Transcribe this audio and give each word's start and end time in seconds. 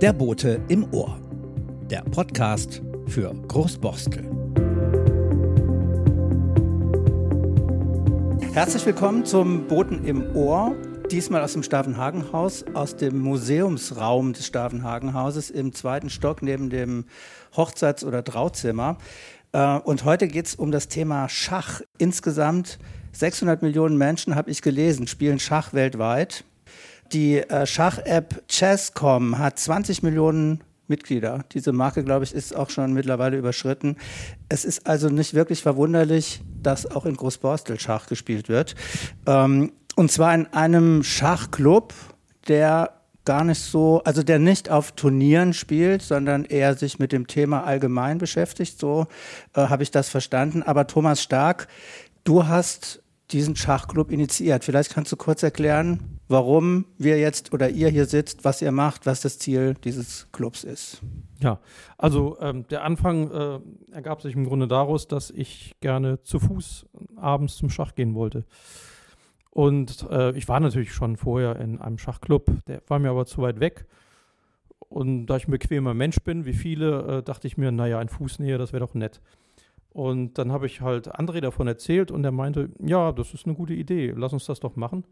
Der 0.00 0.12
Bote 0.12 0.60
im 0.68 0.92
Ohr. 0.92 1.18
Der 1.90 2.02
Podcast 2.02 2.82
für 3.06 3.34
Großborstel. 3.48 4.24
Herzlich 8.52 8.84
willkommen 8.84 9.24
zum 9.24 9.66
Boten 9.66 10.04
im 10.04 10.36
Ohr. 10.36 10.76
Diesmal 11.10 11.42
aus 11.42 11.54
dem 11.54 11.62
Stavenhagenhaus, 11.62 12.64
aus 12.74 12.96
dem 12.96 13.18
Museumsraum 13.20 14.32
des 14.32 14.46
Stavenhagenhauses 14.46 15.50
im 15.50 15.72
zweiten 15.72 16.10
Stock 16.10 16.42
neben 16.42 16.68
dem 16.68 17.06
Hochzeits- 17.56 18.04
oder 18.04 18.22
Trauzimmer. 18.22 18.98
Äh, 19.52 19.78
und 19.78 20.04
heute 20.04 20.28
geht 20.28 20.46
es 20.46 20.54
um 20.54 20.72
das 20.72 20.88
Thema 20.88 21.28
Schach. 21.28 21.80
Insgesamt 21.98 22.78
600 23.12 23.62
Millionen 23.62 23.96
Menschen, 23.96 24.34
habe 24.34 24.50
ich 24.50 24.62
gelesen, 24.62 25.06
spielen 25.06 25.38
Schach 25.38 25.72
weltweit. 25.72 26.44
Die 27.12 27.38
äh, 27.38 27.66
Schach-App 27.66 28.46
Chesscom 28.48 29.38
hat 29.38 29.58
20 29.58 30.02
Millionen 30.02 30.62
Mitglieder. 30.88 31.44
Diese 31.52 31.72
Marke, 31.72 32.04
glaube 32.04 32.24
ich, 32.24 32.32
ist 32.32 32.54
auch 32.54 32.70
schon 32.70 32.92
mittlerweile 32.92 33.36
überschritten. 33.36 33.96
Es 34.48 34.64
ist 34.64 34.86
also 34.86 35.08
nicht 35.08 35.34
wirklich 35.34 35.62
verwunderlich, 35.62 36.42
dass 36.62 36.86
auch 36.86 37.06
in 37.06 37.16
Großborstel 37.16 37.80
Schach 37.80 38.06
gespielt 38.06 38.48
wird. 38.48 38.74
Ähm, 39.26 39.72
und 39.96 40.12
zwar 40.12 40.34
in 40.34 40.46
einem 40.52 41.02
Schachclub, 41.02 41.94
der 42.48 42.92
gar 43.24 43.44
nicht 43.44 43.60
so, 43.60 44.00
also 44.04 44.22
der 44.22 44.38
nicht 44.38 44.70
auf 44.70 44.92
Turnieren 44.92 45.52
spielt, 45.52 46.02
sondern 46.02 46.44
eher 46.44 46.74
sich 46.76 46.98
mit 46.98 47.12
dem 47.12 47.26
Thema 47.26 47.64
allgemein 47.64 48.18
beschäftigt. 48.18 48.78
So 48.78 49.06
äh, 49.54 49.62
habe 49.62 49.82
ich 49.82 49.90
das 49.90 50.08
verstanden. 50.08 50.62
Aber 50.62 50.86
Thomas 50.86 51.22
Stark, 51.22 51.66
du 52.24 52.46
hast 52.46 53.02
diesen 53.30 53.56
Schachclub 53.56 54.10
initiiert. 54.10 54.64
Vielleicht 54.64 54.92
kannst 54.92 55.10
du 55.10 55.16
kurz 55.16 55.42
erklären, 55.42 56.20
warum 56.28 56.86
wir 56.98 57.18
jetzt 57.18 57.52
oder 57.52 57.68
ihr 57.68 57.88
hier 57.88 58.06
sitzt, 58.06 58.44
was 58.44 58.62
ihr 58.62 58.72
macht, 58.72 59.06
was 59.06 59.20
das 59.20 59.38
Ziel 59.38 59.74
dieses 59.74 60.30
Clubs 60.32 60.64
ist. 60.64 61.02
Ja, 61.40 61.60
also 61.98 62.38
ähm, 62.40 62.66
der 62.68 62.84
Anfang 62.84 63.30
äh, 63.30 63.58
ergab 63.92 64.22
sich 64.22 64.34
im 64.34 64.44
Grunde 64.44 64.68
daraus, 64.68 65.08
dass 65.08 65.30
ich 65.30 65.74
gerne 65.80 66.22
zu 66.22 66.38
Fuß 66.38 66.86
abends 67.16 67.56
zum 67.56 67.68
Schach 67.68 67.94
gehen 67.94 68.14
wollte. 68.14 68.44
Und 69.50 70.06
äh, 70.10 70.36
ich 70.36 70.48
war 70.48 70.60
natürlich 70.60 70.92
schon 70.92 71.16
vorher 71.16 71.56
in 71.56 71.80
einem 71.80 71.98
Schachclub, 71.98 72.50
der 72.66 72.82
war 72.88 72.98
mir 72.98 73.10
aber 73.10 73.26
zu 73.26 73.42
weit 73.42 73.58
weg. 73.60 73.86
Und 74.78 75.26
da 75.26 75.36
ich 75.36 75.48
ein 75.48 75.50
bequemer 75.50 75.94
Mensch 75.94 76.18
bin, 76.20 76.44
wie 76.44 76.52
viele, 76.52 77.18
äh, 77.18 77.22
dachte 77.22 77.46
ich 77.46 77.56
mir, 77.56 77.72
naja, 77.72 77.98
ein 77.98 78.08
Fußnähe, 78.08 78.58
das 78.58 78.72
wäre 78.72 78.86
doch 78.86 78.94
nett. 78.94 79.20
Und 79.96 80.36
dann 80.36 80.52
habe 80.52 80.66
ich 80.66 80.82
halt 80.82 81.18
André 81.18 81.40
davon 81.40 81.66
erzählt 81.68 82.10
und 82.10 82.22
er 82.22 82.30
meinte, 82.30 82.68
ja, 82.80 83.12
das 83.12 83.32
ist 83.32 83.46
eine 83.46 83.54
gute 83.54 83.72
Idee, 83.72 84.12
lass 84.14 84.34
uns 84.34 84.44
das 84.44 84.60
doch 84.60 84.76
machen. 84.76 85.06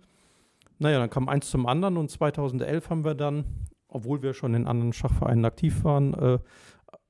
Naja, 0.78 0.98
dann 0.98 1.08
kam 1.08 1.30
eins 1.30 1.48
zum 1.48 1.66
anderen 1.66 1.96
und 1.96 2.10
2011 2.10 2.91
haben 2.91 3.02
wir 3.02 3.14
dann, 3.14 3.46
obwohl 3.88 4.20
wir 4.20 4.34
schon 4.34 4.52
in 4.52 4.66
anderen 4.66 4.92
Schachvereinen 4.92 5.46
aktiv 5.46 5.84
waren, 5.84 6.12
äh, 6.12 6.38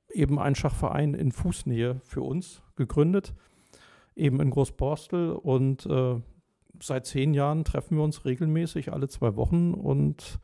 eben 0.09 0.39
einen 0.39 0.55
Schachverein 0.55 1.15
in 1.15 1.33
Fußnähe 1.33 2.01
für 2.05 2.23
uns 2.23 2.63
gegründet, 2.77 3.35
eben 4.15 4.41
in 4.41 4.51
Großborstel 4.51 5.33
und 5.33 5.85
äh, 5.87 6.21
seit 6.81 7.07
zehn 7.07 7.35
Jahren 7.35 7.65
treffen 7.65 7.97
wir 7.97 8.05
uns 8.05 8.25
regelmäßig 8.25 8.93
alle 8.93 9.09
zwei 9.09 9.35
Wochen 9.35 9.75
und 9.75 10.39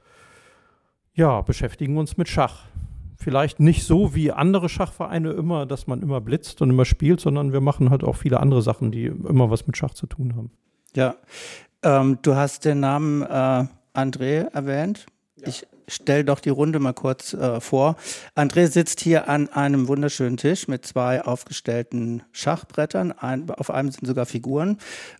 ja, 1.14 1.42
beschäftigen 1.42 1.96
uns 1.96 2.16
mit 2.16 2.26
Schach 2.26 2.64
vielleicht 3.20 3.60
nicht 3.60 3.84
so 3.84 4.14
wie 4.14 4.32
andere 4.32 4.68
Schachvereine 4.68 5.30
immer, 5.32 5.66
dass 5.66 5.86
man 5.86 6.02
immer 6.02 6.20
blitzt 6.20 6.62
und 6.62 6.70
immer 6.70 6.84
spielt, 6.84 7.20
sondern 7.20 7.52
wir 7.52 7.60
machen 7.60 7.90
halt 7.90 8.02
auch 8.02 8.16
viele 8.16 8.40
andere 8.40 8.62
Sachen, 8.62 8.90
die 8.90 9.06
immer 9.06 9.50
was 9.50 9.66
mit 9.66 9.76
Schach 9.76 9.94
zu 9.94 10.06
tun 10.06 10.34
haben. 10.34 10.50
Ja, 10.94 11.14
ähm, 11.82 12.18
du 12.22 12.34
hast 12.34 12.64
den 12.64 12.80
Namen 12.80 13.22
äh, 13.22 13.66
André 13.94 14.50
erwähnt. 14.52 15.06
Ja. 15.36 15.48
Ich 15.48 15.66
stelle 15.86 16.24
doch 16.24 16.40
die 16.40 16.50
Runde 16.50 16.78
mal 16.78 16.92
kurz 16.92 17.34
äh, 17.34 17.60
vor. 17.60 17.96
André 18.36 18.68
sitzt 18.68 19.00
hier 19.00 19.28
an 19.28 19.48
einem 19.48 19.88
wunderschönen 19.88 20.36
Tisch 20.36 20.68
mit 20.68 20.86
zwei 20.86 21.22
aufgestellten 21.22 22.22
Schachbrettern. 22.32 23.12
Ein, 23.12 23.50
auf 23.50 23.70
einem 23.70 23.90
sind 23.90 24.06
sogar 24.06 24.26
Figuren. 24.26 24.78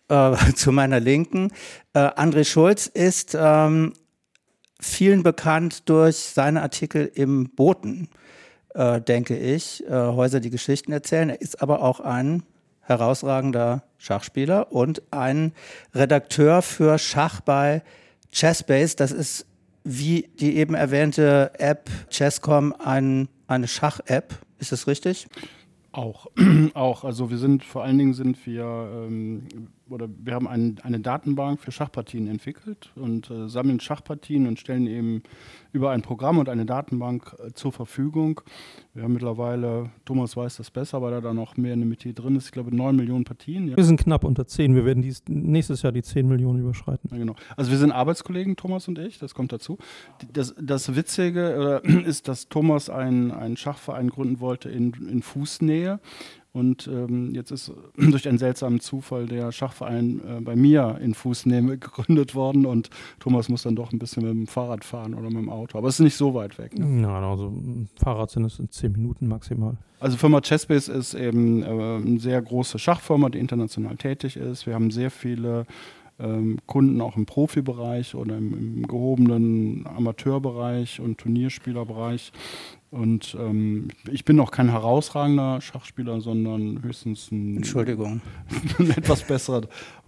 Äh, 0.09 0.37
zu 0.55 0.73
meiner 0.73 1.01
Linken. 1.01 1.53
Äh, 1.93 2.01
André 2.01 2.45
Schulz 2.45 2.87
ist 2.87 3.37
ähm, 3.39 3.93
vielen 4.81 5.23
bekannt 5.23 5.89
durch 5.89 6.17
seine 6.17 6.63
Artikel 6.63 7.11
im 7.15 7.51
Boten, 7.51 8.09
äh, 8.75 9.01
denke 9.01 9.37
ich. 9.37 9.87
Äh, 9.87 9.91
Häuser, 9.91 10.41
die 10.41 10.51
Geschichten 10.51 10.93
erzählen. 10.93 11.31
Er 11.31 11.41
ist 11.41 11.63
aber 11.63 11.83
auch 11.83 12.01
ein 12.01 12.43
herausragender 12.81 13.85
Schachspieler 13.99 14.73
und 14.73 15.03
ein 15.13 15.53
Redakteur 15.95 16.63
für 16.63 16.99
Schach 16.99 17.41
bei 17.41 17.83
Chessbase. 18.33 18.97
Das 18.97 19.13
ist 19.13 19.47
wie 19.85 20.29
die 20.41 20.57
eben 20.57 20.75
erwähnte 20.75 21.53
App 21.59 21.89
Chesscom 22.11 22.75
ein, 22.79 23.29
eine 23.47 23.69
Schach-App. 23.69 24.35
Ist 24.59 24.73
das 24.73 24.87
richtig? 24.87 25.27
Auch, 25.93 26.27
auch. 26.75 27.05
Also 27.05 27.31
wir 27.31 27.39
sind 27.39 27.65
vor 27.65 27.85
allen 27.85 27.99
Dingen 27.99 28.15
sind 28.15 28.45
wir 28.47 28.65
ähm, 28.65 29.43
oder 29.91 30.09
wir 30.09 30.35
haben 30.35 30.49
ein, 30.49 30.77
eine 30.83 31.01
Datenbank 31.01 31.61
für 31.61 31.73
Schachpartien 31.73 32.29
entwickelt 32.29 32.93
und 32.97 33.31
äh, 33.31 33.49
sammeln 33.49 33.81
Schachpartien 33.81 34.47
und 34.47 34.59
stellen 34.59 34.87
eben 34.87 35.23
über 35.73 35.91
ein 35.91 36.03
Programm 36.03 36.39
und 36.39 36.49
eine 36.49 36.67
Datenbank 36.67 37.37
äh, 37.39 37.53
zur 37.53 37.73
Verfügung. 37.73 38.41
Wir 38.95 39.05
haben 39.05 39.13
mittlerweile, 39.13 39.91
Thomas 40.05 40.37
weiß 40.37 40.57
das 40.57 40.71
besser, 40.71 41.01
weil 41.03 41.13
er 41.13 41.21
da 41.21 41.33
noch 41.33 41.57
mehr 41.57 41.75
in 41.75 41.81
der 41.81 41.89
Mitte 41.89 42.13
drin 42.13 42.37
ist, 42.37 42.47
ich 42.47 42.53
glaube 42.53 42.75
neun 42.75 42.97
Millionen 42.97 43.25
Partien. 43.25 43.69
Ja. 43.69 43.77
Wir 43.77 43.85
sind 43.85 44.01
knapp 44.01 44.25
unter 44.25 44.47
zehn. 44.47 44.75
Wir 44.75 44.85
werden 44.85 45.03
dies, 45.03 45.23
nächstes 45.29 45.83
Jahr 45.83 45.93
die 45.93 46.03
zehn 46.03 46.27
Millionen 46.29 46.61
überschreiten. 46.61 47.09
Ja, 47.13 47.19
genau. 47.19 47.35
Also 47.57 47.71
wir 47.71 47.79
sind 47.79 47.93
Arbeitskollegen, 47.93 48.57
Thomas 48.57 48.89
und 48.89 48.99
ich, 48.99 49.19
das 49.19 49.35
kommt 49.35 49.53
dazu. 49.53 49.79
Das, 50.33 50.55
das 50.61 50.95
Witzige 50.97 51.83
äh, 51.85 52.03
ist, 52.05 52.29
dass 52.29 52.49
Thomas 52.49 52.91
einen 52.91 53.57
Schachverein 53.57 54.09
gründen 54.09 54.41
wollte 54.41 54.69
in, 54.69 54.93
in 55.09 55.23
Fußnähe. 55.23 56.01
Und 56.53 56.89
ähm, 56.89 57.33
jetzt 57.35 57.51
ist 57.51 57.73
durch 57.97 58.29
einen 58.29 58.39
seltsamen 58.39 58.81
Zufall 58.81 59.27
der 59.27 59.53
Schachverein 59.53 60.21
äh, 60.27 60.41
bei 60.41 60.57
mir 60.57 60.99
in 61.01 61.15
Fußnähe 61.15 61.63
gegründet 61.79 62.35
worden 62.35 62.67
und 62.67 62.91
Thomas 63.19 63.49
muss 63.49 63.63
dann 63.63 63.77
doch 63.77 63.93
ein 63.93 63.99
bisschen 63.99 64.25
mit 64.25 64.33
dem 64.33 64.47
Fahrrad 64.47 64.85
fahren 64.85 65.15
oder 65.15 65.29
mit 65.29 65.39
dem 65.39 65.49
Auto. 65.49 65.79
Aber 65.79 65.89
es 65.89 65.95
ist 65.95 66.05
nicht 66.05 66.17
so 66.17 66.35
weit 66.35 66.59
weg. 66.59 66.79
Ne? 66.79 66.87
Nein, 66.87 67.25
also 67.25 67.53
Fahrrad 67.97 68.31
sind 68.31 68.45
es 68.45 68.59
in 68.59 68.71
zehn 68.71 68.93
Minuten 68.93 69.29
maximal. 69.29 69.77
Also 70.01 70.17
Firma 70.17 70.41
Chessbase 70.41 70.93
ist 70.93 71.15
eben 71.15 71.63
äh, 71.63 71.67
eine 71.67 72.19
sehr 72.19 72.41
große 72.41 72.79
Schachfirma, 72.79 73.29
die 73.29 73.39
international 73.39 73.97
tätig 73.97 74.37
ist. 74.37 74.67
Wir 74.67 74.75
haben 74.75 74.91
sehr 74.91 75.11
viele 75.11 75.67
ähm, 76.21 76.59
Kunden 76.67 77.01
auch 77.01 77.17
im 77.17 77.27
Profibereich 77.27 78.15
oder 78.15 78.37
im, 78.37 78.53
im, 78.55 78.87
gehobenen 78.87 79.87
Amateurbereich 79.87 81.01
und 81.01 81.19
Turnierspielerbereich. 81.19 82.33
Und 82.91 83.37
ähm, 83.39 83.89
ich 84.11 84.25
bin 84.25 84.41
auch 84.41 84.51
kein 84.51 84.69
herausragender 84.69 85.61
Schachspieler, 85.61 86.21
sondern 86.21 86.83
höchstens 86.83 87.31
ein, 87.31 87.57
Entschuldigung. 87.57 88.21
ein 88.79 88.91
etwas 88.91 89.23
besserer 89.23 89.63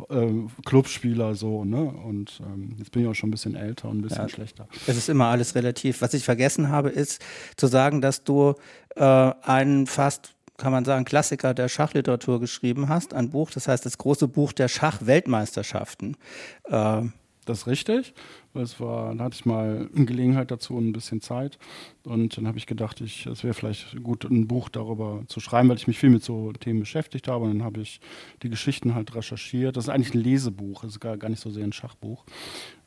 äh, 0.08 0.32
Clubspieler 0.64 1.36
so. 1.36 1.64
Ne? 1.64 1.80
Und 1.80 2.42
ähm, 2.44 2.74
jetzt 2.78 2.90
bin 2.90 3.02
ich 3.02 3.08
auch 3.08 3.14
schon 3.14 3.28
ein 3.28 3.30
bisschen 3.30 3.54
älter 3.54 3.88
und 3.88 3.98
ein 3.98 4.02
bisschen 4.02 4.22
ja, 4.22 4.28
schlechter. 4.28 4.66
Es 4.88 4.96
ist 4.96 5.08
immer 5.08 5.26
alles 5.26 5.54
relativ. 5.54 6.02
Was 6.02 6.12
ich 6.12 6.24
vergessen 6.24 6.70
habe, 6.70 6.88
ist 6.88 7.22
zu 7.56 7.68
sagen, 7.68 8.00
dass 8.00 8.24
du 8.24 8.54
äh, 8.96 9.04
einen 9.04 9.86
fast 9.86 10.34
kann 10.58 10.70
man 10.70 10.84
sagen, 10.84 11.04
Klassiker 11.04 11.54
der 11.54 11.68
Schachliteratur 11.68 12.38
geschrieben 12.38 12.88
hast, 12.88 13.14
ein 13.14 13.30
Buch, 13.30 13.50
das 13.50 13.66
heißt 13.66 13.84
das 13.84 13.98
große 13.98 14.28
Buch 14.28 14.52
der 14.52 14.68
Schachweltmeisterschaften. 14.68 16.16
Äh, 16.64 17.02
das 17.44 17.58
ist 17.58 17.66
richtig. 17.66 18.14
Es 18.54 18.78
war, 18.80 19.08
dann 19.08 19.22
hatte 19.22 19.34
ich 19.34 19.46
mal 19.46 19.88
eine 19.94 20.04
Gelegenheit 20.04 20.50
dazu 20.50 20.76
und 20.76 20.88
ein 20.88 20.92
bisschen 20.92 21.20
Zeit. 21.20 21.58
Und 22.04 22.36
dann 22.36 22.46
habe 22.46 22.58
ich 22.58 22.66
gedacht, 22.66 23.00
ich, 23.00 23.26
es 23.26 23.42
wäre 23.42 23.54
vielleicht 23.54 24.02
gut, 24.02 24.24
ein 24.24 24.46
Buch 24.46 24.68
darüber 24.68 25.22
zu 25.26 25.40
schreiben, 25.40 25.68
weil 25.68 25.76
ich 25.76 25.86
mich 25.86 25.98
viel 25.98 26.10
mit 26.10 26.22
so 26.22 26.52
Themen 26.52 26.80
beschäftigt 26.80 27.28
habe. 27.28 27.44
Und 27.44 27.58
dann 27.58 27.64
habe 27.64 27.80
ich 27.80 28.00
die 28.42 28.50
Geschichten 28.50 28.94
halt 28.94 29.14
recherchiert. 29.14 29.76
Das 29.76 29.84
ist 29.84 29.90
eigentlich 29.90 30.14
ein 30.14 30.20
Lesebuch, 30.20 30.82
das 30.82 30.92
ist 30.92 31.00
gar, 31.00 31.16
gar 31.16 31.28
nicht 31.28 31.40
so 31.40 31.50
sehr 31.50 31.64
ein 31.64 31.72
Schachbuch. 31.72 32.24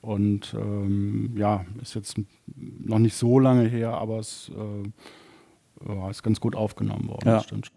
Und 0.02 0.54
ähm, 0.54 1.36
ja, 1.36 1.66
ist 1.82 1.96
jetzt 1.96 2.16
noch 2.56 3.00
nicht 3.00 3.16
so 3.16 3.40
lange 3.40 3.68
her, 3.68 3.94
aber 3.94 4.20
es 4.20 4.52
äh, 4.56 5.88
ja, 5.88 6.10
ist 6.10 6.24
ganz 6.24 6.40
gut 6.40 6.56
aufgenommen 6.56 7.10
worden. 7.10 7.28
Ja. 7.28 7.42
stimmt. 7.42 7.72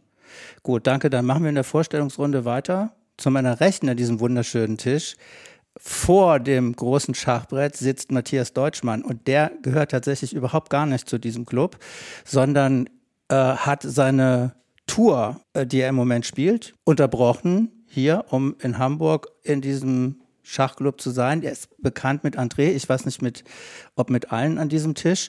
Gut, 0.62 0.86
danke. 0.86 1.10
Dann 1.10 1.24
machen 1.24 1.42
wir 1.42 1.48
in 1.48 1.54
der 1.54 1.64
Vorstellungsrunde 1.64 2.44
weiter. 2.44 2.92
Zu 3.16 3.30
meiner 3.30 3.60
Rechten 3.60 3.88
an 3.88 3.96
diesem 3.96 4.20
wunderschönen 4.20 4.78
Tisch. 4.78 5.16
Vor 5.80 6.40
dem 6.40 6.74
großen 6.74 7.14
Schachbrett 7.14 7.76
sitzt 7.76 8.10
Matthias 8.10 8.52
Deutschmann 8.52 9.02
und 9.02 9.28
der 9.28 9.52
gehört 9.62 9.92
tatsächlich 9.92 10.34
überhaupt 10.34 10.70
gar 10.70 10.86
nicht 10.86 11.08
zu 11.08 11.18
diesem 11.18 11.46
Club, 11.46 11.78
sondern 12.24 12.88
äh, 13.28 13.34
hat 13.34 13.82
seine 13.82 14.54
Tour, 14.86 15.40
äh, 15.52 15.66
die 15.66 15.80
er 15.80 15.90
im 15.90 15.94
Moment 15.94 16.26
spielt, 16.26 16.74
unterbrochen 16.84 17.84
hier, 17.86 18.24
um 18.30 18.56
in 18.60 18.78
Hamburg 18.78 19.28
in 19.44 19.60
diesem 19.60 20.20
Schachclub 20.42 21.00
zu 21.00 21.10
sein. 21.10 21.42
Er 21.42 21.52
ist 21.52 21.68
bekannt 21.80 22.24
mit 22.24 22.36
André, 22.36 22.70
ich 22.70 22.88
weiß 22.88 23.04
nicht 23.04 23.22
mit, 23.22 23.44
ob 23.94 24.10
mit 24.10 24.32
allen 24.32 24.58
an 24.58 24.68
diesem 24.68 24.94
Tisch. 24.94 25.28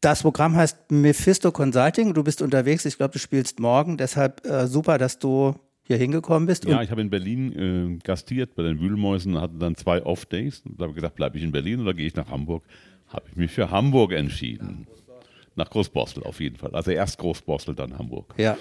Das 0.00 0.22
Programm 0.22 0.54
heißt 0.54 0.90
Mephisto 0.90 1.50
Consulting. 1.50 2.14
Du 2.14 2.22
bist 2.22 2.40
unterwegs. 2.40 2.84
Ich 2.84 2.98
glaube, 2.98 3.14
du 3.14 3.18
spielst 3.18 3.58
morgen. 3.58 3.96
Deshalb 3.96 4.46
äh, 4.46 4.68
super, 4.68 4.96
dass 4.96 5.18
du 5.18 5.56
hier 5.88 5.96
hingekommen 5.96 6.46
bist. 6.46 6.64
Ja, 6.64 6.80
ich 6.82 6.92
habe 6.92 7.00
in 7.00 7.10
Berlin 7.10 7.98
äh, 7.98 7.98
gastiert 8.04 8.54
bei 8.54 8.62
den 8.62 8.78
Wühlmäusen 8.78 9.34
und 9.34 9.40
hatte 9.40 9.58
dann 9.58 9.74
zwei 9.74 10.04
Off-Days. 10.04 10.62
Da 10.64 10.84
habe 10.84 10.92
ich 10.92 10.96
gedacht, 10.96 11.16
bleibe 11.16 11.36
ich 11.36 11.42
in 11.42 11.50
Berlin 11.50 11.80
oder 11.80 11.92
gehe 11.94 12.06
ich 12.06 12.14
nach 12.14 12.30
Hamburg? 12.30 12.62
habe 13.08 13.24
ich 13.30 13.36
mich 13.36 13.50
für 13.50 13.70
Hamburg 13.70 14.12
entschieden. 14.12 14.86
Nach 15.54 15.68
Großborstel 15.70 16.22
auf 16.22 16.38
jeden 16.38 16.54
Fall. 16.54 16.72
Also 16.72 16.92
erst 16.92 17.18
Großborstel, 17.18 17.74
dann 17.74 17.98
Hamburg. 17.98 18.32
Ja, 18.36 18.56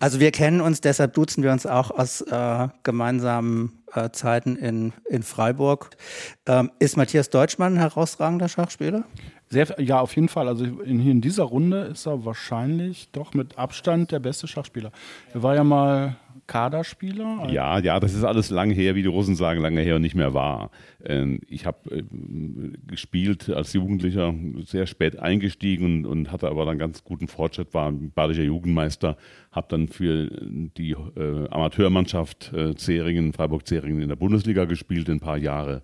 also 0.00 0.20
wir 0.20 0.32
kennen 0.32 0.60
uns, 0.60 0.82
deshalb 0.82 1.14
duzen 1.14 1.42
wir 1.42 1.50
uns 1.50 1.64
auch 1.64 1.90
aus 1.90 2.20
äh, 2.20 2.68
gemeinsamen 2.82 3.82
äh, 3.94 4.10
Zeiten 4.10 4.56
in, 4.56 4.92
in 5.08 5.22
Freiburg. 5.22 5.96
Ähm, 6.44 6.70
ist 6.78 6.98
Matthias 6.98 7.30
Deutschmann 7.30 7.74
ein 7.74 7.78
herausragender 7.78 8.50
Schachspieler? 8.50 9.04
Sehr, 9.52 9.66
ja, 9.78 10.00
auf 10.00 10.16
jeden 10.16 10.30
Fall. 10.30 10.48
Also 10.48 10.64
in, 10.64 11.06
in 11.06 11.20
dieser 11.20 11.42
Runde 11.42 11.82
ist 11.82 12.06
er 12.06 12.24
wahrscheinlich 12.24 13.10
doch 13.12 13.34
mit 13.34 13.58
Abstand 13.58 14.10
der 14.10 14.18
beste 14.18 14.48
Schachspieler. 14.48 14.92
Er 15.34 15.42
war 15.42 15.54
ja 15.54 15.62
mal 15.62 16.16
Kaderspieler? 16.46 17.50
Ja, 17.50 17.78
ja, 17.78 18.00
das 18.00 18.14
ist 18.14 18.24
alles 18.24 18.48
lange 18.48 18.72
her, 18.72 18.94
wie 18.94 19.02
die 19.02 19.08
Russen 19.08 19.34
sagen, 19.34 19.60
lange 19.60 19.82
her 19.82 19.96
und 19.96 20.00
nicht 20.00 20.14
mehr 20.14 20.32
wahr. 20.32 20.70
Ähm, 21.04 21.40
ich 21.48 21.66
habe 21.66 21.78
ähm, 21.90 22.72
gespielt 22.86 23.50
als 23.50 23.74
Jugendlicher, 23.74 24.34
sehr 24.64 24.86
spät 24.86 25.18
eingestiegen 25.18 25.84
und, 25.84 26.06
und, 26.06 26.32
hatte 26.32 26.48
aber 26.48 26.64
dann 26.64 26.78
ganz 26.78 27.04
guten 27.04 27.28
Fortschritt, 27.28 27.74
war 27.74 27.92
badischer 27.92 28.44
Jugendmeister, 28.44 29.18
habe 29.50 29.66
dann 29.68 29.88
für 29.88 30.30
die 30.78 30.92
äh, 30.92 31.48
Amateurmannschaft 31.50 32.54
äh, 32.54 32.74
Zeringen, 32.74 33.34
Freiburg-Zeringen 33.34 34.00
in 34.00 34.08
der 34.08 34.16
Bundesliga 34.16 34.64
gespielt, 34.64 35.10
ein 35.10 35.20
paar 35.20 35.36
Jahre. 35.36 35.82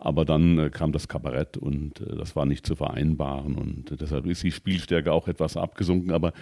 Aber 0.00 0.24
dann 0.24 0.58
äh, 0.58 0.70
kam 0.70 0.92
das 0.92 1.08
Kabarett 1.08 1.56
und 1.56 2.00
äh, 2.00 2.16
das 2.16 2.36
war 2.36 2.46
nicht 2.46 2.64
zu 2.64 2.76
vereinbaren 2.76 3.56
und 3.56 3.90
äh, 3.90 3.96
deshalb 3.96 4.26
ist 4.26 4.44
die 4.44 4.52
Spielstärke 4.52 5.12
auch 5.12 5.26
etwas 5.26 5.56
abgesunken. 5.56 6.12
Aber 6.12 6.32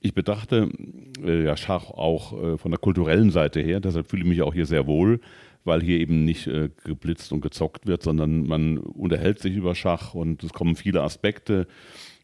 ich 0.00 0.14
betrachte 0.14 0.68
äh, 1.24 1.44
ja 1.44 1.56
Schach 1.56 1.90
auch 1.90 2.58
von 2.58 2.70
der 2.70 2.78
kulturellen 2.78 3.30
Seite 3.30 3.60
her, 3.60 3.80
deshalb 3.80 4.08
fühle 4.08 4.22
ich 4.22 4.28
mich 4.28 4.42
auch 4.42 4.52
hier 4.52 4.66
sehr 4.66 4.86
wohl, 4.86 5.20
weil 5.64 5.82
hier 5.82 5.98
eben 5.98 6.24
nicht 6.24 6.48
geblitzt 6.84 7.32
und 7.32 7.40
gezockt 7.40 7.86
wird, 7.86 8.02
sondern 8.02 8.46
man 8.46 8.78
unterhält 8.78 9.40
sich 9.40 9.56
über 9.56 9.74
Schach 9.74 10.14
und 10.14 10.44
es 10.44 10.52
kommen 10.52 10.76
viele 10.76 11.02
Aspekte. 11.02 11.66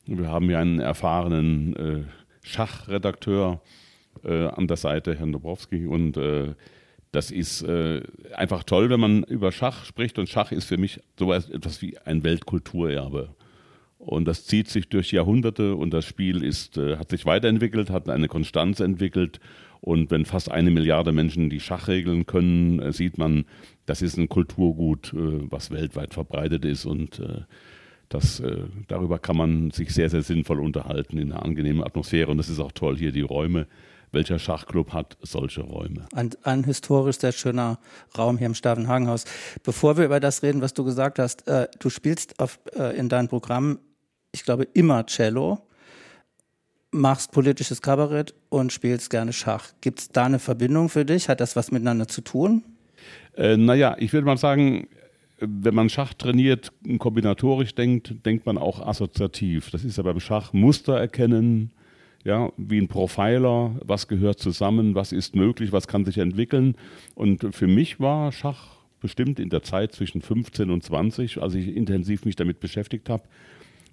Wir 0.07 0.29
haben 0.29 0.49
ja 0.49 0.61
einen 0.61 0.79
erfahrenen 0.79 2.07
Schachredakteur 2.43 3.61
an 4.23 4.69
der 4.69 4.77
Seite, 4.77 5.17
Herrn 5.17 5.33
Dobrowski, 5.33 5.87
und 5.87 6.17
das 7.13 7.31
ist 7.31 7.65
einfach 8.35 8.65
toll, 8.65 8.91
wenn 8.91 9.01
man 9.01 9.23
über 9.25 9.53
Schach 9.53 9.85
spricht 9.85 10.19
und 10.19 10.29
Schach 10.29 10.51
ist 10.51 10.65
für 10.65 10.79
mich 10.79 11.01
so 11.19 11.33
etwas 11.33 11.81
wie 11.83 11.99
ein 11.99 12.25
Weltkulturerbe. 12.25 13.35
Und 14.05 14.25
das 14.25 14.47
zieht 14.47 14.69
sich 14.69 14.89
durch 14.89 15.13
Jahrhunderte 15.13 15.77
und 15.77 15.93
das 15.95 16.05
Spiel 16.05 16.43
ist, 16.43 16.77
äh, 16.77 16.97
hat 16.97 17.11
sich 17.11 17.25
weiterentwickelt, 17.25 17.89
hat 17.89 18.09
eine 18.09 18.27
Konstanz 18.27 18.81
entwickelt. 18.81 19.39
Und 19.81 20.11
wenn 20.11 20.25
fast 20.25 20.51
eine 20.51 20.73
Milliarde 20.73 21.13
Menschen 21.13 21.51
die 21.51 21.61
Schachregeln 21.61 22.27
können, 22.27 22.81
äh, 22.81 22.93
sieht 22.93 23.17
man, 23.17 23.45
das 23.87 24.03
ist 24.03 24.17
ein 24.17 24.29
Kulturgut, 24.29 25.13
äh, 25.13 25.49
was 25.49 25.71
weltweit 25.71 26.15
verbreitet 26.15 26.65
ist. 26.65 26.85
Und 26.85 27.21
äh, 27.21 27.43
das, 28.09 28.41
äh, 28.41 28.65
darüber 28.89 29.21
kann 29.21 29.37
man 29.37 29.71
sich 29.71 29.95
sehr, 29.95 30.11
sehr 30.11 30.23
sinnvoll 30.23 30.59
unterhalten 30.59 31.17
in 31.17 31.31
einer 31.31 31.45
angenehmen 31.45 31.85
Atmosphäre. 31.85 32.33
Und 32.33 32.41
es 32.41 32.49
ist 32.49 32.59
auch 32.59 32.73
toll 32.73 32.99
hier 32.99 33.13
die 33.13 33.21
Räume. 33.21 33.69
Welcher 34.13 34.39
Schachclub 34.39 34.93
hat 34.93 35.17
solche 35.23 35.63
Räume? 35.63 36.07
Ein, 36.15 36.31
ein 36.43 36.65
historisch 36.65 37.19
sehr 37.19 37.33
schöner 37.33 37.79
Raum 38.17 38.39
hier 38.39 38.47
im 38.47 38.55
Stavenhagenhaus. 38.55 39.25
Bevor 39.63 39.97
wir 39.97 40.05
über 40.05 40.21
das 40.21 40.43
reden, 40.43 40.61
was 40.61 40.75
du 40.75 40.85
gesagt 40.85 41.19
hast, 41.19 41.49
äh, 41.49 41.69
du 41.79 41.91
spielst 41.91 42.39
auf, 42.39 42.61
in 42.97 43.09
deinem 43.09 43.29
Programm 43.29 43.79
ich 44.33 44.45
glaube, 44.45 44.67
immer 44.73 45.07
Cello, 45.07 45.61
machst 46.91 47.33
politisches 47.33 47.81
Kabarett 47.81 48.35
und 48.49 48.73
spielst 48.73 49.11
gerne 49.11 49.33
Schach. 49.33 49.69
Gibt 49.81 50.01
es 50.01 50.09
da 50.09 50.25
eine 50.25 50.39
Verbindung 50.39 50.89
für 50.89 51.05
dich? 51.05 51.29
Hat 51.29 51.41
das 51.41 51.55
was 51.55 51.71
miteinander 51.71 52.09
zu 52.09 52.23
tun? 52.23 52.65
Äh, 53.37 53.57
naja, 53.57 53.97
ich 53.99 54.13
würde 54.13 54.27
mal 54.27 54.37
sagen, 54.37 54.89
wenn 55.39 55.75
man 55.75 55.89
Schach 55.89 56.15
trainiert, 56.15 56.73
kombinatorisch 56.99 57.75
denkt, 57.75 58.15
denkt 58.25 58.47
man 58.47 58.59
auch 58.59 58.85
assoziativ. 58.87 59.71
Das 59.71 59.85
ist 59.85 59.97
ja 59.97 60.03
beim 60.03 60.21
Schach 60.21 60.53
Muster 60.53 60.99
erkennen, 60.99 61.73
ja, 62.25 62.53
wie 62.57 62.81
ein 62.81 62.89
Profiler, 62.89 63.77
was 63.85 64.09
gehört 64.09 64.39
zusammen, 64.39 64.95
was 64.95 65.13
ist 65.13 65.35
möglich, 65.35 65.73
was 65.73 65.89
kann 65.89 66.05
sich 66.05 66.19
entwickeln. 66.19 66.77
Und 67.15 67.55
für 67.55 67.67
mich 67.67 67.99
war 68.01 68.33
Schach 68.33 68.77
bestimmt 69.01 69.41
in 69.41 69.51
der 69.51 69.63
Zeit 69.63 69.93
zwischen 69.93 70.23
15 70.23 70.71
und 70.71 70.83
20, 70.83 71.43
als 71.43 71.55
ich 71.55 71.75
intensiv 71.77 72.25
mich 72.25 72.37
damit 72.37 72.61
beschäftigt 72.61 73.09
habe, 73.09 73.25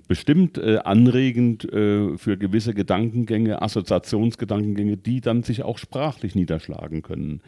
bestimmt 0.08 0.58
äh, 0.58 0.78
anregend 0.84 1.72
äh, 1.72 2.18
für 2.18 2.38
gewisse 2.38 2.74
Gedankengänge, 2.74 3.62
Assoziationsgedankengänge, 3.62 4.98
die 4.98 5.22
dann 5.22 5.44
sich 5.44 5.64
auch 5.64 5.78
sprachlich 5.78 6.36
niederschlagen 6.36 7.02
können. 7.02 7.42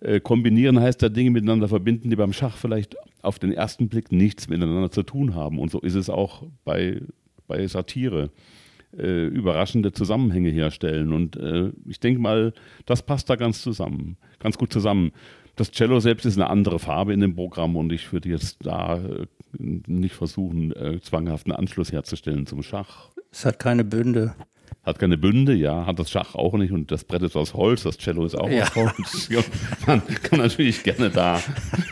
Äh, 0.00 0.20
kombinieren 0.20 0.80
heißt 0.80 1.02
ja 1.02 1.10
Dinge 1.10 1.30
miteinander 1.30 1.68
verbinden, 1.68 2.08
die 2.10 2.16
beim 2.16 2.32
Schach 2.32 2.56
vielleicht 2.56 2.96
auf 3.22 3.38
den 3.38 3.52
ersten 3.52 3.88
Blick 3.88 4.12
nichts 4.12 4.48
miteinander 4.48 4.90
zu 4.90 5.02
tun 5.02 5.34
haben. 5.34 5.58
Und 5.58 5.70
so 5.70 5.80
ist 5.80 5.94
es 5.94 6.08
auch 6.08 6.44
bei, 6.64 7.02
bei 7.46 7.66
Satire. 7.66 8.30
Äh, 8.98 9.26
überraschende 9.26 9.92
Zusammenhänge 9.92 10.50
herstellen. 10.50 11.12
Und 11.12 11.36
äh, 11.36 11.70
ich 11.86 12.00
denke 12.00 12.20
mal, 12.20 12.52
das 12.86 13.02
passt 13.02 13.30
da 13.30 13.36
ganz 13.36 13.62
zusammen, 13.62 14.16
ganz 14.40 14.58
gut 14.58 14.72
zusammen. 14.72 15.12
Das 15.54 15.70
Cello 15.70 16.00
selbst 16.00 16.24
ist 16.24 16.36
eine 16.36 16.50
andere 16.50 16.80
Farbe 16.80 17.12
in 17.12 17.20
dem 17.20 17.36
Programm 17.36 17.76
und 17.76 17.92
ich 17.92 18.12
würde 18.12 18.28
jetzt 18.28 18.66
da 18.66 18.96
äh, 18.96 19.26
nicht 19.58 20.16
versuchen, 20.16 20.72
äh, 20.72 21.00
zwanghaft 21.00 21.46
einen 21.46 21.54
Anschluss 21.54 21.92
herzustellen 21.92 22.46
zum 22.46 22.64
Schach. 22.64 23.10
Es 23.30 23.44
hat 23.44 23.60
keine 23.60 23.84
Bünde. 23.84 24.34
Hat 24.82 24.98
keine 24.98 25.18
Bünde, 25.18 25.54
ja, 25.54 25.86
hat 25.86 25.98
das 25.98 26.10
Schach 26.10 26.34
auch 26.34 26.54
nicht 26.54 26.72
und 26.72 26.90
das 26.90 27.04
Brett 27.04 27.22
ist 27.22 27.36
aus 27.36 27.54
Holz, 27.54 27.82
das 27.82 27.98
Cello 27.98 28.24
ist 28.24 28.34
auch 28.34 28.48
ja. 28.48 28.62
aus 28.62 28.74
Holz. 28.74 29.28
Man 29.86 30.02
kann 30.22 30.38
natürlich 30.38 30.82
gerne 30.82 31.10
da 31.10 31.40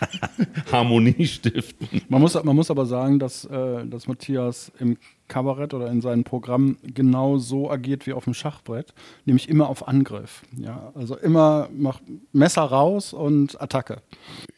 Harmonie 0.72 1.26
stiften. 1.26 1.88
Man 2.08 2.20
muss, 2.20 2.34
man 2.42 2.56
muss 2.56 2.70
aber 2.70 2.86
sagen, 2.86 3.18
dass, 3.18 3.44
äh, 3.44 3.86
dass 3.86 4.06
Matthias 4.06 4.72
im 4.78 4.96
Kabarett 5.28 5.74
oder 5.74 5.90
in 5.90 6.00
seinem 6.00 6.24
Programm 6.24 6.78
genau 6.82 7.38
so 7.38 7.70
agiert 7.70 8.06
wie 8.06 8.12
auf 8.12 8.24
dem 8.24 8.34
Schachbrett, 8.34 8.94
nämlich 9.24 9.48
immer 9.48 9.68
auf 9.68 9.86
Angriff. 9.86 10.42
Ja, 10.56 10.92
also 10.94 11.16
immer 11.16 11.68
macht 11.72 12.02
Messer 12.32 12.62
raus 12.62 13.12
und 13.12 13.60
Attacke. 13.60 14.02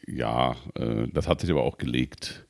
Ja, 0.07 0.55
äh, 0.75 1.07
das 1.13 1.27
hat 1.27 1.41
sich 1.41 1.51
aber 1.51 1.63
auch 1.63 1.77
gelegt. 1.77 2.45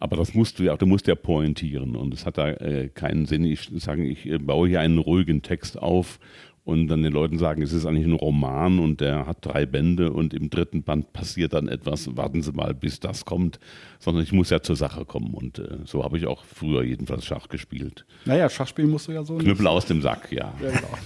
Aber 0.00 0.16
das 0.16 0.34
musst 0.34 0.58
du 0.58 0.64
ja, 0.64 0.76
du 0.76 0.86
musst 0.86 1.06
ja 1.06 1.14
pointieren 1.14 1.94
und 1.94 2.14
es 2.14 2.24
hat 2.24 2.38
da 2.38 2.48
äh, 2.48 2.88
keinen 2.88 3.26
Sinn. 3.26 3.44
Ich 3.44 3.70
sage, 3.76 4.02
ich 4.02 4.26
äh, 4.26 4.38
baue 4.38 4.66
hier 4.66 4.80
einen 4.80 4.98
ruhigen 4.98 5.42
Text 5.42 5.78
auf 5.78 6.18
und 6.64 6.88
dann 6.88 7.02
den 7.02 7.12
Leuten 7.12 7.38
sagen, 7.38 7.62
es 7.62 7.74
ist 7.74 7.84
eigentlich 7.84 8.06
ein 8.06 8.14
Roman 8.14 8.78
und 8.78 9.02
der 9.02 9.26
hat 9.26 9.38
drei 9.42 9.66
Bände 9.66 10.10
und 10.12 10.32
im 10.32 10.48
dritten 10.48 10.82
Band 10.82 11.12
passiert 11.12 11.52
dann 11.52 11.68
etwas, 11.68 12.16
warten 12.16 12.42
Sie 12.42 12.52
mal, 12.52 12.72
bis 12.74 12.98
das 12.98 13.26
kommt, 13.26 13.60
sondern 13.98 14.22
ich 14.22 14.32
muss 14.32 14.48
ja 14.48 14.62
zur 14.62 14.76
Sache 14.76 15.04
kommen 15.04 15.34
und 15.34 15.58
äh, 15.58 15.78
so 15.84 16.02
habe 16.02 16.16
ich 16.16 16.26
auch 16.26 16.44
früher 16.44 16.82
jedenfalls 16.82 17.26
Schach 17.26 17.48
gespielt. 17.48 18.06
Naja, 18.24 18.48
Schach 18.48 18.68
spielen 18.68 18.90
musst 18.90 19.06
du 19.08 19.12
ja 19.12 19.22
so. 19.22 19.36
Knüppel 19.36 19.66
aus 19.66 19.84
dem 19.84 20.00
Sack, 20.00 20.32
ja. 20.32 20.54
ja 20.62 20.70
genau. 20.70 20.98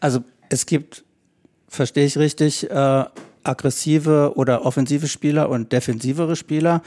Also 0.00 0.20
es 0.50 0.66
gibt, 0.66 1.04
verstehe 1.66 2.04
ich 2.04 2.18
richtig, 2.18 2.70
äh, 2.70 3.04
aggressive 3.44 4.34
oder 4.36 4.64
offensive 4.64 5.08
Spieler 5.08 5.48
und 5.48 5.72
defensivere 5.72 6.36
Spieler 6.36 6.82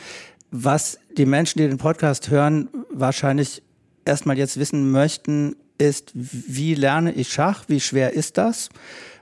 was 0.52 1.00
die 1.18 1.26
Menschen, 1.26 1.60
die 1.60 1.68
den 1.68 1.78
Podcast 1.78 2.30
hören, 2.30 2.70
wahrscheinlich 2.92 3.62
erstmal 4.06 4.38
jetzt 4.38 4.60
wissen 4.60 4.92
möchten, 4.92 5.56
ist, 5.78 6.12
wie 6.14 6.76
lerne 6.76 7.12
ich 7.14 7.32
Schach? 7.32 7.66
Wie 7.68 7.80
schwer 7.80 8.14
ist 8.14 8.38
das? 8.38 8.70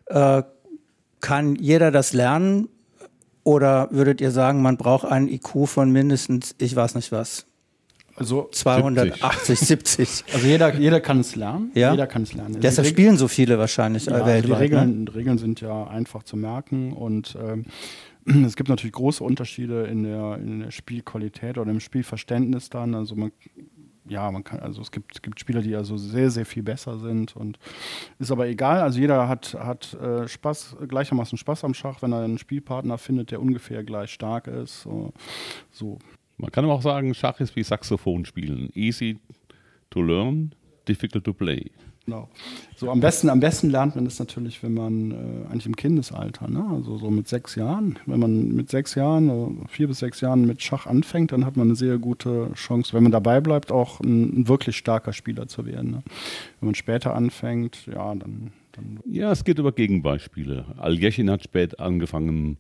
Äh, 0.07 0.43
kann 1.21 1.55
jeder 1.55 1.91
das 1.91 2.13
lernen? 2.13 2.69
Oder 3.43 3.89
würdet 3.91 4.21
ihr 4.21 4.31
sagen, 4.31 4.61
man 4.61 4.77
braucht 4.77 5.05
einen 5.05 5.27
IQ 5.27 5.67
von 5.67 5.91
mindestens, 5.91 6.55
ich 6.59 6.75
weiß 6.75 6.95
nicht 6.95 7.11
was? 7.11 7.45
Also 8.15 8.47
280, 8.51 9.59
70. 9.59 10.09
70. 10.09 10.33
Also 10.35 10.47
jeder, 10.47 10.75
jeder 10.75 11.01
kann 11.01 11.19
es 11.19 11.35
lernen. 11.35 11.71
Ja? 11.73 11.91
Jeder 11.91 12.05
kann 12.05 12.23
es 12.23 12.33
lernen. 12.33 12.59
Deshalb 12.61 12.87
spielen 12.87 13.17
so 13.17 13.27
viele 13.27 13.57
wahrscheinlich 13.57 14.05
ja, 14.05 14.25
weltweit. 14.25 14.45
Die 14.45 14.51
Regeln, 14.51 15.03
ne? 15.05 15.15
Regeln 15.15 15.37
sind 15.39 15.61
ja 15.61 15.87
einfach 15.87 16.21
zu 16.23 16.37
merken 16.37 16.93
und 16.93 17.35
ähm, 17.41 17.65
es 18.45 18.55
gibt 18.55 18.69
natürlich 18.69 18.93
große 18.93 19.23
Unterschiede 19.23 19.85
in 19.85 20.03
der, 20.03 20.37
in 20.37 20.59
der 20.59 20.71
Spielqualität 20.71 21.57
oder 21.57 21.71
im 21.71 21.79
Spielverständnis 21.79 22.69
dann. 22.69 22.95
Also 22.95 23.15
man 23.15 23.31
ja, 24.07 24.29
man 24.31 24.43
kann, 24.43 24.59
also 24.59 24.81
es 24.81 24.91
gibt, 24.91 25.23
gibt 25.23 25.39
Spieler, 25.39 25.61
die 25.61 25.75
also 25.75 25.97
sehr, 25.97 26.29
sehr 26.29 26.45
viel 26.45 26.63
besser 26.63 26.97
sind 26.97 27.35
und 27.35 27.57
ist 28.19 28.31
aber 28.31 28.47
egal. 28.47 28.81
Also 28.81 28.99
jeder 28.99 29.27
hat, 29.27 29.53
hat 29.53 29.93
äh, 29.93 30.27
Spaß, 30.27 30.77
gleichermaßen 30.87 31.37
Spaß 31.37 31.63
am 31.63 31.73
Schach, 31.73 32.01
wenn 32.01 32.11
er 32.11 32.23
einen 32.23 32.37
Spielpartner 32.37 32.97
findet, 32.97 33.31
der 33.31 33.41
ungefähr 33.41 33.83
gleich 33.83 34.11
stark 34.11 34.47
ist. 34.47 34.81
So. 34.81 35.13
so. 35.71 35.99
Man 36.37 36.51
kann 36.51 36.65
aber 36.65 36.73
auch 36.73 36.81
sagen, 36.81 37.13
Schach 37.13 37.39
ist 37.39 37.55
wie 37.55 37.63
Saxophon 37.63 38.25
spielen. 38.25 38.69
Easy 38.73 39.19
to 39.89 40.01
learn, 40.01 40.53
difficult 40.87 41.23
to 41.23 41.33
play. 41.33 41.71
Genau. 42.05 42.27
So 42.75 42.91
am 42.91 42.99
besten, 42.99 43.29
am 43.29 43.39
besten 43.39 43.69
lernt 43.69 43.95
man 43.95 44.03
das 44.03 44.19
natürlich, 44.19 44.61
wenn 44.61 44.73
man 44.73 45.11
äh, 45.11 45.15
eigentlich 45.49 45.65
im 45.65 45.75
Kindesalter, 45.75 46.49
ne? 46.49 46.65
also 46.73 46.97
so 46.97 47.09
mit 47.09 47.29
sechs 47.29 47.55
Jahren. 47.55 47.97
Wenn 48.05 48.19
man 48.19 48.49
mit 48.49 48.69
sechs 48.69 48.95
Jahren, 48.95 49.29
äh, 49.29 49.67
vier 49.69 49.87
bis 49.87 49.99
sechs 49.99 50.19
Jahren 50.19 50.45
mit 50.45 50.61
Schach 50.61 50.85
anfängt, 50.85 51.31
dann 51.31 51.45
hat 51.45 51.55
man 51.55 51.67
eine 51.67 51.75
sehr 51.75 51.97
gute 51.97 52.51
Chance, 52.55 52.93
wenn 52.93 53.03
man 53.03 53.13
dabei 53.13 53.39
bleibt, 53.39 53.71
auch 53.71 54.01
ein, 54.01 54.41
ein 54.41 54.47
wirklich 54.49 54.75
starker 54.75 55.13
Spieler 55.13 55.47
zu 55.47 55.65
werden. 55.65 55.91
Ne? 55.91 56.03
Wenn 56.59 56.67
man 56.67 56.75
später 56.75 57.15
anfängt, 57.15 57.85
ja, 57.85 58.13
dann, 58.15 58.51
dann. 58.73 58.99
Ja, 59.05 59.31
es 59.31 59.45
geht 59.45 59.59
über 59.59 59.71
Gegenbeispiele. 59.71 60.65
Aljechin 60.77 61.29
hat 61.29 61.43
spät 61.43 61.79
angefangen 61.79 62.57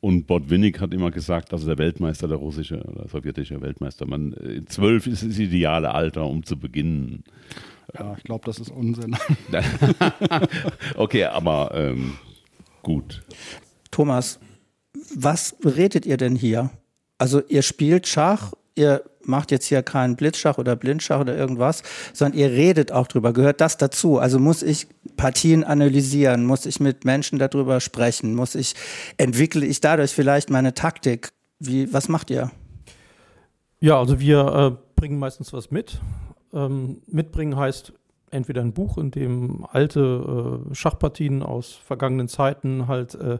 Und 0.00 0.26
Botwinnik 0.26 0.80
hat 0.80 0.94
immer 0.94 1.10
gesagt, 1.10 1.52
dass 1.52 1.64
er 1.64 1.76
der 1.76 1.78
Weltmeister, 1.78 2.28
der 2.28 2.38
russische 2.38 2.82
oder 2.84 3.08
sowjetische 3.08 3.60
Weltmeister. 3.60 4.06
Man, 4.06 4.32
äh, 4.34 4.64
zwölf 4.64 5.06
ist 5.06 5.22
das 5.22 5.38
ideale 5.38 5.92
Alter, 5.92 6.24
um 6.24 6.44
zu 6.44 6.58
beginnen. 6.58 7.24
Ja, 7.98 8.14
ich 8.16 8.24
glaube, 8.24 8.44
das 8.44 8.58
ist 8.58 8.70
Unsinn. 8.70 9.16
okay, 10.96 11.24
aber 11.24 11.70
ähm, 11.74 12.18
gut. 12.82 13.24
Thomas, 13.90 14.38
was 15.14 15.56
redet 15.64 16.06
ihr 16.06 16.16
denn 16.16 16.36
hier? 16.36 16.70
Also 17.18 17.42
ihr 17.48 17.62
spielt 17.62 18.06
Schach, 18.06 18.52
ihr 18.74 19.02
macht 19.24 19.50
jetzt 19.50 19.66
hier 19.66 19.82
keinen 19.82 20.16
Blitzschach 20.16 20.58
oder 20.58 20.76
Blindschach 20.76 21.20
oder 21.20 21.36
irgendwas, 21.36 21.82
sondern 22.12 22.38
ihr 22.38 22.50
redet 22.50 22.92
auch 22.92 23.06
drüber. 23.06 23.32
Gehört 23.32 23.60
das 23.60 23.76
dazu? 23.76 24.18
Also 24.18 24.38
muss 24.38 24.62
ich 24.62 24.86
Partien 25.16 25.64
analysieren? 25.64 26.44
Muss 26.44 26.66
ich 26.66 26.80
mit 26.80 27.04
Menschen 27.04 27.38
darüber 27.38 27.80
sprechen? 27.80 28.34
Muss 28.34 28.54
ich, 28.54 28.74
entwickle 29.16 29.64
ich 29.64 29.80
dadurch 29.80 30.12
vielleicht 30.12 30.50
meine 30.50 30.74
Taktik? 30.74 31.30
Wie, 31.58 31.92
was 31.92 32.08
macht 32.08 32.30
ihr? 32.30 32.50
Ja, 33.80 33.98
also 33.98 34.20
wir 34.20 34.76
äh, 34.76 34.90
bringen 34.94 35.18
meistens 35.18 35.52
was 35.52 35.70
mit. 35.70 36.00
Ähm, 36.56 37.02
mitbringen 37.06 37.56
heißt 37.56 37.92
entweder 38.30 38.62
ein 38.62 38.72
Buch, 38.72 38.98
in 38.98 39.10
dem 39.10 39.66
alte 39.70 40.62
äh, 40.70 40.74
Schachpartien 40.74 41.42
aus 41.42 41.74
vergangenen 41.74 42.28
Zeiten 42.28 42.88
halt 42.88 43.14
äh, 43.14 43.38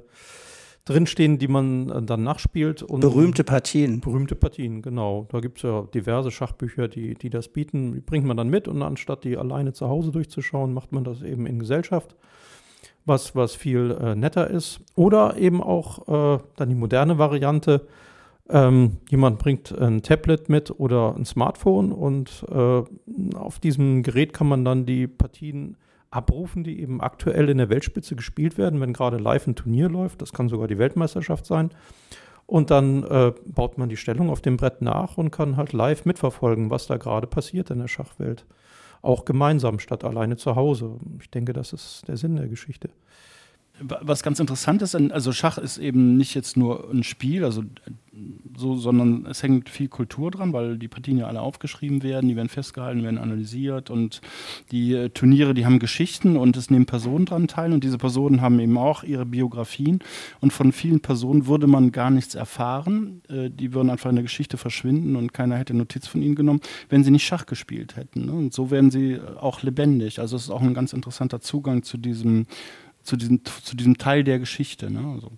drinstehen, 0.85 1.39
die 1.39 1.49
man 1.49 1.91
äh, 1.91 2.03
dann 2.03 2.23
nachspielt. 2.23 2.83
Und 2.83 3.01
berühmte 3.01 3.43
Partien. 3.43 4.01
Berühmte 4.01 4.35
Partien, 4.35 4.83
genau. 4.83 5.27
Da 5.31 5.41
gibt 5.41 5.59
es 5.59 5.63
ja 5.63 5.83
diverse 5.93 6.31
Schachbücher, 6.31 6.89
die, 6.89 7.15
die 7.15 7.31
das 7.31 7.49
bieten. 7.49 7.95
Die 7.95 8.01
bringt 8.01 8.27
man 8.27 8.37
dann 8.37 8.49
mit 8.49 8.69
und 8.69 8.83
anstatt 8.83 9.25
die 9.25 9.37
alleine 9.37 9.73
zu 9.73 9.89
Hause 9.89 10.13
durchzuschauen, 10.13 10.73
macht 10.73 10.93
man 10.93 11.05
das 11.05 11.23
eben 11.23 11.47
in 11.47 11.59
Gesellschaft, 11.59 12.15
was, 13.05 13.35
was 13.35 13.55
viel 13.55 13.97
äh, 14.01 14.15
netter 14.15 14.49
ist. 14.49 14.81
Oder 14.95 15.37
eben 15.37 15.63
auch 15.63 16.37
äh, 16.37 16.43
dann 16.57 16.69
die 16.69 16.75
moderne 16.75 17.19
Variante. 17.19 17.87
Ähm, 18.49 18.99
jemand 19.09 19.39
bringt 19.39 19.77
ein 19.77 20.03
Tablet 20.03 20.49
mit 20.49 20.71
oder 20.79 21.15
ein 21.17 21.25
Smartphone 21.25 21.93
und 21.93 22.45
äh, 22.49 22.83
auf 23.37 23.59
diesem 23.59 24.03
Gerät 24.03 24.33
kann 24.33 24.47
man 24.47 24.65
dann 24.65 24.87
die 24.87 25.09
Partien 25.09 25.77
abrufen, 26.11 26.63
die 26.63 26.81
eben 26.81 27.01
aktuell 27.01 27.49
in 27.49 27.59
der 27.59 27.69
Weltspitze 27.69 28.15
gespielt 28.15 28.57
werden, 28.57 28.81
wenn 28.81 28.93
gerade 28.93 29.19
live 29.19 29.47
ein 29.47 29.57
Turnier 29.57 29.89
läuft. 29.89 30.23
Das 30.23 30.33
kann 30.33 30.49
sogar 30.49 30.69
die 30.69 30.79
Weltmeisterschaft 30.79 31.45
sein. 31.45 31.71
Und 32.47 32.71
dann 32.71 33.03
äh, 33.03 33.33
baut 33.45 33.77
man 33.77 33.89
die 33.89 33.97
Stellung 33.97 34.31
auf 34.31 34.41
dem 34.41 34.57
Brett 34.57 34.81
nach 34.81 35.19
und 35.19 35.33
kann 35.33 35.57
halt 35.57 35.73
live 35.73 36.05
mitverfolgen, 36.05 36.71
was 36.71 36.87
da 36.87 36.97
gerade 36.97 37.27
passiert 37.27 37.71
in 37.71 37.81
der 37.81 37.89
Schachwelt. 37.89 38.47
Auch 39.03 39.25
gemeinsam 39.25 39.81
statt 39.81 40.05
alleine 40.05 40.37
zu 40.37 40.55
Hause. 40.55 40.99
Ich 41.21 41.31
denke, 41.31 41.53
das 41.53 41.73
ist 41.73 42.07
der 42.07 42.17
Sinn 42.17 42.37
der 42.37 42.47
Geschichte. 42.47 42.91
Was 43.81 44.23
ganz 44.23 44.41
interessant 44.41 44.81
ist, 44.83 44.95
also 44.95 45.33
Schach 45.33 45.59
ist 45.59 45.79
eben 45.79 46.17
nicht 46.17 46.35
jetzt 46.35 46.57
nur 46.57 46.91
ein 46.91 47.03
Spiel, 47.03 47.45
also 47.45 47.63
so, 48.57 48.77
sondern 48.77 49.27
es 49.27 49.43
hängt 49.43 49.69
viel 49.69 49.89
Kultur 49.89 50.31
dran, 50.31 50.53
weil 50.53 50.79
die 50.79 50.89
Partien 50.89 51.19
ja 51.19 51.27
alle 51.27 51.41
aufgeschrieben 51.41 52.03
werden, 52.03 52.29
die 52.29 52.37
werden 52.37 52.49
festgehalten, 52.49 53.03
werden 53.03 53.19
analysiert 53.19 53.91
und 53.91 54.21
die 54.71 54.95
äh, 54.95 55.11
Turniere, 55.11 55.55
die 55.55 55.67
haben 55.67 55.79
Geschichten 55.79 56.37
und 56.37 56.57
es 56.57 56.71
nehmen 56.71 56.87
Personen 56.87 57.27
dran 57.27 57.49
teil 57.49 57.73
und 57.73 57.85
diese 57.85 57.99
Personen 57.99 58.41
haben 58.41 58.59
eben 58.61 58.79
auch 58.79 59.03
ihre 59.03 59.27
Biografien 59.27 60.01
und 60.41 60.53
von 60.53 60.73
vielen 60.73 61.01
Personen 61.01 61.47
würde 61.47 61.67
man 61.67 61.93
gar 61.93 62.11
nichts 62.11 62.35
erfahren, 62.35 63.23
äh, 63.29 63.51
die 63.51 63.75
würden 63.75 63.91
einfach 63.91 64.11
in 64.11 64.17
der 64.17 64.25
Geschichte 64.25 64.57
verschwinden 64.57 65.17
und 65.17 65.35
keiner 65.35 65.57
hätte 65.57 65.75
Notiz 65.75 66.07
von 66.07 66.23
ihnen 66.23 66.35
genommen, 66.35 66.61
wenn 66.89 67.05
sie 67.05 67.11
nicht 67.11 67.27
Schach 67.27 67.47
gespielt 67.47 67.97
hätten. 67.97 68.27
Ne? 68.27 68.33
Und 68.33 68.55
so 68.55 68.71
werden 68.71 68.91
sie 68.91 69.19
auch 69.41 69.63
lebendig. 69.63 70.21
Also 70.21 70.37
es 70.37 70.45
ist 70.45 70.51
auch 70.51 70.63
ein 70.63 70.75
ganz 70.75 70.93
interessanter 70.93 71.41
Zugang 71.41 71.83
zu 71.83 71.99
diesem 71.99 72.47
zu 73.07 73.17
diesem, 73.17 73.41
zu 73.45 73.77
diesem 73.77 73.99
Teil 73.99 74.25
der 74.25 74.39
Geschichte. 74.39 74.91
Ne? 74.91 75.01
Also, 75.15 75.31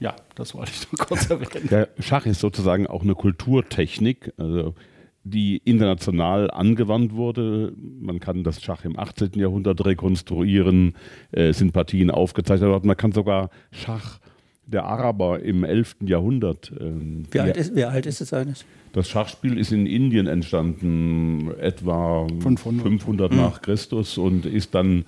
ja, 0.00 0.16
das 0.34 0.54
wollte 0.54 0.72
ich 0.72 0.90
nur 0.90 1.06
kurz 1.06 1.30
erwähnen. 1.30 1.68
Der 1.70 1.88
Schach 1.98 2.26
ist 2.26 2.40
sozusagen 2.40 2.86
auch 2.86 3.02
eine 3.02 3.14
Kulturtechnik, 3.14 4.32
also 4.36 4.74
die 5.22 5.56
international 5.58 6.50
angewandt 6.50 7.14
wurde. 7.14 7.72
Man 8.00 8.20
kann 8.20 8.44
das 8.44 8.62
Schach 8.62 8.84
im 8.84 8.98
18. 8.98 9.30
Jahrhundert 9.34 9.84
rekonstruieren, 9.84 10.94
äh, 11.32 11.52
sind 11.52 11.72
Partien 11.72 12.10
aufgezeichnet 12.10 12.68
worden. 12.68 12.86
Man 12.86 12.96
kann 12.96 13.12
sogar 13.12 13.50
Schach 13.70 14.18
der 14.66 14.84
Araber 14.84 15.40
im 15.40 15.64
11. 15.64 15.96
Jahrhundert. 16.06 16.72
Ähm, 16.78 17.24
wie, 17.30 17.40
alt 17.40 17.56
ist, 17.56 17.74
wie, 17.74 17.84
alt 17.84 18.06
ist, 18.06 18.20
es 18.20 18.32
eigentlich? 18.32 18.64
Das 18.92 19.08
Schachspiel 19.08 19.58
ist 19.58 19.72
in 19.72 19.86
Indien 19.86 20.26
entstanden, 20.26 21.50
etwa 21.58 22.26
500, 22.40 22.82
500 22.82 23.32
nach 23.32 23.62
Christus 23.62 24.18
und 24.18 24.46
ist 24.46 24.74
dann 24.74 25.04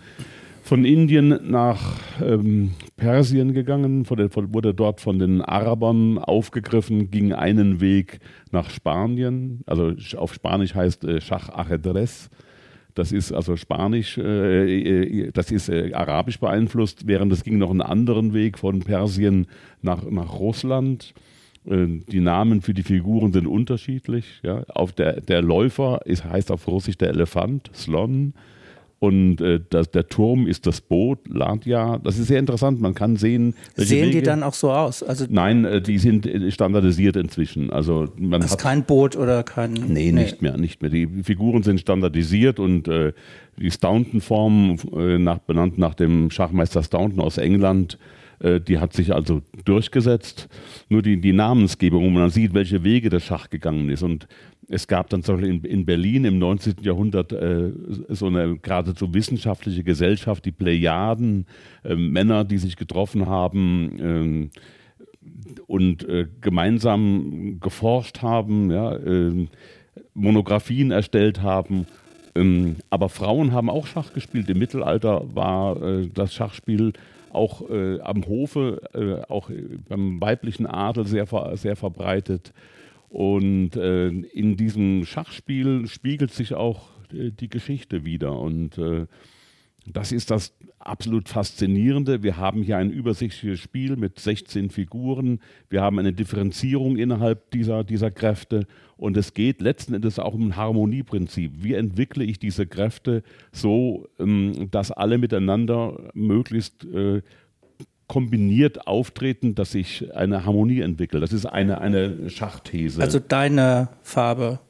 von 0.66 0.84
Indien 0.84 1.38
nach 1.48 1.96
ähm, 2.20 2.72
Persien 2.96 3.54
gegangen, 3.54 4.04
von, 4.04 4.18
wurde 4.52 4.74
dort 4.74 5.00
von 5.00 5.20
den 5.20 5.40
Arabern 5.40 6.18
aufgegriffen, 6.18 7.10
ging 7.12 7.32
einen 7.32 7.80
Weg 7.80 8.18
nach 8.50 8.68
Spanien. 8.70 9.62
Also 9.66 9.92
auf 10.16 10.34
Spanisch 10.34 10.74
heißt 10.74 11.04
äh, 11.04 11.20
Schach 11.20 11.50
Ajedrez. 11.50 12.30
Das 12.94 13.12
ist 13.12 13.30
also 13.30 13.54
Spanisch, 13.56 14.18
äh, 14.18 15.28
äh, 15.28 15.30
das 15.30 15.52
ist 15.52 15.68
äh, 15.68 15.92
arabisch 15.92 16.40
beeinflusst, 16.40 17.06
während 17.06 17.32
es 17.32 17.44
ging 17.44 17.58
noch 17.58 17.70
einen 17.70 17.82
anderen 17.82 18.34
Weg 18.34 18.58
von 18.58 18.80
Persien 18.80 19.46
nach, 19.82 20.02
nach 20.10 20.40
Russland. 20.40 21.14
Äh, 21.64 22.00
die 22.10 22.20
Namen 22.20 22.60
für 22.60 22.74
die 22.74 22.82
Figuren 22.82 23.32
sind 23.32 23.46
unterschiedlich. 23.46 24.40
Ja. 24.42 24.64
Auf 24.74 24.90
der, 24.90 25.20
der 25.20 25.42
Läufer 25.42 26.00
ist, 26.06 26.24
heißt 26.24 26.50
auf 26.50 26.66
Russisch 26.66 26.98
der 26.98 27.10
Elefant, 27.10 27.70
Slon. 27.72 28.34
Und 28.98 29.42
äh, 29.42 29.60
das, 29.68 29.90
der 29.90 30.06
Turm 30.06 30.46
ist 30.46 30.66
das 30.66 30.80
Boot, 30.80 31.18
Ladja. 31.28 31.98
Das 31.98 32.18
ist 32.18 32.28
sehr 32.28 32.38
interessant. 32.38 32.80
Man 32.80 32.94
kann 32.94 33.16
sehen. 33.16 33.54
Sehen 33.74 34.06
Wege, 34.06 34.18
die 34.18 34.22
dann 34.22 34.42
auch 34.42 34.54
so 34.54 34.70
aus? 34.70 35.02
Also 35.02 35.26
Nein, 35.28 35.66
äh, 35.66 35.82
die 35.82 35.98
sind 35.98 36.24
äh, 36.26 36.50
standardisiert 36.50 37.16
inzwischen. 37.16 37.70
Also 37.70 38.08
man 38.18 38.40
das 38.40 38.52
ist 38.52 38.58
kein 38.58 38.84
Boot 38.84 39.14
oder 39.14 39.42
kein. 39.42 39.74
Nee, 39.74 39.84
nee, 39.86 40.12
nicht 40.12 40.40
mehr, 40.40 40.56
nicht 40.56 40.80
mehr. 40.80 40.90
Die 40.90 41.06
Figuren 41.24 41.62
sind 41.62 41.78
standardisiert 41.78 42.58
und 42.58 42.88
äh, 42.88 43.12
die 43.58 43.70
Staunton-Form, 43.70 44.78
äh, 44.96 45.18
nach, 45.18 45.38
benannt 45.38 45.76
nach 45.76 45.94
dem 45.94 46.30
Schachmeister 46.30 46.82
Staunton 46.82 47.20
aus 47.20 47.36
England, 47.36 47.98
die 48.38 48.78
hat 48.78 48.92
sich 48.92 49.14
also 49.14 49.42
durchgesetzt. 49.64 50.48
Nur 50.88 51.02
die, 51.02 51.20
die 51.20 51.32
Namensgebung, 51.32 52.04
wo 52.04 52.10
man 52.10 52.30
sieht, 52.30 52.52
welche 52.52 52.84
Wege 52.84 53.08
der 53.08 53.20
Schach 53.20 53.48
gegangen 53.48 53.88
ist. 53.88 54.02
Und 54.02 54.28
es 54.68 54.88
gab 54.88 55.10
dann 55.10 55.22
zum 55.22 55.36
Beispiel 55.36 55.54
in, 55.54 55.64
in 55.64 55.86
Berlin 55.86 56.24
im 56.24 56.38
19. 56.38 56.76
Jahrhundert 56.82 57.32
äh, 57.32 57.70
so 58.08 58.26
eine 58.26 58.56
geradezu 58.58 59.14
wissenschaftliche 59.14 59.84
Gesellschaft, 59.84 60.44
die 60.44 60.52
Plejaden, 60.52 61.46
äh, 61.84 61.94
Männer, 61.94 62.44
die 62.44 62.58
sich 62.58 62.76
getroffen 62.76 63.26
haben 63.26 64.50
äh, 64.50 65.60
und 65.66 66.08
äh, 66.08 66.26
gemeinsam 66.40 67.60
geforscht 67.60 68.22
haben, 68.22 68.70
ja, 68.70 68.96
äh, 68.96 69.46
Monographien 70.14 70.90
erstellt 70.90 71.42
haben. 71.42 71.86
Ähm, 72.34 72.76
aber 72.90 73.08
Frauen 73.08 73.52
haben 73.52 73.70
auch 73.70 73.86
Schach 73.86 74.12
gespielt. 74.12 74.50
Im 74.50 74.58
Mittelalter 74.58 75.34
war 75.34 75.80
äh, 75.80 76.08
das 76.12 76.34
Schachspiel 76.34 76.92
auch 77.36 77.68
am 77.68 78.26
Hofe, 78.26 79.26
auch 79.28 79.50
beim 79.88 80.20
weiblichen 80.20 80.66
Adel 80.66 81.06
sehr, 81.06 81.26
sehr 81.54 81.76
verbreitet. 81.76 82.52
Und 83.08 83.76
äh, 83.76 84.08
in 84.08 84.56
diesem 84.56 85.04
Schachspiel 85.04 85.86
spiegelt 85.86 86.32
sich 86.32 86.54
auch 86.54 86.88
äh, 87.12 87.30
die 87.30 87.48
Geschichte 87.48 88.04
wieder. 88.04 88.38
Und 88.38 88.78
äh, 88.78 89.06
das 89.92 90.12
ist 90.12 90.30
das 90.30 90.52
absolut 90.78 91.28
Faszinierende. 91.28 92.22
Wir 92.22 92.36
haben 92.36 92.62
hier 92.62 92.78
ein 92.78 92.90
übersichtliches 92.90 93.60
Spiel 93.60 93.96
mit 93.96 94.18
16 94.18 94.70
Figuren. 94.70 95.40
Wir 95.68 95.82
haben 95.82 95.98
eine 95.98 96.12
Differenzierung 96.12 96.96
innerhalb 96.96 97.50
dieser, 97.50 97.84
dieser 97.84 98.10
Kräfte. 98.10 98.66
Und 98.96 99.16
es 99.16 99.34
geht 99.34 99.60
letzten 99.60 99.94
Endes 99.94 100.18
auch 100.18 100.34
um 100.34 100.48
ein 100.48 100.56
Harmonieprinzip. 100.56 101.52
Wie 101.56 101.74
entwickle 101.74 102.24
ich 102.24 102.38
diese 102.38 102.66
Kräfte 102.66 103.22
so, 103.52 104.08
ähm, 104.18 104.68
dass 104.70 104.90
alle 104.90 105.18
miteinander 105.18 106.10
möglichst 106.14 106.84
äh, 106.84 107.22
kombiniert 108.08 108.86
auftreten, 108.86 109.54
dass 109.54 109.72
sich 109.72 110.14
eine 110.14 110.44
Harmonie 110.44 110.80
entwickelt. 110.80 111.22
Das 111.22 111.32
ist 111.32 111.46
eine, 111.46 111.80
eine 111.80 112.30
Schachthese. 112.30 113.02
Also 113.02 113.18
deine 113.18 113.88
Farbe 114.02 114.60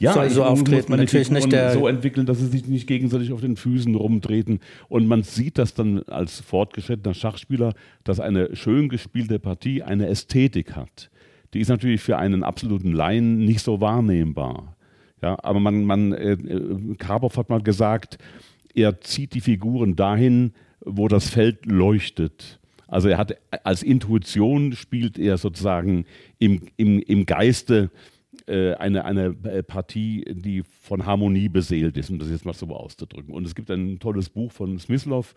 ja, 0.00 0.14
soll 0.14 0.30
so 0.30 0.44
auftreten, 0.44 0.96
natürlich 0.96 1.30
nicht 1.30 1.52
der 1.52 1.72
so 1.72 1.86
entwickeln, 1.86 2.24
dass 2.24 2.38
sie 2.38 2.46
sich 2.46 2.66
nicht 2.66 2.86
gegenseitig 2.86 3.32
auf 3.32 3.42
den 3.42 3.56
Füßen 3.56 3.94
rumtreten. 3.94 4.60
Und 4.88 5.06
man 5.06 5.22
sieht 5.22 5.58
das 5.58 5.74
dann 5.74 6.02
als 6.04 6.40
fortgeschrittener 6.40 7.14
Schachspieler, 7.14 7.74
dass 8.02 8.18
eine 8.18 8.56
schön 8.56 8.88
gespielte 8.88 9.38
Partie 9.38 9.82
eine 9.82 10.06
Ästhetik 10.06 10.74
hat. 10.74 11.10
Die 11.52 11.60
ist 11.60 11.68
natürlich 11.68 12.00
für 12.00 12.16
einen 12.16 12.42
absoluten 12.42 12.92
Laien 12.92 13.44
nicht 13.44 13.60
so 13.60 13.80
wahrnehmbar. 13.80 14.76
Ja, 15.22 15.38
aber 15.42 15.60
man, 15.60 15.84
man 15.84 16.12
äh, 16.14 16.32
äh 16.32 16.94
Karpov 16.96 17.36
hat 17.36 17.50
mal 17.50 17.60
gesagt, 17.60 18.16
er 18.74 19.00
zieht 19.02 19.34
die 19.34 19.42
Figuren 19.42 19.96
dahin, 19.96 20.52
wo 20.80 21.08
das 21.08 21.28
Feld 21.28 21.66
leuchtet. 21.66 22.58
Also 22.88 23.08
er 23.08 23.18
hat 23.18 23.36
als 23.64 23.82
Intuition 23.82 24.72
spielt 24.72 25.18
er 25.18 25.36
sozusagen 25.36 26.06
im, 26.38 26.62
im, 26.76 27.00
im 27.00 27.26
Geiste 27.26 27.90
äh, 28.50 28.74
eine, 28.74 29.04
eine 29.04 29.36
äh, 29.44 29.62
Partie, 29.62 30.24
die 30.28 30.62
von 30.62 31.06
Harmonie 31.06 31.48
beseelt 31.48 31.96
ist, 31.96 32.10
um 32.10 32.18
das 32.18 32.30
jetzt 32.30 32.44
mal 32.44 32.52
so 32.52 32.66
auszudrücken. 32.68 33.32
Und 33.32 33.46
es 33.46 33.54
gibt 33.54 33.70
ein 33.70 33.98
tolles 33.98 34.28
Buch 34.28 34.52
von 34.52 34.78
Smyslov, 34.78 35.34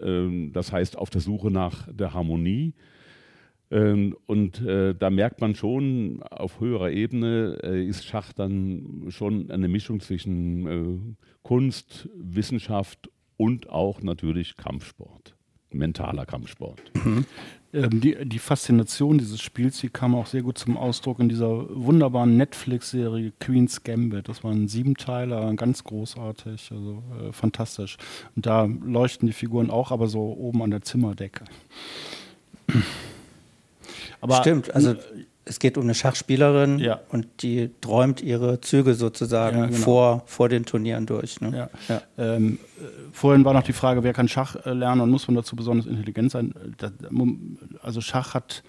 äh, 0.00 0.50
das 0.52 0.72
heißt 0.72 0.96
Auf 0.96 1.10
der 1.10 1.20
Suche 1.20 1.50
nach 1.50 1.88
der 1.92 2.14
Harmonie. 2.14 2.74
Ähm, 3.70 4.16
und 4.26 4.60
äh, 4.60 4.94
da 4.94 5.10
merkt 5.10 5.40
man 5.40 5.54
schon, 5.54 6.22
auf 6.22 6.60
höherer 6.60 6.90
Ebene 6.90 7.58
äh, 7.62 7.84
ist 7.84 8.04
Schach 8.04 8.32
dann 8.32 9.06
schon 9.08 9.50
eine 9.50 9.68
Mischung 9.68 10.00
zwischen 10.00 10.66
äh, 10.66 11.24
Kunst, 11.42 12.08
Wissenschaft 12.14 13.10
und 13.36 13.68
auch 13.68 14.00
natürlich 14.02 14.56
Kampfsport, 14.56 15.33
mentaler 15.74 16.26
Kampfsport. 16.26 16.80
Mhm. 17.04 17.24
Ähm, 17.74 18.00
die, 18.00 18.16
die 18.24 18.38
Faszination 18.38 19.18
dieses 19.18 19.40
Spiels, 19.40 19.80
die 19.80 19.88
kam 19.88 20.14
auch 20.14 20.26
sehr 20.26 20.42
gut 20.42 20.58
zum 20.58 20.76
Ausdruck 20.76 21.18
in 21.18 21.28
dieser 21.28 21.66
wunderbaren 21.68 22.36
Netflix-Serie 22.36 23.32
Queen's 23.40 23.82
Gambit. 23.82 24.28
Das 24.28 24.44
war 24.44 24.52
ein 24.52 24.68
Siebenteiler, 24.68 25.52
ganz 25.54 25.82
großartig, 25.82 26.70
also 26.70 27.02
äh, 27.20 27.32
fantastisch. 27.32 27.96
Und 28.36 28.46
da 28.46 28.64
leuchten 28.64 29.26
die 29.26 29.32
Figuren 29.32 29.70
auch, 29.70 29.90
aber 29.90 30.06
so 30.06 30.20
oben 30.20 30.62
an 30.62 30.70
der 30.70 30.82
Zimmerdecke. 30.82 31.44
Aber 34.20 34.36
Stimmt, 34.36 34.74
also 34.74 34.94
es 35.44 35.58
geht 35.58 35.76
um 35.76 35.84
eine 35.84 35.94
Schachspielerin 35.94 36.78
ja. 36.78 37.00
und 37.10 37.26
die 37.42 37.70
träumt 37.80 38.22
ihre 38.22 38.60
Züge 38.60 38.94
sozusagen 38.94 39.58
ja, 39.58 39.66
genau. 39.66 39.78
vor, 39.78 40.22
vor 40.26 40.48
den 40.48 40.64
Turnieren 40.64 41.06
durch. 41.06 41.40
Ne? 41.40 41.68
Ja. 41.88 42.02
Ähm, 42.16 42.58
äh, 42.78 42.84
vorhin 43.12 43.44
war 43.44 43.52
noch 43.52 43.62
die 43.62 43.72
Frage, 43.72 44.02
wer 44.02 44.12
kann 44.12 44.28
Schach 44.28 44.56
äh, 44.64 44.72
lernen 44.72 45.02
und 45.02 45.10
muss 45.10 45.28
man 45.28 45.36
dazu 45.36 45.56
besonders 45.56 45.86
intelligent 45.86 46.30
sein? 46.30 46.54
also 47.82 48.00
Schach 48.00 48.34
hat 48.34 48.62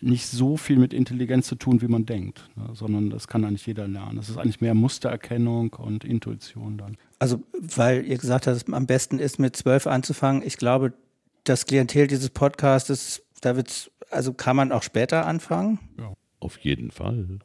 nicht 0.00 0.26
so 0.26 0.56
viel 0.56 0.78
mit 0.78 0.92
Intelligenz 0.92 1.46
zu 1.46 1.56
tun, 1.56 1.80
wie 1.80 1.88
man 1.88 2.06
denkt, 2.06 2.48
ne? 2.54 2.68
sondern 2.74 3.10
das 3.10 3.28
kann 3.28 3.44
eigentlich 3.44 3.66
jeder 3.66 3.88
lernen. 3.88 4.16
Das 4.16 4.28
ist 4.28 4.36
eigentlich 4.36 4.60
mehr 4.60 4.74
Mustererkennung 4.74 5.72
und 5.72 6.04
Intuition 6.04 6.76
dann. 6.76 6.96
Also, 7.18 7.42
weil 7.52 8.04
ihr 8.04 8.18
gesagt 8.18 8.46
habt, 8.46 8.72
am 8.72 8.86
besten 8.86 9.18
ist 9.18 9.38
mit 9.38 9.56
zwölf 9.56 9.86
anzufangen. 9.86 10.42
Ich 10.44 10.58
glaube, 10.58 10.92
das 11.44 11.66
Klientel 11.66 12.06
dieses 12.06 12.30
Podcasts, 12.30 13.22
da 13.40 13.56
wird 13.56 13.68
es 13.68 13.90
also 14.10 14.32
kann 14.32 14.56
man 14.56 14.72
auch 14.72 14.82
später 14.82 15.26
anfangen? 15.26 15.78
Ja. 15.98 16.12
Auf 16.38 16.58
jeden 16.58 16.90
Fall. 16.90 17.38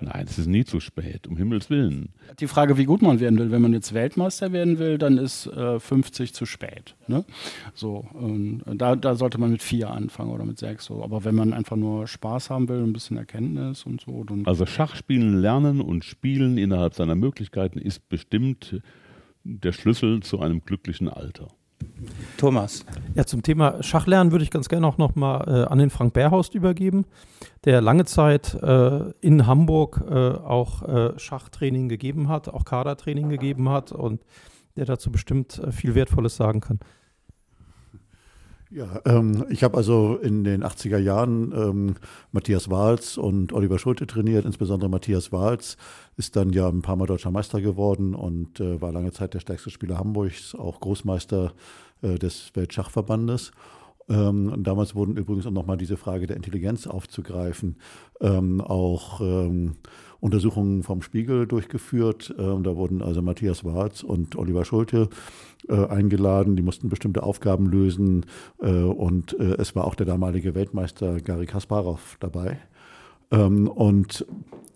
Nein, 0.00 0.26
es 0.28 0.38
ist 0.38 0.48
nie 0.48 0.64
zu 0.64 0.80
spät, 0.80 1.26
um 1.26 1.36
Himmels 1.36 1.70
Willen. 1.70 2.10
Die 2.38 2.46
Frage, 2.46 2.76
wie 2.76 2.84
gut 2.84 3.00
man 3.00 3.20
werden 3.20 3.38
will. 3.38 3.50
Wenn 3.50 3.62
man 3.62 3.72
jetzt 3.72 3.94
Weltmeister 3.94 4.52
werden 4.52 4.78
will, 4.78 4.98
dann 4.98 5.18
ist 5.18 5.46
äh, 5.46 5.80
50 5.80 6.34
zu 6.34 6.46
spät. 6.46 6.94
Ne? 7.06 7.24
So, 7.74 8.04
da, 8.66 8.96
da, 8.96 9.14
sollte 9.14 9.38
man 9.38 9.52
mit 9.52 9.62
vier 9.62 9.90
anfangen 9.90 10.30
oder 10.30 10.44
mit 10.44 10.58
sechs. 10.58 10.84
So. 10.84 11.02
Aber 11.02 11.24
wenn 11.24 11.34
man 11.34 11.52
einfach 11.52 11.76
nur 11.76 12.06
Spaß 12.06 12.50
haben 12.50 12.68
will, 12.68 12.82
ein 12.82 12.92
bisschen 12.92 13.16
Erkenntnis 13.16 13.84
und 13.84 14.00
so. 14.00 14.24
Dann 14.24 14.46
also 14.46 14.66
Schachspielen 14.66 15.40
lernen 15.40 15.80
und 15.80 16.04
spielen 16.04 16.58
innerhalb 16.58 16.94
seiner 16.94 17.14
Möglichkeiten 17.14 17.78
ist 17.78 18.08
bestimmt 18.08 18.80
der 19.44 19.72
Schlüssel 19.72 20.20
zu 20.20 20.40
einem 20.40 20.64
glücklichen 20.64 21.08
Alter. 21.08 21.48
Thomas. 22.36 22.84
Ja, 23.14 23.24
zum 23.24 23.42
Thema 23.42 23.82
Schachlernen 23.82 24.32
würde 24.32 24.44
ich 24.44 24.50
ganz 24.50 24.68
gerne 24.68 24.86
auch 24.86 24.98
nochmal 24.98 25.44
äh, 25.48 25.70
an 25.70 25.78
den 25.78 25.90
Frank 25.90 26.12
Bärhorst 26.12 26.54
übergeben, 26.54 27.06
der 27.64 27.80
lange 27.80 28.04
Zeit 28.04 28.54
äh, 28.54 29.10
in 29.20 29.46
Hamburg 29.46 30.02
äh, 30.08 30.14
auch 30.14 30.82
äh, 30.82 31.18
Schachtraining 31.18 31.88
gegeben 31.88 32.28
hat, 32.28 32.48
auch 32.48 32.64
Kadertraining 32.64 33.28
gegeben 33.28 33.68
hat 33.68 33.92
und 33.92 34.20
der 34.76 34.84
dazu 34.84 35.10
bestimmt 35.12 35.58
äh, 35.58 35.72
viel 35.72 35.94
Wertvolles 35.94 36.36
sagen 36.36 36.60
kann. 36.60 36.80
Ja, 38.74 39.00
ähm, 39.04 39.44
ich 39.50 39.62
habe 39.62 39.76
also 39.76 40.16
in 40.16 40.42
den 40.42 40.64
80er 40.64 40.98
Jahren 40.98 41.52
ähm, 41.52 41.94
Matthias 42.32 42.70
Wahls 42.70 43.16
und 43.16 43.52
Oliver 43.52 43.78
Schulte 43.78 44.04
trainiert. 44.04 44.44
Insbesondere 44.44 44.90
Matthias 44.90 45.30
Wahls 45.30 45.76
ist 46.16 46.34
dann 46.34 46.52
ja 46.52 46.68
ein 46.68 46.82
paar 46.82 46.96
Mal 46.96 47.06
deutscher 47.06 47.30
Meister 47.30 47.60
geworden 47.60 48.16
und 48.16 48.58
äh, 48.58 48.80
war 48.80 48.90
lange 48.90 49.12
Zeit 49.12 49.32
der 49.32 49.38
stärkste 49.38 49.70
Spieler 49.70 49.98
Hamburgs, 49.98 50.56
auch 50.56 50.80
Großmeister 50.80 51.52
äh, 52.02 52.18
des 52.18 52.50
Weltschachverbandes. 52.54 53.52
Ähm, 54.08 54.64
damals 54.64 54.96
wurden 54.96 55.16
übrigens, 55.16 55.46
um 55.46 55.54
nochmal 55.54 55.76
diese 55.76 55.96
Frage 55.96 56.26
der 56.26 56.36
Intelligenz 56.36 56.88
aufzugreifen, 56.88 57.76
ähm, 58.20 58.60
auch 58.60 59.20
ähm, 59.20 59.76
Untersuchungen 60.24 60.82
vom 60.82 61.02
Spiegel 61.02 61.46
durchgeführt. 61.46 62.34
Ähm, 62.38 62.62
da 62.62 62.76
wurden 62.76 63.02
also 63.02 63.20
Matthias 63.20 63.62
Warz 63.62 64.02
und 64.02 64.36
Oliver 64.36 64.64
Schulte 64.64 65.10
äh, 65.68 65.74
eingeladen. 65.86 66.56
Die 66.56 66.62
mussten 66.62 66.88
bestimmte 66.88 67.22
Aufgaben 67.22 67.66
lösen. 67.66 68.24
Äh, 68.58 68.70
und 68.70 69.38
äh, 69.38 69.56
es 69.58 69.76
war 69.76 69.84
auch 69.84 69.94
der 69.94 70.06
damalige 70.06 70.54
Weltmeister 70.54 71.20
Gary 71.20 71.44
Kasparov 71.44 72.16
dabei. 72.20 72.58
Ähm, 73.30 73.68
und 73.68 74.24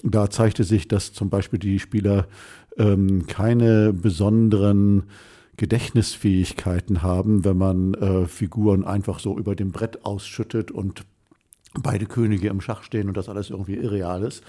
da 0.05 0.29
zeigte 0.29 0.65
sich, 0.65 0.87
dass 0.87 1.15
zum 1.15 1.31
Beispiel 1.31 1.59
die 1.59 1.79
Spieler 1.79 2.29
ähm, 2.77 3.27
keine 3.27 3.95
besonderen 3.95 5.05
Gedächtnisfähigkeiten 5.57 7.03
haben, 7.03 7.47
wenn 7.47 7.57
man 7.57 7.95
äh, 7.95 8.27
Figuren 8.27 8.85
einfach 8.85 9.19
so 9.19 9.39
über 9.39 9.57
dem 9.57 9.73
Brett 9.73 10.05
ausschüttet 10.05 10.71
und 10.71 11.07
beide 11.75 12.07
Könige 12.07 12.49
im 12.49 12.61
Schach 12.61 12.83
stehen 12.83 13.09
und 13.09 13.17
das 13.17 13.29
alles 13.29 13.51
irgendwie 13.51 13.77
irreal 13.77 14.23
ist, 14.23 14.43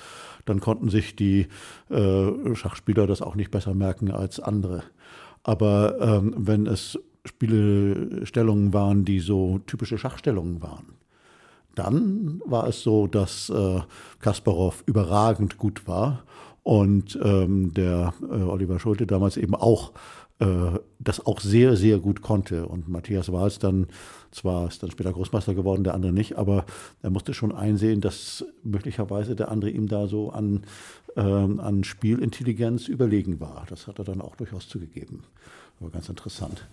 dann 0.46 0.60
konnten 0.60 0.90
sich 0.90 1.16
die 1.16 1.48
äh, 1.90 2.56
Schachspieler 2.56 3.08
das 3.08 3.22
auch 3.22 3.36
nicht 3.36 3.52
besser 3.52 3.74
merken 3.74 4.12
als 4.12 4.40
andere. 4.40 4.84
Aber 5.44 6.00
ähm, 6.00 6.34
wenn 6.38 6.66
es 6.66 6.98
Spielestellungen 7.26 8.74
waren, 8.74 9.06
die 9.06 9.20
so 9.20 9.60
typische 9.68 9.98
Schachstellungen 9.98 10.62
waren, 10.62 10.86
dann 11.76 12.42
war 12.46 12.68
es 12.68 12.82
so, 12.82 13.08
dass 13.08 13.50
äh, 13.50 13.80
Kasparov 14.20 14.84
überragend 14.86 15.58
gut 15.58 15.88
war 15.88 16.24
und 16.64 17.18
ähm, 17.24 17.74
der 17.74 18.14
äh, 18.22 18.42
Oliver 18.42 18.80
Schulte 18.80 19.08
damals 19.08 19.38
eben 19.38 19.56
auch 19.56 19.94
das 20.40 21.26
auch 21.26 21.42
sehr, 21.42 21.76
sehr 21.76 22.00
gut 22.00 22.22
konnte. 22.22 22.66
Und 22.66 22.88
Matthias 22.88 23.30
war 23.32 23.46
es 23.46 23.60
dann, 23.60 23.88
zwar 24.32 24.70
ist 24.70 24.82
dann 24.82 24.92
später 24.92 25.12
Großmeister 25.12 25.54
geworden, 25.54 25.84
der 25.84 25.94
andere 25.94 26.14
nicht, 26.14 26.38
aber 26.38 26.66
er 27.02 27.10
musste 27.10 27.34
schon 27.34 27.54
einsehen, 27.54 28.00
dass 28.00 28.46
möglicherweise 28.64 29.36
der 29.36 29.52
andere 29.52 29.70
ihm 29.70 29.90
da 29.90 30.08
so 30.08 30.30
an, 30.30 30.64
ähm, 31.18 31.60
an 31.60 31.84
Spielintelligenz 31.84 32.88
überlegen 32.88 33.42
war. 33.42 33.66
Das 33.70 33.88
hat 33.88 34.00
er 34.00 34.06
dann 34.06 34.22
auch 34.22 34.38
durchaus 34.38 34.70
zugegeben. 34.70 35.24
War 35.82 35.90
ganz 35.90 36.08
interessant. 36.08 36.66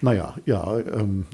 Naja, 0.00 0.34
ja, 0.44 0.78
ähm, 0.80 1.26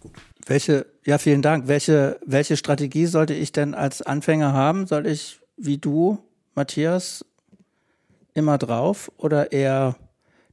gut. 0.00 0.12
Welche, 0.46 0.86
ja, 1.04 1.18
vielen 1.18 1.42
Dank. 1.42 1.68
Welche, 1.68 2.18
welche 2.26 2.56
Strategie 2.56 3.06
sollte 3.06 3.34
ich 3.34 3.52
denn 3.52 3.74
als 3.74 4.02
Anfänger 4.02 4.52
haben? 4.52 4.88
Soll 4.88 5.06
ich 5.06 5.40
wie 5.56 5.78
du, 5.78 6.18
Matthias, 6.56 7.24
immer 8.34 8.58
drauf 8.58 9.12
oder 9.16 9.52
eher 9.52 9.96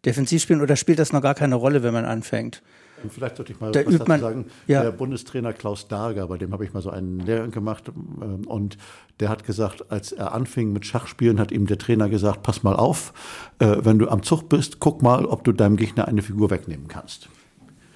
defensiv 0.05 0.41
spielen 0.41 0.61
oder 0.61 0.75
spielt 0.75 0.99
das 0.99 1.13
noch 1.13 1.21
gar 1.21 1.35
keine 1.35 1.55
Rolle, 1.55 1.83
wenn 1.83 1.93
man 1.93 2.05
anfängt? 2.05 2.61
Vielleicht 3.09 3.37
sollte 3.37 3.51
ich 3.53 3.59
mal 3.59 3.71
da 3.71 3.85
was 3.85 3.97
dazu 3.97 4.21
sagen. 4.21 4.45
Ja. 4.67 4.83
Der 4.83 4.91
Bundestrainer 4.91 5.53
Klaus 5.53 5.87
Darger, 5.87 6.27
bei 6.27 6.37
dem 6.37 6.51
habe 6.53 6.65
ich 6.65 6.73
mal 6.73 6.81
so 6.81 6.89
einen 6.89 7.19
Lehrgang 7.19 7.51
gemacht 7.51 7.85
ähm, 7.89 8.47
und 8.47 8.77
der 9.19 9.29
hat 9.29 9.43
gesagt, 9.43 9.91
als 9.91 10.11
er 10.11 10.33
anfing 10.33 10.71
mit 10.71 10.85
Schachspielen, 10.85 11.39
hat 11.39 11.51
ihm 11.51 11.65
der 11.65 11.77
Trainer 11.77 12.09
gesagt, 12.09 12.43
pass 12.43 12.63
mal 12.63 12.75
auf, 12.75 13.13
äh, 13.59 13.77
wenn 13.79 13.99
du 13.99 14.07
am 14.09 14.23
Zug 14.23 14.49
bist, 14.49 14.79
guck 14.79 15.01
mal, 15.01 15.25
ob 15.25 15.43
du 15.43 15.51
deinem 15.51 15.77
Gegner 15.77 16.07
eine 16.07 16.21
Figur 16.21 16.49
wegnehmen 16.49 16.87
kannst. 16.87 17.29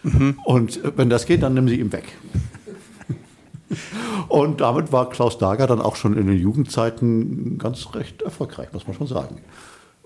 Mhm. 0.04 0.39
Und 0.44 0.84
äh, 0.84 0.91
wenn 0.96 1.10
das 1.10 1.26
geht, 1.26 1.44
dann 1.44 1.54
nimm 1.54 1.68
sie 1.68 1.80
ihm 1.80 1.91
weg. 1.91 2.13
Und 4.28 4.62
damit 4.62 4.91
war 4.91 5.10
Klaus 5.10 5.38
Dager 5.38 5.68
dann 5.68 5.82
auch 5.82 5.96
schon 5.96 6.15
in 6.15 6.28
den 6.28 6.38
Jugendzeiten 6.38 7.58
ganz 7.58 7.94
recht 7.94 8.22
erfolgreich, 8.22 8.72
muss 8.74 8.88
man 8.88 8.96
schon 8.96 9.08
sagen. 9.08 9.38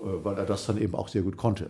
Äh, 0.01 0.23
weil 0.23 0.37
er 0.37 0.45
das 0.45 0.65
dann 0.65 0.77
eben 0.77 0.95
auch 0.95 1.07
sehr 1.07 1.21
gut 1.21 1.37
konnte. 1.37 1.69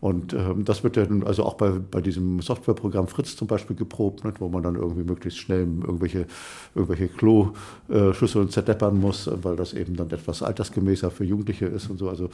Und 0.00 0.32
ähm, 0.32 0.64
das 0.64 0.84
wird 0.84 0.96
dann 0.96 1.24
also 1.24 1.44
auch 1.44 1.54
bei, 1.54 1.70
bei 1.70 2.00
diesem 2.00 2.40
Softwareprogramm 2.40 3.08
Fritz 3.08 3.36
zum 3.36 3.48
Beispiel 3.48 3.74
geprobt, 3.74 4.24
nicht, 4.24 4.40
wo 4.40 4.48
man 4.48 4.62
dann 4.62 4.76
irgendwie 4.76 5.02
möglichst 5.02 5.40
schnell 5.40 5.60
irgendwelche, 5.60 6.26
irgendwelche 6.74 7.08
Klo-Schüsseln 7.08 8.50
zerdeppern 8.50 8.98
muss, 8.98 9.30
weil 9.42 9.56
das 9.56 9.74
eben 9.74 9.96
dann 9.96 10.10
etwas 10.10 10.42
altersgemäßer 10.42 11.10
für 11.10 11.24
Jugendliche 11.24 11.66
ist 11.66 11.90
und 11.90 11.98
so. 11.98 12.08
Also 12.08 12.30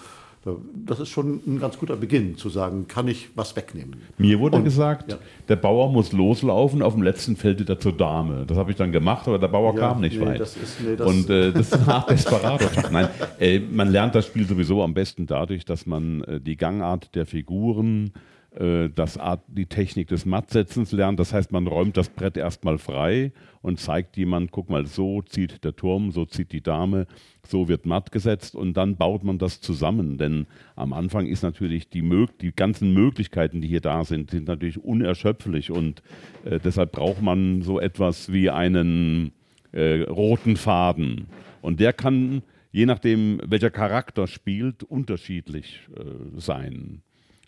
das 0.86 1.00
ist 1.00 1.08
schon 1.08 1.40
ein 1.46 1.58
ganz 1.58 1.78
guter 1.78 1.96
Beginn, 1.96 2.36
zu 2.36 2.50
sagen, 2.50 2.86
kann 2.86 3.08
ich 3.08 3.30
was 3.34 3.56
wegnehmen. 3.56 3.96
Mir 4.18 4.38
wurde 4.40 4.58
und, 4.58 4.64
gesagt, 4.64 5.10
ja. 5.10 5.18
der 5.48 5.56
Bauer 5.56 5.90
muss 5.90 6.12
loslaufen, 6.12 6.82
auf 6.82 6.92
dem 6.92 7.02
letzten 7.02 7.36
Feld 7.36 7.66
er 7.66 7.78
zur 7.80 7.92
Dame. 7.92 8.44
Das 8.46 8.58
habe 8.58 8.70
ich 8.70 8.76
dann 8.76 8.92
gemacht, 8.92 9.26
aber 9.26 9.38
der 9.38 9.48
Bauer 9.48 9.74
ja, 9.74 9.80
kam 9.80 10.00
nicht 10.02 10.18
nee, 10.18 10.26
weit. 10.26 10.40
Das 10.40 10.56
ist, 10.56 10.80
nee, 10.82 10.96
das 10.96 11.06
und 11.06 11.30
äh, 11.30 11.52
das 11.52 11.72
ist 11.72 11.86
hart 11.86 12.10
Desperado. 12.10 12.66
Nein, 12.92 13.08
äh, 13.38 13.58
man 13.58 13.90
lernt 13.90 14.14
das 14.14 14.26
Spiel 14.26 14.46
sowieso 14.46 14.82
am 14.82 14.92
besten 14.92 15.26
dadurch, 15.26 15.64
dass 15.64 15.86
man 15.86 16.22
äh, 16.24 16.40
die 16.40 16.56
Gangart 16.56 17.14
der 17.14 17.24
Figuren 17.54 18.12
äh, 18.56 18.88
das 18.92 19.16
Art, 19.16 19.42
die 19.46 19.66
Technik 19.66 20.08
des 20.08 20.26
Mattsetzens 20.26 20.90
lernt. 20.92 21.20
Das 21.20 21.32
heißt, 21.32 21.52
man 21.52 21.66
räumt 21.66 21.96
das 21.96 22.08
Brett 22.08 22.36
erstmal 22.36 22.78
frei 22.78 23.32
und 23.62 23.78
zeigt 23.78 24.16
jemand, 24.16 24.50
guck 24.50 24.70
mal, 24.70 24.86
so 24.86 25.22
zieht 25.22 25.64
der 25.64 25.76
Turm, 25.76 26.10
so 26.10 26.24
zieht 26.24 26.52
die 26.52 26.62
Dame, 26.62 27.06
so 27.46 27.68
wird 27.68 27.86
matt 27.86 28.10
gesetzt 28.10 28.56
und 28.56 28.76
dann 28.76 28.96
baut 28.96 29.22
man 29.22 29.38
das 29.38 29.60
zusammen. 29.60 30.18
Denn 30.18 30.46
am 30.74 30.92
Anfang 30.92 31.26
ist 31.26 31.42
natürlich 31.42 31.88
die, 31.88 32.02
die 32.40 32.52
ganzen 32.52 32.92
Möglichkeiten, 32.92 33.60
die 33.60 33.68
hier 33.68 33.80
da 33.80 34.04
sind, 34.04 34.30
sind 34.30 34.48
natürlich 34.48 34.82
unerschöpflich 34.82 35.70
und 35.70 36.02
äh, 36.44 36.58
deshalb 36.58 36.92
braucht 36.92 37.22
man 37.22 37.62
so 37.62 37.78
etwas 37.78 38.32
wie 38.32 38.50
einen 38.50 39.32
äh, 39.72 40.02
roten 40.02 40.56
Faden. 40.56 41.26
Und 41.62 41.78
der 41.78 41.92
kann, 41.92 42.42
je 42.72 42.86
nachdem, 42.86 43.40
welcher 43.46 43.70
Charakter 43.70 44.26
spielt, 44.26 44.82
unterschiedlich 44.82 45.88
äh, 45.96 46.40
sein. 46.40 47.02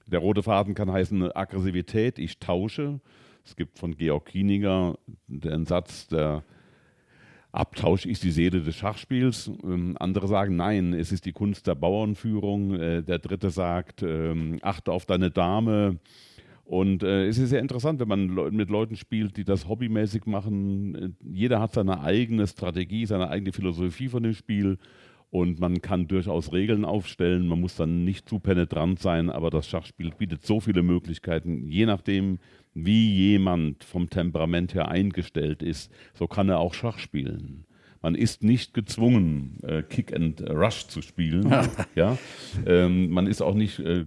Der 0.06 0.20
rote 0.20 0.42
Faden 0.42 0.74
kann 0.74 0.90
heißen 0.90 1.34
Aggressivität, 1.34 2.18
ich 2.18 2.38
tausche. 2.38 3.00
Es 3.44 3.56
gibt 3.56 3.78
von 3.78 3.96
Georg 3.96 4.26
Kieniger 4.26 4.98
den 5.26 5.66
Satz, 5.66 6.06
der 6.08 6.44
Abtausch 7.56 8.06
ist 8.06 8.22
die 8.22 8.30
Seele 8.30 8.60
des 8.60 8.76
Schachspiels. 8.76 9.50
Ähm, 9.64 9.96
andere 9.98 10.28
sagen, 10.28 10.56
nein, 10.56 10.92
es 10.92 11.10
ist 11.10 11.24
die 11.24 11.32
Kunst 11.32 11.66
der 11.66 11.74
Bauernführung. 11.74 12.74
Äh, 12.74 13.02
der 13.02 13.18
dritte 13.18 13.50
sagt, 13.50 14.02
ähm, 14.02 14.58
achte 14.62 14.92
auf 14.92 15.06
deine 15.06 15.30
Dame. 15.30 15.98
Und 16.64 17.02
äh, 17.02 17.26
es 17.26 17.38
ist 17.38 17.50
sehr 17.50 17.60
interessant, 17.60 17.98
wenn 18.00 18.08
man 18.08 18.28
le 18.28 18.50
mit 18.50 18.68
Leuten 18.70 18.96
spielt, 18.96 19.36
die 19.36 19.44
das 19.44 19.68
hobbymäßig 19.68 20.26
machen. 20.26 20.94
Äh, 20.94 21.08
jeder 21.24 21.60
hat 21.60 21.72
seine 21.72 22.02
eigene 22.02 22.46
Strategie, 22.46 23.06
seine 23.06 23.30
eigene 23.30 23.52
Philosophie 23.52 24.08
von 24.08 24.22
dem 24.22 24.34
Spiel. 24.34 24.78
Und 25.36 25.60
man 25.60 25.82
kann 25.82 26.08
durchaus 26.08 26.54
Regeln 26.54 26.86
aufstellen. 26.86 27.46
Man 27.46 27.60
muss 27.60 27.76
dann 27.76 28.06
nicht 28.06 28.26
zu 28.26 28.38
penetrant 28.38 29.00
sein, 29.00 29.28
aber 29.28 29.50
das 29.50 29.68
Schachspiel 29.68 30.10
bietet 30.16 30.46
so 30.46 30.60
viele 30.60 30.82
Möglichkeiten, 30.82 31.70
je 31.70 31.84
nachdem, 31.84 32.38
wie 32.72 33.12
jemand 33.12 33.84
vom 33.84 34.08
Temperament 34.08 34.72
her 34.72 34.88
eingestellt 34.88 35.62
ist, 35.62 35.92
so 36.14 36.26
kann 36.26 36.48
er 36.48 36.58
auch 36.58 36.72
Schach 36.72 36.98
spielen. 36.98 37.65
Man 38.06 38.14
ist 38.14 38.44
nicht 38.44 38.72
gezwungen, 38.72 39.58
äh, 39.64 39.82
Kick 39.82 40.14
and 40.14 40.40
Rush 40.48 40.86
zu 40.86 41.02
spielen. 41.02 41.52
ja? 41.96 42.16
Ähm, 42.64 43.10
man 43.10 43.26
ist 43.26 43.42
auch 43.42 43.54
nicht 43.54 43.80
äh, 43.80 44.04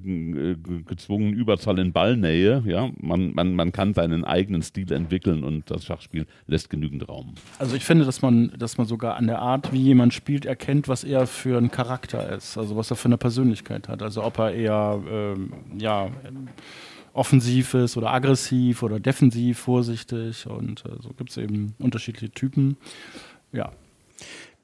gezwungen, 0.86 1.34
Überzahl 1.34 1.78
in 1.80 1.92
Ballnähe. 1.92 2.64
Ja? 2.66 2.92
Man, 3.02 3.34
man, 3.34 3.56
man 3.56 3.74
kann 3.74 3.94
seinen 3.94 4.24
eigenen 4.24 4.62
Stil 4.62 4.94
entwickeln 4.94 5.44
und 5.44 5.70
das 5.70 5.84
Schachspiel 5.84 6.28
lässt 6.48 6.70
genügend 6.70 7.10
Raum. 7.10 7.34
Also 7.58 7.76
ich 7.76 7.84
finde, 7.84 8.06
dass 8.06 8.22
man, 8.22 8.54
dass 8.58 8.78
man 8.78 8.88
sogar 8.88 9.18
an 9.18 9.28
der 9.28 9.40
Art, 9.40 9.74
wie 9.74 9.82
jemand 9.82 10.14
spielt, 10.14 10.46
erkennt, 10.46 10.88
was 10.88 11.04
er 11.04 11.28
für 11.28 11.58
ein 11.58 11.70
Charakter 11.70 12.34
ist, 12.34 12.58
also 12.58 12.78
was 12.78 12.90
er 12.90 12.96
für 12.96 13.10
eine 13.10 13.18
Persönlichkeit 13.18 13.90
hat. 13.90 14.02
Also 14.02 14.24
ob 14.24 14.40
er 14.40 14.54
eher 14.54 15.04
ähm, 15.12 15.52
ja 15.78 16.10
offensiv 17.12 17.74
ist 17.74 17.98
oder 17.98 18.14
aggressiv 18.14 18.82
oder 18.82 19.02
defensiv, 19.02 19.60
vorsichtig 19.60 20.48
und 20.48 20.86
äh, 20.86 21.02
so 21.02 21.10
gibt 21.10 21.32
es 21.32 21.38
eben 21.38 21.76
unterschiedliche 21.80 22.32
Typen. 22.32 22.78
Ja. 23.52 23.72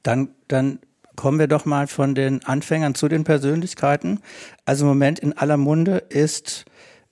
Dann, 0.02 0.28
dann 0.48 0.78
kommen 1.16 1.38
wir 1.38 1.48
doch 1.48 1.64
mal 1.64 1.86
von 1.86 2.14
den 2.14 2.44
Anfängern 2.44 2.94
zu 2.94 3.08
den 3.08 3.24
Persönlichkeiten. 3.24 4.20
Also 4.64 4.84
im 4.84 4.88
Moment 4.88 5.18
in 5.18 5.32
aller 5.32 5.56
Munde 5.56 5.96
ist 6.08 6.66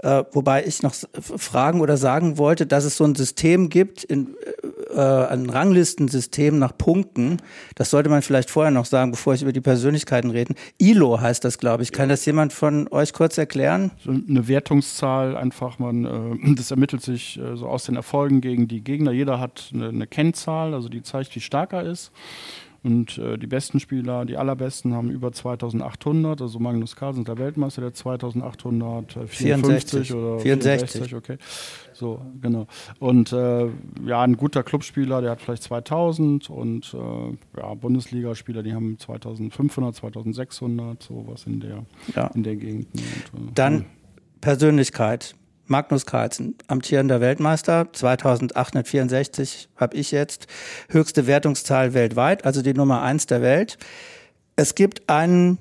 äh, 0.04 0.24
wobei 0.32 0.64
ich 0.64 0.82
noch 0.82 0.94
fragen 1.18 1.80
oder 1.80 1.96
sagen 1.96 2.36
wollte, 2.36 2.66
dass 2.66 2.84
es 2.84 2.98
so 2.98 3.04
ein 3.04 3.14
System 3.14 3.70
gibt, 3.70 4.04
in, 4.04 4.36
äh, 4.94 5.00
ein 5.00 5.48
Ranglistensystem 5.48 6.58
nach 6.58 6.76
Punkten. 6.76 7.38
Das 7.74 7.88
sollte 7.88 8.10
man 8.10 8.20
vielleicht 8.20 8.50
vorher 8.50 8.70
noch 8.70 8.84
sagen, 8.84 9.12
bevor 9.12 9.32
ich 9.32 9.40
über 9.40 9.52
die 9.52 9.62
Persönlichkeiten 9.62 10.30
rede. 10.30 10.54
ILO 10.78 11.20
heißt 11.20 11.42
das, 11.44 11.58
glaube 11.58 11.82
ich. 11.82 11.92
Kann 11.92 12.10
das 12.10 12.24
jemand 12.26 12.52
von 12.52 12.86
euch 12.88 13.14
kurz 13.14 13.38
erklären? 13.38 13.92
So 14.04 14.10
eine 14.10 14.46
Wertungszahl 14.46 15.36
einfach, 15.36 15.78
man, 15.78 16.04
äh, 16.04 16.54
das 16.54 16.70
ermittelt 16.70 17.02
sich 17.02 17.38
äh, 17.38 17.56
so 17.56 17.66
aus 17.66 17.84
den 17.84 17.96
Erfolgen 17.96 18.42
gegen 18.42 18.68
die 18.68 18.84
Gegner. 18.84 19.10
Jeder 19.10 19.40
hat 19.40 19.70
eine, 19.72 19.88
eine 19.88 20.06
Kennzahl, 20.06 20.74
also 20.74 20.90
die 20.90 21.02
zeigt, 21.02 21.34
wie 21.34 21.40
stark 21.40 21.72
er 21.72 21.84
ist. 21.84 22.12
Und 22.84 23.16
äh, 23.16 23.38
die 23.38 23.46
besten 23.46 23.80
Spieler, 23.80 24.26
die 24.26 24.36
allerbesten, 24.36 24.92
haben 24.94 25.10
über 25.10 25.32
2800. 25.32 26.42
Also 26.42 26.58
Magnus 26.58 26.96
Carlsen 26.96 27.24
der 27.24 27.38
Weltmeister, 27.38 27.80
der 27.80 27.94
2854 27.94 30.12
oder 30.12 30.38
64. 30.38 30.90
64, 30.90 31.14
okay. 31.14 31.38
So, 31.94 32.20
genau. 32.42 32.66
Und 32.98 33.32
äh, 33.32 33.68
ja, 34.04 34.20
ein 34.20 34.36
guter 34.36 34.62
Clubspieler, 34.62 35.22
der 35.22 35.30
hat 35.30 35.40
vielleicht 35.40 35.62
2000 35.62 36.50
und 36.50 36.94
äh, 36.94 36.98
ja, 37.58 37.72
Bundesligaspieler, 37.72 38.62
die 38.62 38.74
haben 38.74 38.98
2500, 38.98 39.94
2600, 39.94 41.02
sowas 41.02 41.46
in 41.46 41.60
der, 41.60 41.86
ja. 42.14 42.26
in 42.34 42.42
der 42.42 42.56
Gegend. 42.56 42.88
Und, 43.32 43.48
äh, 43.48 43.52
Dann 43.54 43.86
Persönlichkeit. 44.42 45.34
Magnus 45.66 46.06
Carlsen, 46.06 46.56
amtierender 46.66 47.20
Weltmeister, 47.20 47.88
2864 47.92 49.68
habe 49.76 49.96
ich 49.96 50.10
jetzt, 50.10 50.46
höchste 50.88 51.26
Wertungszahl 51.26 51.94
weltweit, 51.94 52.44
also 52.44 52.62
die 52.62 52.74
Nummer 52.74 53.02
eins 53.02 53.26
der 53.26 53.42
Welt. 53.42 53.78
Es 54.56 54.74
gibt 54.74 55.08
einen, 55.08 55.58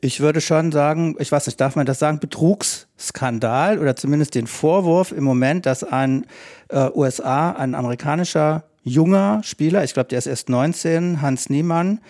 ich 0.00 0.20
würde 0.20 0.40
schon 0.40 0.72
sagen, 0.72 1.16
ich 1.18 1.32
weiß 1.32 1.46
nicht, 1.46 1.60
darf 1.60 1.76
man 1.76 1.86
das 1.86 1.98
sagen, 1.98 2.20
Betrugsskandal 2.20 3.78
oder 3.78 3.96
zumindest 3.96 4.34
den 4.34 4.46
Vorwurf 4.46 5.12
im 5.12 5.24
Moment, 5.24 5.66
dass 5.66 5.84
ein 5.84 6.26
äh, 6.68 6.88
USA, 6.94 7.50
ein 7.52 7.74
amerikanischer 7.74 8.64
junger 8.84 9.42
Spieler, 9.44 9.84
ich 9.84 9.94
glaube, 9.94 10.08
der 10.08 10.18
ist 10.18 10.26
erst 10.26 10.48
19, 10.48 11.20
Hans 11.20 11.50
Niemann, 11.50 12.00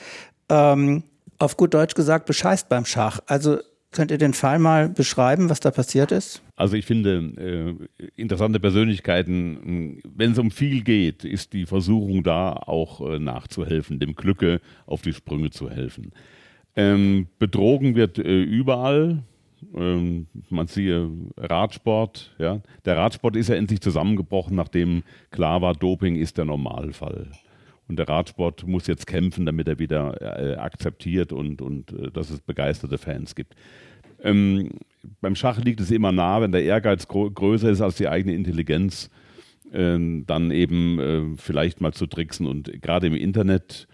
ähm, 0.49 1.05
auf 1.39 1.57
gut 1.57 1.75
Deutsch 1.75 1.95
gesagt, 1.95 2.27
bescheißt 2.27 2.69
beim 2.69 2.85
Schach. 2.85 3.21
Also 3.27 3.59
Könnt 3.93 4.11
ihr 4.11 4.17
den 4.17 4.33
Fall 4.33 4.59
mal 4.59 4.89
beschreiben, 4.89 5.51
was 5.51 5.61
da 5.61 5.71
passiert 5.71 6.13
ist? 6.13 6.43
Also 6.57 6.77
ich 6.77 6.87
finde, 6.87 7.79
äh, 8.01 8.09
interessante 8.17 8.59
Persönlichkeiten, 8.59 10.01
wenn 10.17 10.33
es 10.33 10.39
um 10.39 10.51
viel 10.51 10.83
geht, 10.83 11.25
ist 11.25 11.53
die 11.53 11.67
Versuchung 11.67 12.23
da, 12.23 12.55
auch 12.55 13.07
äh, 13.07 13.19
nachzuhelfen, 13.19 14.01
dem 14.01 14.15
Glücke 14.15 14.63
auf 14.87 15.03
die 15.03 15.13
Sprünge 15.13 15.51
zu 15.51 15.69
helfen. 15.69 16.13
Ähm, 16.75 17.27
betrogen 17.39 17.95
wird 17.95 18.19
äh, 18.19 18.43
überall. 18.43 19.25
Ähm, 19.75 20.27
man 20.49 20.69
siehe 20.69 21.11
Radsport. 21.37 22.35
Ja. 22.39 22.63
Der 22.87 22.97
Radsport 22.97 23.37
ist 23.37 23.49
ja 23.49 23.57
endlich 23.57 23.83
zusammengebrochen, 23.83 24.57
nachdem 24.57 25.03
klar 25.31 25.61
war, 25.61 25.75
Doping 25.75 26.17
ist 26.17 26.39
der 26.39 26.47
Normalfall. 26.47 27.29
Und 27.89 27.99
der 27.99 28.09
Radsport 28.09 28.67
muss 28.67 28.87
jetzt 28.87 29.07
kämpfen, 29.07 29.45
damit 29.45 29.69
er 29.69 29.79
wieder 29.79 30.21
äh, 30.21 30.57
akzeptiert 30.57 31.33
und, 31.33 31.61
und 31.61 31.93
äh, 31.93 32.11
dass 32.11 32.31
es 32.31 32.41
begeisterte 32.41 32.99
Fans 32.99 33.35
gibt. 33.35 33.55
Ähm, 34.23 34.71
beim 35.21 35.35
Schach 35.35 35.59
liegt 35.59 35.81
es 35.81 35.91
immer 35.91 36.13
nah, 36.13 36.41
wenn 36.41 36.53
der 36.53 36.63
Ehrgeiz 36.63 37.09
größer 37.09 37.71
ist 37.71 37.81
als 37.81 37.97
die 37.97 38.09
eigene 38.09 38.35
Intelligenz, 38.35 39.11
äh, 39.73 39.99
dann 40.27 40.51
eben 40.51 40.99
äh, 40.99 41.37
vielleicht 41.37 41.81
mal 41.81 41.93
zu 41.93 42.07
tricksen. 42.07 42.47
Und 42.47 42.81
gerade 42.81 43.09
im 43.09 43.15
Internet, 43.15 43.89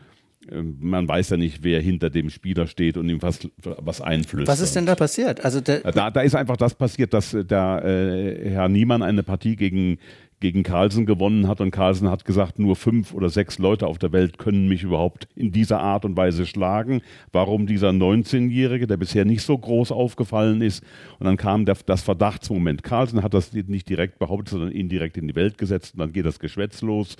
äh, 0.50 0.62
man 0.62 1.08
weiß 1.08 1.30
ja 1.30 1.36
nicht, 1.38 1.62
wer 1.62 1.80
hinter 1.80 2.10
dem 2.10 2.28
Spieler 2.30 2.66
steht 2.66 2.98
und 2.98 3.08
ihm 3.08 3.22
was, 3.22 3.48
was 3.62 4.00
einflößt. 4.00 4.48
Was 4.48 4.60
ist 4.60 4.76
denn 4.76 4.86
da 4.86 4.94
passiert? 4.94 5.44
Also 5.44 5.60
da, 5.60 6.10
da 6.10 6.20
ist 6.20 6.34
einfach 6.34 6.56
das 6.56 6.74
passiert, 6.74 7.14
dass 7.14 7.30
der 7.30 7.82
äh, 7.84 8.50
Herr 8.50 8.68
Niemann 8.68 9.02
eine 9.02 9.22
Partie 9.22 9.56
gegen 9.56 9.98
gegen 10.40 10.62
Carlsen 10.62 11.04
gewonnen 11.04 11.48
hat 11.48 11.60
und 11.60 11.70
Carlsen 11.70 12.08
hat 12.08 12.24
gesagt, 12.24 12.58
nur 12.58 12.76
fünf 12.76 13.12
oder 13.12 13.28
sechs 13.28 13.58
Leute 13.58 13.86
auf 13.86 13.98
der 13.98 14.12
Welt 14.12 14.38
können 14.38 14.68
mich 14.68 14.84
überhaupt 14.84 15.28
in 15.34 15.50
dieser 15.50 15.80
Art 15.80 16.04
und 16.04 16.16
Weise 16.16 16.46
schlagen. 16.46 17.02
Warum 17.32 17.66
dieser 17.66 17.90
19-Jährige, 17.90 18.86
der 18.86 18.96
bisher 18.96 19.24
nicht 19.24 19.42
so 19.42 19.58
groß 19.58 19.90
aufgefallen 19.90 20.62
ist? 20.62 20.84
Und 21.18 21.26
dann 21.26 21.36
kam 21.36 21.64
der, 21.64 21.76
das 21.86 22.02
Verdachtsmoment. 22.02 22.82
Carlsen 22.82 23.22
hat 23.22 23.34
das 23.34 23.52
nicht 23.52 23.88
direkt 23.88 24.18
behauptet, 24.18 24.50
sondern 24.50 24.70
indirekt 24.70 25.16
in 25.16 25.26
die 25.26 25.34
Welt 25.34 25.58
gesetzt 25.58 25.94
und 25.94 26.00
dann 26.00 26.12
geht 26.12 26.26
das 26.26 26.38
Geschwätz 26.38 26.82
los. 26.82 27.16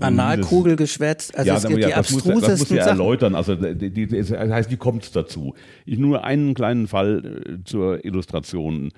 Analkugelgeschwätz, 0.00 1.32
also 1.34 1.48
ja, 1.48 1.56
es 1.56 1.66
gibt 1.66 1.80
ja, 1.80 1.86
die 1.86 1.92
das 1.92 1.98
abstrusesten 1.98 2.34
muss, 2.34 2.42
das 2.42 2.58
muss 2.58 2.70
ja 2.70 2.86
erläutern, 2.86 3.34
also 3.34 3.54
die, 3.54 3.90
die, 3.90 4.06
das 4.06 4.30
heißt, 4.30 4.70
wie 4.70 4.76
kommt 4.76 5.04
es 5.04 5.12
dazu? 5.12 5.54
Ich 5.86 5.98
nur 5.98 6.24
einen 6.24 6.54
kleinen 6.54 6.86
Fall 6.86 7.42
äh, 7.46 7.64
zur 7.64 8.04
Illustration. 8.04 8.90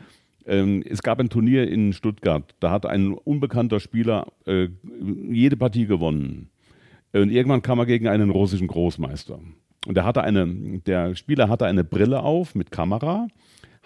Ähm, 0.49 0.83
es 0.89 1.03
gab 1.03 1.21
ein 1.21 1.29
Turnier 1.29 1.69
in 1.69 1.93
Stuttgart, 1.93 2.55
da 2.59 2.71
hat 2.71 2.87
ein 2.87 3.13
unbekannter 3.13 3.81
Spieler 3.81 4.27
äh, 4.47 4.69
jede 5.31 5.57
Partie 5.57 5.87
gewonnen. 5.87 6.49
Und 7.13 7.31
irgendwann 7.31 7.63
kam 7.63 7.79
er 7.79 7.87
gegen 7.87 8.09
einen 8.09 8.31
russischen 8.31 8.67
Großmeister. 8.67 9.39
Und 9.87 9.95
der, 9.95 10.05
hatte 10.05 10.23
eine, 10.23 10.81
der 10.87 11.15
Spieler 11.15 11.49
hatte 11.49 11.67
eine 11.67 11.85
Brille 11.85 12.23
auf 12.23 12.55
mit 12.55 12.71
Kamera, 12.71 13.29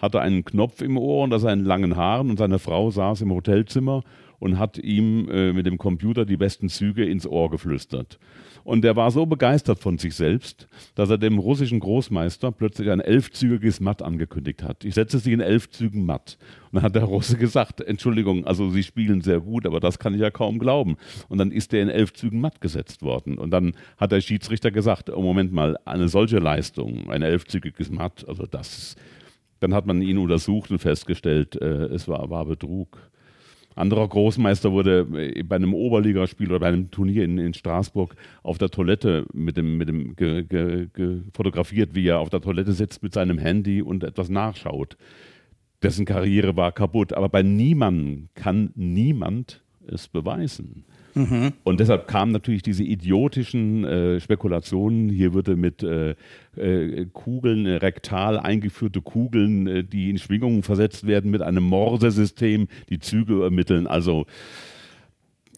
hatte 0.03 0.19
einen 0.19 0.43
Knopf 0.43 0.81
im 0.81 0.97
Ohr 0.97 1.23
und 1.23 1.29
das 1.29 1.43
seinen 1.43 1.63
langen 1.63 1.95
Haaren 1.95 2.29
und 2.29 2.37
seine 2.37 2.59
Frau 2.59 2.91
saß 2.91 3.21
im 3.21 3.31
Hotelzimmer 3.31 4.03
und 4.37 4.59
hat 4.59 4.77
ihm 4.77 5.29
äh, 5.29 5.53
mit 5.53 5.65
dem 5.65 5.77
Computer 5.77 6.25
die 6.25 6.35
besten 6.35 6.67
Züge 6.67 7.05
ins 7.05 7.25
Ohr 7.25 7.49
geflüstert. 7.49 8.19
Und 8.65 8.83
er 8.83 8.97
war 8.97 9.11
so 9.11 9.25
begeistert 9.25 9.79
von 9.79 9.97
sich 9.97 10.13
selbst, 10.15 10.67
dass 10.95 11.09
er 11.09 11.17
dem 11.17 11.39
russischen 11.39 11.79
Großmeister 11.79 12.51
plötzlich 12.51 12.89
ein 12.89 12.99
elfzügiges 12.99 13.79
Matt 13.79 14.01
angekündigt 14.01 14.61
hat. 14.61 14.83
Ich 14.83 14.95
setze 14.95 15.19
sie 15.19 15.31
in 15.31 15.39
elf 15.39 15.69
Zügen 15.69 16.05
Matt. 16.05 16.37
Und 16.65 16.75
dann 16.75 16.83
hat 16.83 16.95
der 16.95 17.03
Russe 17.05 17.37
gesagt, 17.37 17.79
Entschuldigung, 17.79 18.45
also 18.45 18.69
Sie 18.71 18.83
spielen 18.83 19.21
sehr 19.21 19.39
gut, 19.39 19.65
aber 19.65 19.79
das 19.79 19.99
kann 19.99 20.13
ich 20.13 20.19
ja 20.19 20.31
kaum 20.31 20.59
glauben. 20.59 20.97
Und 21.29 21.37
dann 21.37 21.51
ist 21.51 21.73
er 21.73 21.81
in 21.81 21.89
elf 21.89 22.11
Zügen 22.11 22.41
Matt 22.41 22.59
gesetzt 22.59 23.03
worden. 23.03 23.37
Und 23.37 23.51
dann 23.51 23.73
hat 23.95 24.11
der 24.11 24.19
Schiedsrichter 24.19 24.71
gesagt, 24.71 25.09
oh 25.09 25.21
Moment 25.21 25.53
mal, 25.53 25.77
eine 25.85 26.09
solche 26.09 26.39
Leistung, 26.39 27.09
ein 27.09 27.21
elfzügiges 27.21 27.89
Matt, 27.89 28.25
also 28.27 28.45
das, 28.45 28.97
dann 29.63 29.73
hat 29.73 29.85
man 29.85 30.01
ihn 30.01 30.17
untersucht 30.17 30.71
und 30.71 30.79
festgestellt, 30.79 31.55
äh, 31.61 31.85
es 31.85 32.07
war, 32.07 32.29
war 32.29 32.45
Betrug 32.45 33.11
anderer 33.75 34.07
Großmeister 34.07 34.71
wurde 34.71 35.07
äh, 35.13 35.43
bei 35.43 35.55
einem 35.55 35.73
Oberligaspiel 35.73 36.49
oder 36.49 36.59
bei 36.59 36.67
einem 36.67 36.91
Turnier 36.91 37.23
in, 37.23 37.37
in 37.37 37.53
Straßburg 37.53 38.15
auf 38.43 38.57
der 38.57 38.69
Toilette 38.69 39.25
mit 39.33 39.57
dem, 39.57 39.77
mit 39.77 39.89
dem 39.89 40.15
ge, 40.15 40.43
ge, 40.43 40.87
ge, 40.93 41.21
fotografiert, 41.33 41.95
wie 41.95 42.07
er 42.07 42.19
auf 42.19 42.29
der 42.29 42.41
Toilette 42.41 42.73
sitzt 42.73 43.03
mit 43.03 43.13
seinem 43.13 43.37
Handy 43.37 43.81
und 43.81 44.03
etwas 44.03 44.29
nachschaut. 44.29 44.97
Dessen 45.81 46.05
Karriere 46.05 46.55
war 46.55 46.71
kaputt. 46.71 47.13
Aber 47.13 47.29
bei 47.29 47.43
niemandem 47.43 48.29
kann 48.35 48.71
niemand 48.75 49.61
es 49.85 50.07
beweisen. 50.07 50.85
Mhm. 51.15 51.53
Und 51.63 51.79
deshalb 51.79 52.07
kamen 52.07 52.31
natürlich 52.31 52.63
diese 52.63 52.83
idiotischen 52.83 53.83
äh, 53.83 54.19
Spekulationen. 54.19 55.09
Hier 55.09 55.33
würde 55.33 55.55
mit 55.55 55.83
äh, 55.83 56.15
äh, 56.55 57.05
Kugeln, 57.13 57.65
äh, 57.65 57.75
rektal 57.75 58.39
eingeführte 58.39 59.01
Kugeln, 59.01 59.67
äh, 59.67 59.83
die 59.83 60.09
in 60.09 60.17
Schwingungen 60.17 60.63
versetzt 60.63 61.05
werden, 61.05 61.31
mit 61.31 61.41
einem 61.41 61.63
Morsesystem 61.63 62.67
die 62.89 62.99
Züge 62.99 63.43
ermitteln. 63.43 63.87
Also 63.87 64.25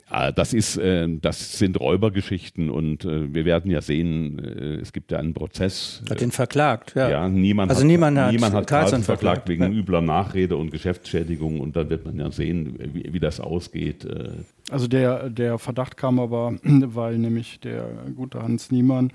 das 0.10 0.54
ist, 0.54 0.78
äh, 0.78 1.08
das 1.20 1.58
sind 1.58 1.80
Räubergeschichten 1.80 2.70
und 2.70 3.06
äh, 3.06 3.34
wir 3.34 3.44
werden 3.46 3.72
ja 3.72 3.82
sehen, 3.82 4.38
äh, 4.40 4.76
es 4.76 4.94
gibt 4.94 5.12
ja 5.12 5.18
einen 5.18 5.34
Prozess. 5.34 6.04
Hat 6.10 6.22
ihn 6.22 6.32
verklagt, 6.32 6.94
ja. 6.96 7.10
Ja, 7.10 7.30
niemand 7.30 7.72
Also 7.72 7.82
hat, 7.82 7.88
niemand 7.88 8.18
hat 8.18 8.32
niemand 8.32 8.54
hat 8.54 8.68
Carlson 8.68 9.02
verklagt 9.02 9.46
verklagt, 9.46 9.50
wegen 9.50 9.64
ja. 9.64 9.80
übler 9.80 10.02
Nachrede 10.02 10.58
und 10.58 10.70
Geschäftsschädigung 10.70 11.60
und 11.60 11.76
dann 11.76 11.90
wird 11.90 12.06
man 12.06 12.20
ja 12.20 12.30
sehen, 12.30 12.78
wie, 12.94 13.14
wie 13.14 13.20
das 13.20 13.40
ausgeht. 13.40 14.06
Äh, 14.06 14.30
Also 14.70 14.88
der, 14.88 15.30
der 15.30 15.58
Verdacht 15.58 15.98
kam 15.98 16.20
aber, 16.20 16.54
weil 16.64 17.18
nämlich 17.18 17.60
der 17.60 17.88
gute 18.16 18.44
Hans 18.44 18.72
Niemann 18.72 19.12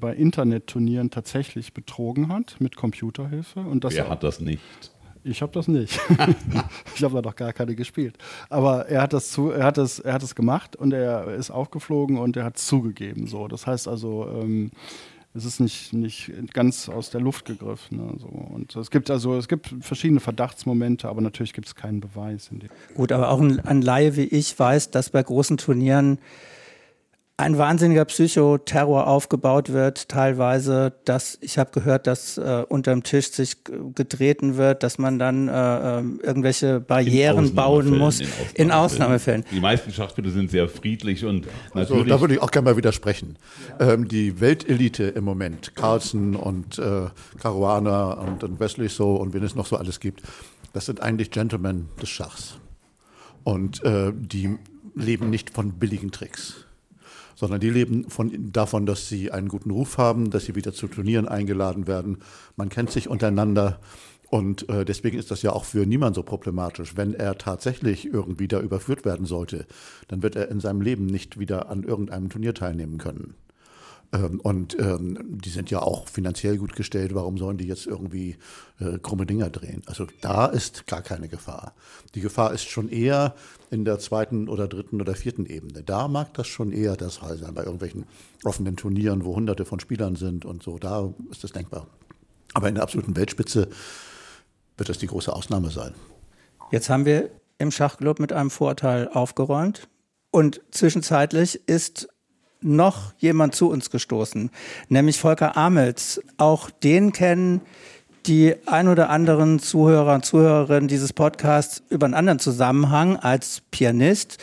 bei 0.00 0.12
Internetturnieren 0.12 1.10
tatsächlich 1.10 1.72
betrogen 1.72 2.32
hat 2.32 2.56
mit 2.58 2.74
Computerhilfe. 2.74 3.60
Und 3.60 3.84
das 3.84 3.94
Wer 3.94 4.08
hat 4.08 4.24
das 4.24 4.40
nicht? 4.40 4.60
Ich 5.28 5.42
habe 5.42 5.52
das 5.52 5.68
nicht. 5.68 6.00
ich 6.94 7.04
habe 7.04 7.14
da 7.14 7.22
doch 7.22 7.36
gar 7.36 7.52
keine 7.52 7.74
gespielt. 7.74 8.16
Aber 8.48 8.86
er 8.88 9.02
hat 9.02 9.12
das 9.12 9.30
zu, 9.30 9.50
er 9.50 9.64
hat 9.64 9.78
das, 9.78 9.98
er 9.98 10.14
hat 10.14 10.22
es 10.22 10.34
gemacht 10.34 10.76
und 10.76 10.92
er 10.92 11.34
ist 11.34 11.50
aufgeflogen 11.50 12.18
und 12.18 12.36
er 12.36 12.44
hat 12.44 12.56
es 12.56 12.66
zugegeben. 12.66 13.26
So, 13.26 13.48
das 13.48 13.66
heißt 13.66 13.88
also, 13.88 14.28
ähm, 14.28 14.70
es 15.34 15.44
ist 15.44 15.60
nicht, 15.60 15.92
nicht 15.92 16.32
ganz 16.54 16.88
aus 16.88 17.10
der 17.10 17.20
Luft 17.20 17.44
gegriffen. 17.44 17.98
Ne, 17.98 18.14
so. 18.18 18.26
Und 18.26 18.74
es 18.74 18.90
gibt 18.90 19.10
also, 19.10 19.36
es 19.36 19.48
gibt 19.48 19.74
verschiedene 19.80 20.20
Verdachtsmomente, 20.20 21.08
aber 21.08 21.20
natürlich 21.20 21.52
gibt 21.52 21.66
es 21.66 21.74
keinen 21.74 22.00
Beweis. 22.00 22.50
Gut, 22.94 23.12
aber 23.12 23.30
auch 23.30 23.40
ein, 23.40 23.60
ein 23.60 23.82
Laie 23.82 24.16
wie 24.16 24.24
ich 24.24 24.58
weiß, 24.58 24.90
dass 24.90 25.10
bei 25.10 25.22
großen 25.22 25.58
Turnieren 25.58 26.18
ein 27.38 27.56
wahnsinniger 27.56 28.04
Psychoterror 28.04 29.06
aufgebaut 29.06 29.72
wird, 29.72 30.08
teilweise, 30.08 30.92
dass 31.04 31.38
ich 31.40 31.56
habe 31.56 31.70
gehört, 31.70 32.08
dass 32.08 32.36
äh, 32.36 32.64
unterm 32.68 33.04
Tisch 33.04 33.30
sich 33.30 33.58
getreten 33.94 34.56
wird, 34.56 34.82
dass 34.82 34.98
man 34.98 35.20
dann 35.20 35.46
äh, 35.46 35.52
ähm, 35.98 36.20
irgendwelche 36.20 36.80
Barrieren 36.80 37.54
bauen 37.54 37.96
muss 37.96 38.20
in 38.54 38.72
Ausnahmefällen. 38.72 39.44
Die 39.52 39.60
meisten 39.60 39.92
Schachspieler 39.92 40.30
sind 40.30 40.50
sehr 40.50 40.68
friedlich 40.68 41.24
und 41.24 41.46
Also, 41.72 41.94
natürlich. 41.94 42.12
da 42.12 42.20
würde 42.20 42.34
ich 42.34 42.42
auch 42.42 42.50
gerne 42.50 42.70
mal 42.70 42.76
widersprechen. 42.76 43.36
Ähm, 43.78 44.08
die 44.08 44.40
Weltelite 44.40 45.04
im 45.04 45.22
Moment, 45.22 45.76
Carlsen 45.76 46.34
und 46.34 46.80
äh, 46.80 47.02
Caruana 47.40 48.14
und, 48.14 48.42
und 48.42 48.58
Wesley 48.58 48.88
so 48.88 49.14
und 49.14 49.32
wen 49.32 49.44
es 49.44 49.54
noch 49.54 49.66
so 49.66 49.76
alles 49.76 50.00
gibt, 50.00 50.22
das 50.72 50.86
sind 50.86 51.00
eigentlich 51.00 51.30
Gentlemen 51.30 51.88
des 52.02 52.08
Schachs. 52.08 52.58
Und 53.44 53.84
äh, 53.84 54.12
die 54.12 54.58
leben 54.96 55.30
nicht 55.30 55.50
von 55.50 55.74
billigen 55.74 56.10
Tricks, 56.10 56.64
sondern 57.38 57.60
die 57.60 57.70
leben 57.70 58.10
von, 58.10 58.50
davon, 58.52 58.84
dass 58.84 59.08
sie 59.08 59.30
einen 59.30 59.46
guten 59.46 59.70
Ruf 59.70 59.96
haben, 59.96 60.30
dass 60.30 60.46
sie 60.46 60.56
wieder 60.56 60.72
zu 60.72 60.88
Turnieren 60.88 61.28
eingeladen 61.28 61.86
werden. 61.86 62.18
Man 62.56 62.68
kennt 62.68 62.90
sich 62.90 63.08
untereinander. 63.08 63.78
Und 64.28 64.68
äh, 64.68 64.84
deswegen 64.84 65.16
ist 65.16 65.30
das 65.30 65.42
ja 65.42 65.52
auch 65.52 65.64
für 65.64 65.86
niemand 65.86 66.16
so 66.16 66.24
problematisch. 66.24 66.96
Wenn 66.96 67.14
er 67.14 67.38
tatsächlich 67.38 68.06
irgendwie 68.06 68.48
da 68.48 68.60
überführt 68.60 69.04
werden 69.04 69.24
sollte, 69.24 69.66
dann 70.08 70.24
wird 70.24 70.34
er 70.34 70.50
in 70.50 70.58
seinem 70.58 70.80
Leben 70.80 71.06
nicht 71.06 71.38
wieder 71.38 71.70
an 71.70 71.84
irgendeinem 71.84 72.28
Turnier 72.28 72.54
teilnehmen 72.54 72.98
können. 72.98 73.34
Ähm, 74.12 74.40
und 74.40 74.78
ähm, 74.78 75.18
die 75.42 75.50
sind 75.50 75.70
ja 75.70 75.80
auch 75.80 76.08
finanziell 76.08 76.56
gut 76.56 76.74
gestellt. 76.74 77.14
Warum 77.14 77.36
sollen 77.36 77.58
die 77.58 77.66
jetzt 77.66 77.86
irgendwie 77.86 78.36
äh, 78.80 78.98
krumme 78.98 79.26
Dinger 79.26 79.50
drehen? 79.50 79.82
Also 79.86 80.06
da 80.20 80.46
ist 80.46 80.86
gar 80.86 81.02
keine 81.02 81.28
Gefahr. 81.28 81.74
Die 82.14 82.20
Gefahr 82.20 82.52
ist 82.52 82.68
schon 82.68 82.88
eher 82.88 83.34
in 83.70 83.84
der 83.84 83.98
zweiten 83.98 84.48
oder 84.48 84.66
dritten 84.66 85.00
oder 85.00 85.14
vierten 85.14 85.44
Ebene. 85.44 85.82
Da 85.82 86.08
mag 86.08 86.32
das 86.34 86.46
schon 86.46 86.72
eher 86.72 86.96
der 86.96 87.10
Fall 87.10 87.36
sein, 87.36 87.52
bei 87.54 87.64
irgendwelchen 87.64 88.06
offenen 88.44 88.76
Turnieren, 88.76 89.24
wo 89.24 89.36
hunderte 89.36 89.64
von 89.64 89.80
Spielern 89.80 90.16
sind 90.16 90.44
und 90.44 90.62
so. 90.62 90.78
Da 90.78 91.12
ist 91.30 91.44
das 91.44 91.52
denkbar. 91.52 91.86
Aber 92.54 92.68
in 92.68 92.76
der 92.76 92.84
absoluten 92.84 93.14
Weltspitze 93.14 93.68
wird 94.78 94.88
das 94.88 94.98
die 94.98 95.06
große 95.06 95.32
Ausnahme 95.32 95.70
sein. 95.70 95.94
Jetzt 96.70 96.88
haben 96.88 97.04
wir 97.04 97.30
im 97.58 97.70
Schachclub 97.70 98.20
mit 98.20 98.32
einem 98.32 98.50
Vorteil 98.50 99.08
aufgeräumt 99.08 99.88
und 100.30 100.60
zwischenzeitlich 100.70 101.68
ist 101.68 102.08
noch 102.60 103.12
jemand 103.18 103.54
zu 103.54 103.70
uns 103.70 103.90
gestoßen, 103.90 104.50
nämlich 104.88 105.18
Volker 105.18 105.56
Amels. 105.56 106.20
Auch 106.36 106.70
den 106.70 107.12
kennen 107.12 107.60
die 108.26 108.54
ein 108.66 108.88
oder 108.88 109.10
anderen 109.10 109.58
Zuhörer 109.58 110.14
und 110.14 110.24
Zuhörerinnen 110.24 110.88
dieses 110.88 111.12
Podcasts 111.12 111.82
über 111.88 112.04
einen 112.04 112.14
anderen 112.14 112.38
Zusammenhang 112.38 113.16
als 113.16 113.62
Pianist, 113.70 114.38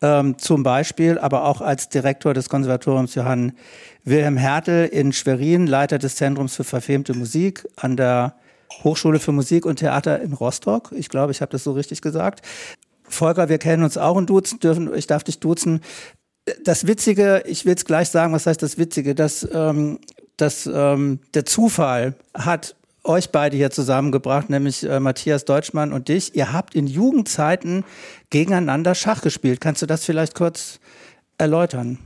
ähm, 0.00 0.38
zum 0.38 0.62
Beispiel, 0.62 1.18
aber 1.18 1.44
auch 1.44 1.60
als 1.60 1.88
Direktor 1.88 2.34
des 2.34 2.48
Konservatoriums 2.48 3.14
Johann 3.14 3.52
Wilhelm 4.04 4.36
Hertel 4.36 4.86
in 4.86 5.12
Schwerin, 5.12 5.66
Leiter 5.66 5.98
des 5.98 6.16
Zentrums 6.16 6.56
für 6.56 6.64
verfilmte 6.64 7.14
Musik 7.14 7.66
an 7.76 7.96
der 7.96 8.34
Hochschule 8.84 9.18
für 9.18 9.32
Musik 9.32 9.66
und 9.66 9.76
Theater 9.76 10.20
in 10.20 10.32
Rostock. 10.32 10.92
Ich 10.92 11.08
glaube, 11.08 11.32
ich 11.32 11.40
habe 11.40 11.52
das 11.52 11.64
so 11.64 11.72
richtig 11.72 12.00
gesagt. 12.00 12.42
Volker, 13.04 13.48
wir 13.48 13.58
kennen 13.58 13.82
uns 13.82 13.96
auch 13.96 14.16
und 14.16 14.28
duzen 14.30 14.60
dürfen. 14.60 14.94
Ich 14.94 15.06
darf 15.06 15.24
dich 15.24 15.40
duzen. 15.40 15.80
Das 16.64 16.86
Witzige, 16.86 17.42
ich 17.46 17.64
will 17.64 17.74
es 17.74 17.84
gleich 17.84 18.08
sagen, 18.08 18.32
was 18.32 18.46
heißt 18.46 18.62
das 18.62 18.78
Witzige, 18.78 19.14
dass, 19.14 19.46
ähm, 19.52 19.98
dass 20.36 20.66
ähm, 20.72 21.20
der 21.34 21.44
Zufall 21.44 22.14
hat 22.34 22.76
euch 23.04 23.30
beide 23.30 23.56
hier 23.56 23.70
zusammengebracht, 23.70 24.50
nämlich 24.50 24.84
äh, 24.84 25.00
Matthias 25.00 25.44
Deutschmann 25.44 25.92
und 25.92 26.08
dich. 26.08 26.34
Ihr 26.34 26.52
habt 26.52 26.74
in 26.74 26.86
Jugendzeiten 26.86 27.84
gegeneinander 28.30 28.94
Schach 28.94 29.22
gespielt. 29.22 29.60
Kannst 29.60 29.82
du 29.82 29.86
das 29.86 30.04
vielleicht 30.04 30.34
kurz 30.34 30.78
erläutern? 31.38 31.98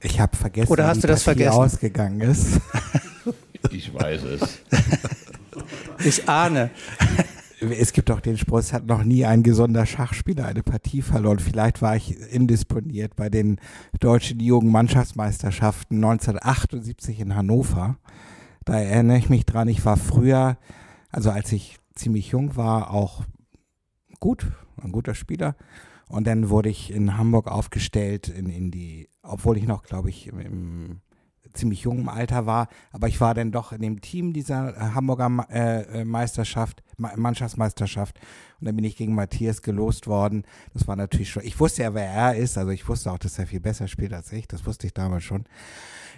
Ich 0.00 0.20
habe 0.20 0.36
vergessen, 0.36 0.70
Oder 0.70 0.86
hast 0.86 0.98
wie 0.98 1.00
du 1.02 1.06
das 1.08 1.24
Partie 1.24 1.40
vergessen? 1.40 1.60
ausgegangen 1.62 2.20
ist. 2.20 2.60
ich 3.70 3.92
weiß 3.92 4.22
es. 4.22 4.40
Ich 6.04 6.28
ahne. 6.28 6.70
Es 7.60 7.92
gibt 7.92 8.10
auch 8.10 8.20
den 8.20 8.36
Spruch, 8.36 8.58
es 8.58 8.72
hat 8.74 8.86
noch 8.86 9.02
nie 9.02 9.24
ein 9.24 9.42
gesunder 9.42 9.86
Schachspieler 9.86 10.44
eine 10.46 10.62
Partie 10.62 11.00
verloren. 11.00 11.38
Vielleicht 11.38 11.80
war 11.80 11.96
ich 11.96 12.18
indisponiert 12.32 13.16
bei 13.16 13.30
den 13.30 13.58
deutschen 13.98 14.40
Jugendmannschaftsmeisterschaften 14.40 15.96
1978 15.96 17.20
in 17.20 17.34
Hannover. 17.34 17.96
Da 18.66 18.78
erinnere 18.78 19.18
ich 19.18 19.30
mich 19.30 19.46
dran, 19.46 19.68
ich 19.68 19.84
war 19.86 19.96
früher, 19.96 20.58
also 21.10 21.30
als 21.30 21.50
ich 21.52 21.78
ziemlich 21.94 22.28
jung 22.28 22.56
war, 22.56 22.90
auch 22.90 23.24
gut, 24.20 24.52
ein 24.82 24.92
guter 24.92 25.14
Spieler. 25.14 25.56
Und 26.08 26.26
dann 26.26 26.50
wurde 26.50 26.68
ich 26.68 26.92
in 26.92 27.16
Hamburg 27.16 27.48
aufgestellt 27.48 28.28
in, 28.28 28.48
in 28.48 28.70
die, 28.70 29.08
obwohl 29.22 29.56
ich 29.56 29.66
noch, 29.66 29.82
glaube 29.82 30.10
ich, 30.10 30.26
im, 30.26 30.40
im 30.40 31.00
ziemlich 31.56 31.82
jungem 31.82 32.08
Alter 32.08 32.46
war, 32.46 32.68
aber 32.92 33.08
ich 33.08 33.20
war 33.20 33.34
dann 33.34 33.52
doch 33.52 33.72
in 33.72 33.82
dem 33.82 34.00
Team 34.00 34.32
dieser 34.32 34.76
äh, 34.76 34.80
Hamburger 34.94 35.46
äh, 35.50 36.00
äh, 36.00 36.04
Meisterschaft, 36.04 36.82
Ma 36.96 37.12
Mannschaftsmeisterschaft 37.16 38.18
und 38.60 38.66
dann 38.66 38.76
bin 38.76 38.84
ich 38.84 38.96
gegen 38.96 39.14
Matthias 39.14 39.62
gelost 39.62 40.06
worden. 40.06 40.44
Das 40.72 40.86
war 40.86 40.96
natürlich 40.96 41.30
schon, 41.30 41.44
ich 41.44 41.58
wusste 41.58 41.82
ja, 41.82 41.94
wer 41.94 42.06
er 42.06 42.36
ist, 42.36 42.56
also 42.56 42.70
ich 42.70 42.88
wusste 42.88 43.10
auch, 43.10 43.18
dass 43.18 43.38
er 43.38 43.46
viel 43.46 43.60
besser 43.60 43.88
spielt 43.88 44.12
als 44.12 44.32
ich, 44.32 44.46
das 44.46 44.66
wusste 44.66 44.86
ich 44.86 44.94
damals 44.94 45.24
schon. 45.24 45.44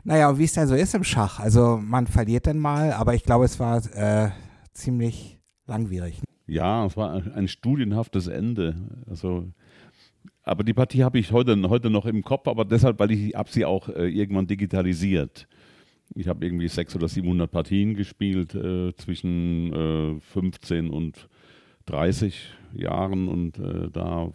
Naja, 0.05 0.29
und 0.29 0.39
wie 0.39 0.45
es 0.45 0.53
dann 0.53 0.69
so 0.69 0.75
ist 0.75 0.95
im 0.95 1.05
Schach, 1.05 1.41
also 1.41 1.79
man 1.83 2.07
verliert 2.07 2.47
dann 2.47 2.59
mal, 2.59 2.93
aber 2.93 3.15
ich 3.15 3.25
glaube, 3.25 3.45
es 3.45 3.59
war 3.59 3.85
äh, 3.95 4.31
ziemlich 4.73 5.41
langwierig. 5.67 6.23
Ja, 6.47 6.87
es 6.87 6.97
war 6.97 7.13
ein 7.13 7.47
studienhaftes 7.47 8.27
Ende. 8.27 8.75
Also, 9.09 9.53
aber 10.49 10.65
die 10.65 10.75
Partie 10.75 11.05
habe 11.05 11.19
ich 11.19 11.31
heute, 11.31 11.61
heute 11.69 11.91
noch 11.91 12.07
im 12.07 12.23
Kopf, 12.23 12.49
aber 12.49 12.65
deshalb, 12.65 12.99
weil 12.99 13.11
ich 13.11 13.35
habe 13.35 13.51
sie 13.51 13.65
auch 13.65 13.89
äh, 13.89 14.09
irgendwann 14.09 14.47
digitalisiert. 14.47 15.47
Ich 16.15 16.27
habe 16.27 16.45
irgendwie 16.45 16.69
600 16.69 16.97
oder 16.97 17.09
700 17.09 17.51
Partien 17.51 17.95
gespielt 17.95 18.55
äh, 18.55 18.95
zwischen 18.97 20.17
äh, 20.17 20.21
15 20.21 20.89
und 20.89 21.29
30 21.85 22.51
Jahren 22.75 23.29
und 23.29 23.59
äh, 23.59 23.91
da 23.91 24.31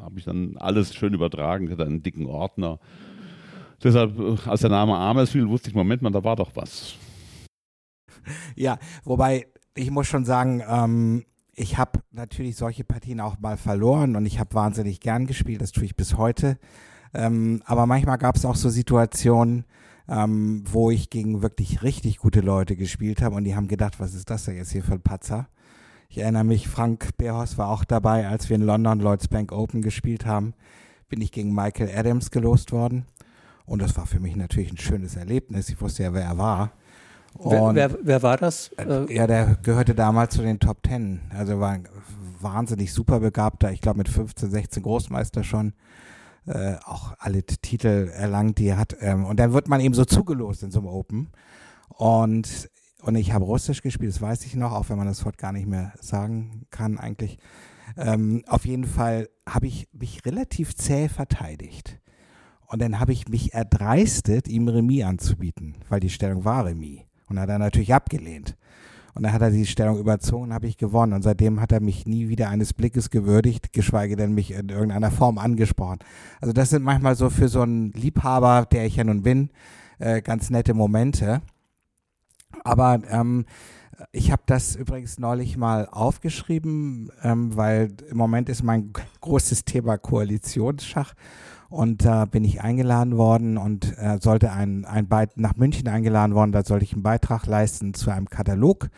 habe 0.00 0.18
ich 0.18 0.24
dann 0.24 0.56
alles 0.56 0.94
schön 0.94 1.14
übertragen, 1.14 1.70
hatte 1.70 1.86
einen 1.86 2.02
dicken 2.02 2.26
Ordner. 2.26 2.80
Deshalb, 3.82 4.18
äh, 4.18 4.36
als 4.48 4.62
der 4.62 4.70
Name 4.70 4.96
Ames 4.96 5.30
fiel, 5.30 5.48
wusste 5.48 5.70
ich, 5.70 5.76
Moment 5.76 6.02
mal, 6.02 6.10
da 6.10 6.24
war 6.24 6.36
doch 6.36 6.50
was. 6.54 6.94
Ja, 8.56 8.78
wobei 9.04 9.46
ich 9.74 9.90
muss 9.90 10.06
schon 10.06 10.24
sagen, 10.24 10.62
ähm, 10.68 11.24
ich 11.54 11.78
habe 11.78 12.00
natürlich 12.12 12.56
solche 12.56 12.84
Partien 12.84 13.20
auch 13.20 13.38
mal 13.38 13.56
verloren 13.56 14.16
und 14.16 14.26
ich 14.26 14.38
habe 14.38 14.54
wahnsinnig 14.54 15.00
gern 15.00 15.26
gespielt, 15.26 15.60
das 15.60 15.72
tue 15.72 15.84
ich 15.84 15.96
bis 15.96 16.16
heute. 16.16 16.58
Ähm, 17.14 17.62
aber 17.66 17.86
manchmal 17.86 18.18
gab 18.18 18.36
es 18.36 18.44
auch 18.44 18.56
so 18.56 18.70
Situationen, 18.70 19.64
ähm, 20.08 20.64
wo 20.66 20.90
ich 20.90 21.10
gegen 21.10 21.42
wirklich 21.42 21.82
richtig 21.82 22.18
gute 22.18 22.40
Leute 22.40 22.74
gespielt 22.74 23.20
habe 23.22 23.36
und 23.36 23.44
die 23.44 23.54
haben 23.54 23.68
gedacht, 23.68 24.00
was 24.00 24.14
ist 24.14 24.30
das 24.30 24.44
denn 24.44 24.56
jetzt 24.56 24.72
hier 24.72 24.82
für 24.82 24.94
ein 24.94 25.02
Patzer? 25.02 25.48
Ich 26.08 26.18
erinnere 26.18 26.44
mich, 26.44 26.68
Frank 26.68 27.16
Beerhaus 27.16 27.58
war 27.58 27.68
auch 27.68 27.84
dabei, 27.84 28.28
als 28.28 28.48
wir 28.48 28.56
in 28.56 28.62
London 28.62 29.00
Lloyds 29.00 29.28
Bank 29.28 29.52
Open 29.52 29.82
gespielt 29.82 30.26
haben, 30.26 30.54
bin 31.08 31.20
ich 31.20 31.32
gegen 31.32 31.54
Michael 31.54 31.90
Adams 31.94 32.30
gelost 32.30 32.72
worden. 32.72 33.06
Und 33.64 33.80
das 33.80 33.96
war 33.96 34.06
für 34.06 34.20
mich 34.20 34.36
natürlich 34.36 34.72
ein 34.72 34.78
schönes 34.78 35.16
Erlebnis. 35.16 35.68
Ich 35.68 35.80
wusste 35.80 36.02
ja, 36.02 36.12
wer 36.12 36.24
er 36.24 36.36
war. 36.36 36.72
Wer, 37.38 37.62
Und- 37.62 37.74
wer, 37.74 37.96
wer 38.02 38.22
war 38.22 38.36
das? 38.36 38.68
Äh, 38.76 39.12
ja, 39.14 39.26
der 39.26 39.56
gehörte 39.62 39.94
damals 39.94 40.34
zu 40.34 40.42
den 40.42 40.60
Top 40.60 40.82
Ten. 40.82 41.20
Also 41.30 41.58
war 41.60 41.70
ein 41.72 41.88
wahnsinnig 42.40 42.92
super 42.92 43.20
begabter, 43.20 43.70
ich 43.72 43.80
glaube 43.80 43.98
mit 43.98 44.08
15, 44.08 44.50
16 44.50 44.82
Großmeister 44.82 45.44
schon. 45.44 45.74
Äh, 46.46 46.74
auch 46.84 47.14
alle 47.20 47.44
Titel 47.44 48.10
erlangt, 48.12 48.58
die 48.58 48.66
er 48.66 48.78
hat. 48.78 48.96
Ähm, 49.00 49.24
und 49.24 49.38
dann 49.38 49.52
wird 49.52 49.68
man 49.68 49.80
eben 49.80 49.94
so 49.94 50.04
zugelost 50.04 50.62
in 50.64 50.72
so 50.72 50.80
einem 50.80 50.88
Open. 50.88 51.30
Und, 51.88 52.68
und 53.02 53.14
ich 53.14 53.32
habe 53.32 53.44
Russisch 53.44 53.80
gespielt, 53.80 54.12
das 54.12 54.20
weiß 54.20 54.44
ich 54.46 54.56
noch, 54.56 54.72
auch 54.72 54.88
wenn 54.88 54.98
man 54.98 55.06
das 55.06 55.24
heute 55.24 55.36
gar 55.36 55.52
nicht 55.52 55.68
mehr 55.68 55.92
sagen 56.00 56.66
kann 56.70 56.98
eigentlich. 56.98 57.38
Ähm, 57.96 58.42
auf 58.48 58.64
jeden 58.66 58.84
Fall 58.84 59.28
habe 59.48 59.66
ich 59.68 59.88
mich 59.92 60.24
relativ 60.26 60.74
zäh 60.74 61.08
verteidigt. 61.08 62.00
Und 62.66 62.80
dann 62.82 62.98
habe 62.98 63.12
ich 63.12 63.28
mich 63.28 63.52
erdreistet, 63.54 64.48
ihm 64.48 64.66
Remis 64.66 65.04
anzubieten, 65.04 65.76
weil 65.90 66.00
die 66.00 66.10
Stellung 66.10 66.44
war 66.44 66.64
Remis. 66.66 67.00
Und 67.32 67.40
hat 67.40 67.48
er 67.48 67.58
natürlich 67.58 67.94
abgelehnt. 67.94 68.56
Und 69.14 69.24
dann 69.24 69.32
hat 69.32 69.42
er 69.42 69.50
die 69.50 69.66
Stellung 69.66 69.98
überzogen 69.98 70.44
und 70.44 70.54
habe 70.54 70.66
ich 70.66 70.76
gewonnen. 70.76 71.12
Und 71.12 71.22
seitdem 71.22 71.60
hat 71.60 71.72
er 71.72 71.80
mich 71.80 72.06
nie 72.06 72.28
wieder 72.28 72.48
eines 72.48 72.72
Blickes 72.72 73.10
gewürdigt, 73.10 73.72
geschweige 73.72 74.16
denn 74.16 74.34
mich 74.34 74.52
in 74.52 74.68
irgendeiner 74.68 75.10
Form 75.10 75.38
angesprochen. 75.38 75.98
Also 76.40 76.52
das 76.52 76.70
sind 76.70 76.82
manchmal 76.82 77.14
so 77.14 77.30
für 77.30 77.48
so 77.48 77.62
einen 77.62 77.92
Liebhaber, 77.92 78.66
der 78.70 78.86
ich 78.86 78.96
ja 78.96 79.04
nun 79.04 79.22
bin, 79.22 79.50
äh, 79.98 80.22
ganz 80.22 80.50
nette 80.50 80.74
Momente. 80.74 81.42
Aber 82.64 83.00
ähm, 83.08 83.46
ich 84.12 84.32
habe 84.32 84.42
das 84.46 84.76
übrigens 84.76 85.18
neulich 85.18 85.56
mal 85.56 85.88
aufgeschrieben, 85.90 87.10
ähm, 87.22 87.56
weil 87.56 87.94
im 88.10 88.16
Moment 88.16 88.48
ist 88.48 88.62
mein 88.62 88.92
großes 89.20 89.64
Thema 89.64 89.98
Koalitionsschach. 89.98 91.14
Und 91.72 92.04
da 92.04 92.26
bin 92.26 92.44
ich 92.44 92.60
eingeladen 92.60 93.16
worden 93.16 93.56
und 93.56 93.96
äh, 93.96 94.18
sollte 94.20 94.52
ein, 94.52 94.84
ein 94.84 95.08
Beit 95.08 95.38
nach 95.38 95.56
München 95.56 95.88
eingeladen 95.88 96.34
worden. 96.34 96.52
Da 96.52 96.64
sollte 96.64 96.84
ich 96.84 96.92
einen 96.92 97.02
Beitrag 97.02 97.46
leisten 97.46 97.94
zu 97.94 98.10
einem 98.10 98.28
Katalog, 98.28 98.90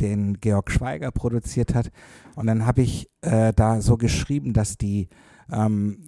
den 0.00 0.38
Georg 0.40 0.70
Schweiger 0.70 1.10
produziert 1.10 1.74
hat. 1.74 1.90
Und 2.36 2.46
dann 2.46 2.64
habe 2.64 2.82
ich 2.82 3.10
äh, 3.22 3.52
da 3.52 3.80
so 3.80 3.96
geschrieben, 3.96 4.52
dass 4.52 4.78
die, 4.78 5.08
ähm, 5.50 5.98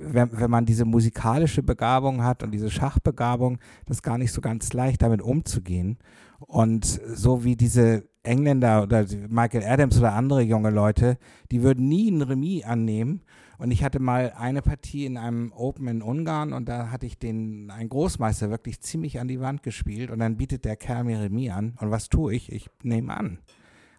wenn, 0.00 0.30
wenn 0.32 0.50
man 0.50 0.64
diese 0.64 0.86
musikalische 0.86 1.62
Begabung 1.62 2.24
hat 2.24 2.42
und 2.42 2.52
diese 2.52 2.70
Schachbegabung, 2.70 3.58
das 3.84 3.98
ist 3.98 4.02
gar 4.02 4.16
nicht 4.16 4.32
so 4.32 4.40
ganz 4.40 4.72
leicht, 4.72 5.02
damit 5.02 5.20
umzugehen. 5.20 5.98
Und 6.38 6.98
so 7.14 7.44
wie 7.44 7.56
diese 7.56 8.04
Engländer 8.22 8.84
oder 8.84 9.04
Michael 9.28 9.64
Adams 9.64 9.98
oder 9.98 10.14
andere 10.14 10.40
junge 10.40 10.70
Leute, 10.70 11.18
die 11.50 11.62
würden 11.62 11.88
nie 11.88 12.10
ein 12.10 12.22
Remis 12.22 12.64
annehmen 12.64 13.20
und 13.58 13.70
ich 13.70 13.84
hatte 13.84 14.00
mal 14.00 14.32
eine 14.36 14.62
Partie 14.62 15.06
in 15.06 15.16
einem 15.16 15.52
Open 15.52 15.86
in 15.88 16.02
Ungarn 16.02 16.52
und 16.52 16.68
da 16.68 16.90
hatte 16.90 17.06
ich 17.06 17.18
den, 17.18 17.70
einen 17.70 17.88
Großmeister 17.88 18.50
wirklich 18.50 18.80
ziemlich 18.80 19.20
an 19.20 19.28
die 19.28 19.40
Wand 19.40 19.62
gespielt 19.62 20.10
und 20.10 20.18
dann 20.18 20.36
bietet 20.36 20.64
der 20.64 20.76
Kerl 20.76 21.04
mir 21.04 21.20
Remis 21.20 21.52
an. 21.52 21.76
Und 21.80 21.90
was 21.90 22.08
tue 22.08 22.34
ich? 22.34 22.50
Ich 22.50 22.70
nehme 22.82 23.14
an. 23.16 23.38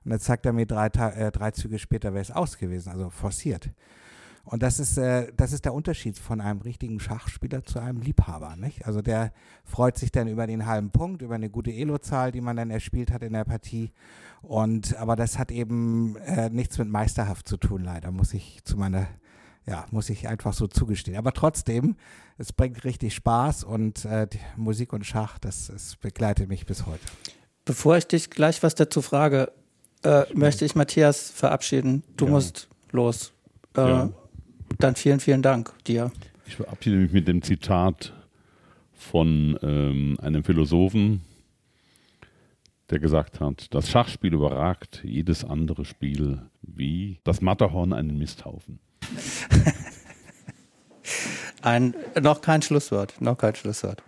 Und 0.03 0.11
dann 0.11 0.19
zeigt 0.19 0.45
er 0.45 0.53
mir 0.53 0.65
drei, 0.65 0.87
äh, 0.87 1.31
drei 1.31 1.51
Züge 1.51 1.79
später, 1.79 2.13
wäre 2.13 2.21
es 2.21 2.31
aus 2.31 2.57
gewesen, 2.57 2.89
also 2.89 3.09
forciert. 3.09 3.71
Und 4.45 4.61
das 4.61 4.79
ist, 4.79 4.97
äh, 4.97 5.31
das 5.37 5.53
ist 5.53 5.63
der 5.63 5.73
Unterschied 5.73 6.17
von 6.17 6.41
einem 6.41 6.59
richtigen 6.61 6.99
Schachspieler 6.99 7.63
zu 7.63 7.79
einem 7.79 8.01
Liebhaber. 8.01 8.57
Nicht? 8.57 8.85
Also 8.85 9.01
der 9.01 9.31
freut 9.63 9.97
sich 9.97 10.11
dann 10.11 10.27
über 10.27 10.47
den 10.47 10.65
halben 10.65 10.91
Punkt, 10.91 11.21
über 11.21 11.35
eine 11.35 11.49
gute 11.49 11.71
Elo-Zahl, 11.71 12.33
die 12.33 12.41
man 12.41 12.57
dann 12.57 12.69
erspielt 12.69 13.11
hat 13.11 13.23
in 13.23 13.33
der 13.33 13.45
Partie. 13.45 13.93
Und 14.41 14.97
aber 14.97 15.15
das 15.15 15.39
hat 15.39 15.51
eben 15.51 16.17
äh, 16.17 16.49
nichts 16.49 16.77
mit 16.77 16.89
meisterhaft 16.89 17.47
zu 17.47 17.55
tun, 17.55 17.83
leider, 17.83 18.11
muss 18.11 18.33
ich 18.33 18.61
zu 18.65 18.77
meiner 18.77 19.07
ja, 19.65 19.85
muss 19.91 20.09
ich 20.09 20.27
einfach 20.27 20.53
so 20.53 20.67
zugestehen. 20.67 21.17
Aber 21.17 21.31
trotzdem, 21.31 21.95
es 22.37 22.51
bringt 22.51 22.83
richtig 22.83 23.13
Spaß 23.13 23.63
und 23.63 24.05
äh, 24.05 24.27
Musik 24.57 24.93
und 24.93 25.05
Schach, 25.05 25.39
das, 25.39 25.67
das 25.67 25.95
begleitet 25.95 26.49
mich 26.49 26.65
bis 26.65 26.85
heute. 26.85 27.05
Bevor 27.65 27.97
ich 27.97 28.07
dich 28.07 28.29
gleich 28.29 28.61
was 28.61 28.75
dazu 28.75 29.01
frage, 29.01 29.51
äh, 30.03 30.23
möchte 30.33 30.65
ich 30.65 30.75
Matthias 30.75 31.29
verabschieden. 31.31 32.03
Du 32.17 32.25
ja. 32.25 32.31
musst 32.31 32.67
los. 32.91 33.31
Äh, 33.77 33.81
ja. 33.81 34.09
Dann 34.79 34.95
vielen, 34.95 35.19
vielen 35.19 35.41
Dank 35.41 35.71
dir. 35.85 36.11
Ich 36.45 36.57
verabschiede 36.57 36.97
mich 36.97 37.11
mit 37.11 37.27
dem 37.27 37.41
Zitat 37.41 38.13
von 38.93 39.57
ähm, 39.61 40.17
einem 40.21 40.43
Philosophen, 40.43 41.21
der 42.89 42.99
gesagt 42.99 43.39
hat, 43.39 43.73
das 43.73 43.89
Schachspiel 43.89 44.33
überragt 44.33 45.01
jedes 45.03 45.45
andere 45.45 45.85
Spiel 45.85 46.41
wie 46.61 47.19
das 47.23 47.41
Matterhorn 47.41 47.93
einen 47.93 48.17
Misthaufen. 48.17 48.79
Ein, 51.61 51.95
noch 52.21 52.41
kein 52.41 52.61
Schlusswort, 52.61 53.15
noch 53.21 53.37
kein 53.37 53.55
Schlusswort. 53.55 54.03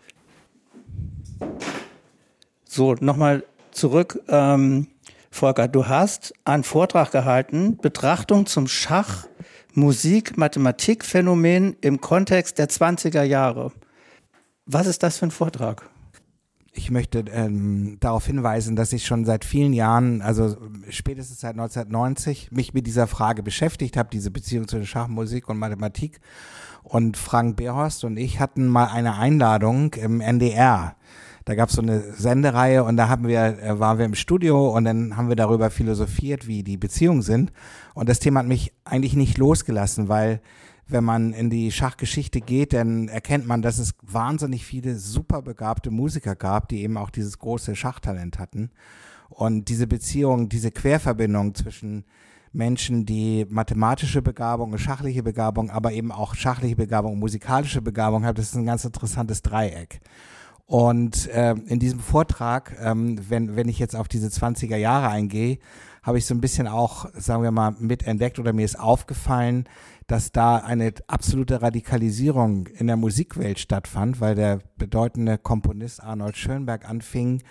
So, 2.66 2.96
nochmal 2.96 3.44
zurück. 3.72 4.22
Ähm, 4.28 4.88
Volker, 5.32 5.68
du 5.68 5.88
hast 5.88 6.34
einen 6.44 6.64
Vortrag 6.64 7.12
gehalten, 7.12 7.78
Betrachtung 7.78 8.46
zum 8.46 8.68
Schach, 8.68 9.28
Musik, 9.74 10.38
Mathematik, 10.38 11.04
Phänomen 11.04 11.76
im 11.82 12.02
Kontext 12.02 12.58
der 12.58 12.70
20er 12.70 13.24
Jahre. 13.24 13.72
Was 14.66 14.88
ist 14.88 15.04
das 15.04 15.18
für 15.18 15.28
ein 15.28 15.32
Vortrag? 15.32 15.90
Ich 16.76 16.92
möchte 16.92 17.24
ähm, 17.32 17.98
darauf 18.02 18.26
hinweisen, 18.26 18.76
dass 18.76 18.92
ich 18.92 19.06
schon 19.06 19.24
seit 19.26 19.46
vielen 19.46 19.74
Jahren, 19.74 20.22
also 20.22 20.58
spätestens 20.90 21.40
seit 21.40 21.52
1990, 21.52 22.52
mich 22.52 22.74
mit 22.74 22.86
dieser 22.86 23.08
Frage 23.08 23.44
beschäftigt 23.44 23.96
habe, 23.96 24.10
diese 24.12 24.30
Beziehung 24.30 24.68
zwischen 24.68 24.86
Schachmusik 24.86 25.48
und 25.48 25.58
Mathematik. 25.58 26.20
Und 26.84 27.18
Frank 27.18 27.56
Behrhorst 27.56 28.04
und 28.04 28.18
ich 28.18 28.40
hatten 28.40 28.68
mal 28.68 28.86
eine 28.86 29.18
Einladung 29.18 29.96
im 29.96 30.22
NDR. 30.22 30.96
Da 31.46 31.56
gab 31.56 31.70
es 31.70 31.76
so 31.76 31.82
eine 31.82 32.14
Sendereihe 32.14 32.84
und 32.84 32.98
da 32.98 33.08
haben 33.08 33.28
wir, 33.28 33.60
äh, 33.60 33.80
waren 33.80 33.98
wir 33.98 34.06
im 34.06 34.14
Studio 34.14 34.70
und 34.76 34.86
dann 34.86 35.18
haben 35.18 35.30
wir 35.30 35.36
darüber 35.36 35.72
philosophiert, 35.72 36.48
wie 36.48 36.62
die 36.62 36.78
Beziehungen 36.78 37.22
sind. 37.22 37.52
Und 37.94 38.10
das 38.10 38.20
Thema 38.20 38.42
hat 38.42 38.48
mich 38.48 38.74
eigentlich 38.84 39.16
nicht 39.16 39.38
losgelassen, 39.38 40.10
weil 40.10 40.42
wenn 40.88 41.04
man 41.04 41.34
in 41.34 41.50
die 41.50 41.72
Schachgeschichte 41.72 42.42
geht, 42.42 42.74
dann 42.74 43.08
erkennt 43.08 43.48
man, 43.48 43.62
dass 43.62 43.80
es 43.80 43.94
wahnsinnig 44.02 44.66
viele 44.66 44.98
super 44.98 45.42
begabte 45.42 45.90
Musiker 45.92 46.36
gab, 46.36 46.70
die 46.70 46.82
eben 46.82 46.98
auch 46.98 47.10
dieses 47.10 47.40
große 47.40 47.76
Schachtalent 47.76 48.38
hatten. 48.40 48.70
Und 49.30 49.70
diese 49.70 49.88
Beziehung, 49.88 50.50
diese 50.50 50.72
Querverbindung 50.72 51.56
zwischen 51.56 52.06
Menschen, 52.54 53.06
die 53.06 53.46
mathematische 53.50 54.22
Begabung, 54.22 54.78
schachliche 54.78 55.24
Begabung, 55.24 55.70
aber 55.70 55.92
eben 55.92 56.12
auch 56.12 56.36
schachliche 56.36 56.76
Begabung, 56.76 57.20
musikalische 57.20 57.82
Begabung 57.82 58.26
haben, 58.26 58.36
das 58.36 58.50
ist 58.50 58.56
ein 58.56 58.66
ganz 58.66 58.86
interessantes 58.86 59.42
Dreieck. 59.42 60.00
Und 60.68 61.28
äh, 61.28 61.52
in 61.68 61.80
diesem 61.80 62.00
Vortrag, 62.00 62.76
ähm, 62.82 63.20
wenn, 63.30 63.56
wenn 63.56 63.70
ich 63.70 63.78
jetzt 63.78 63.96
auf 63.96 64.08
diese 64.08 64.30
20er 64.30 64.78
Jahre 64.78 65.10
eingehe, 65.10 65.60
habe 66.06 66.20
ich 66.20 66.26
so 66.28 66.36
ein 66.36 66.42
bisschen 66.42 66.68
auch, 66.68 67.08
sagen 67.16 67.42
wir 67.42 67.50
mal, 67.50 67.76
mitentdeckt 67.80 68.38
oder 68.38 68.54
mir 68.54 68.64
ist 68.64 68.80
aufgefallen, 68.80 69.68
dass 70.06 70.32
da 70.32 70.58
eine 70.58 70.94
absolute 71.08 71.64
Radikalisierung 71.64 72.68
in 72.68 72.86
der 72.86 72.96
Musikwelt 72.96 73.58
stattfand, 73.58 74.22
weil 74.22 74.36
der 74.36 74.60
bedeutende 74.78 75.40
Komponist 75.40 76.04
Arnold 76.04 76.38
Schönberg 76.38 76.88
anfing, 76.88 77.42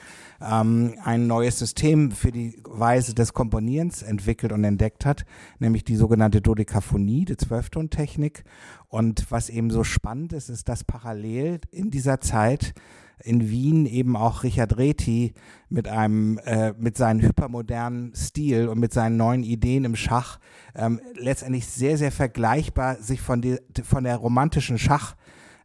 ähm, 0.40 0.94
ein 1.02 1.26
neues 1.26 1.58
System 1.58 2.12
für 2.12 2.30
die 2.30 2.62
Weise 2.64 3.12
des 3.12 3.32
Komponierens 3.32 4.02
entwickelt 4.02 4.52
und 4.52 4.62
entdeckt 4.62 5.04
hat, 5.04 5.24
nämlich 5.58 5.82
die 5.82 5.96
sogenannte 5.96 6.40
Dodekaphonie, 6.40 7.24
die 7.24 7.36
Zwölftontechnik. 7.36 8.44
Und 8.86 9.32
was 9.32 9.48
eben 9.48 9.70
so 9.70 9.82
spannend 9.82 10.32
ist, 10.32 10.48
ist, 10.48 10.68
dass 10.68 10.84
parallel 10.84 11.60
in 11.72 11.90
dieser 11.90 12.20
Zeit 12.20 12.72
in 13.22 13.48
Wien 13.48 13.86
eben 13.86 14.16
auch 14.16 14.42
Richard 14.42 14.76
Reti 14.76 15.34
mit 15.68 15.88
einem, 15.88 16.38
äh, 16.44 16.72
mit 16.78 16.96
seinem 16.96 17.20
hypermodernen 17.20 18.14
Stil 18.14 18.68
und 18.68 18.78
mit 18.78 18.92
seinen 18.92 19.16
neuen 19.16 19.42
Ideen 19.42 19.84
im 19.84 19.96
Schach 19.96 20.38
ähm, 20.74 21.00
letztendlich 21.14 21.66
sehr, 21.66 21.96
sehr 21.98 22.12
vergleichbar 22.12 22.96
sich 22.96 23.20
von, 23.20 23.40
die, 23.40 23.58
von 23.82 24.04
der 24.04 24.16
romantischen 24.16 24.78
Schach, 24.78 25.14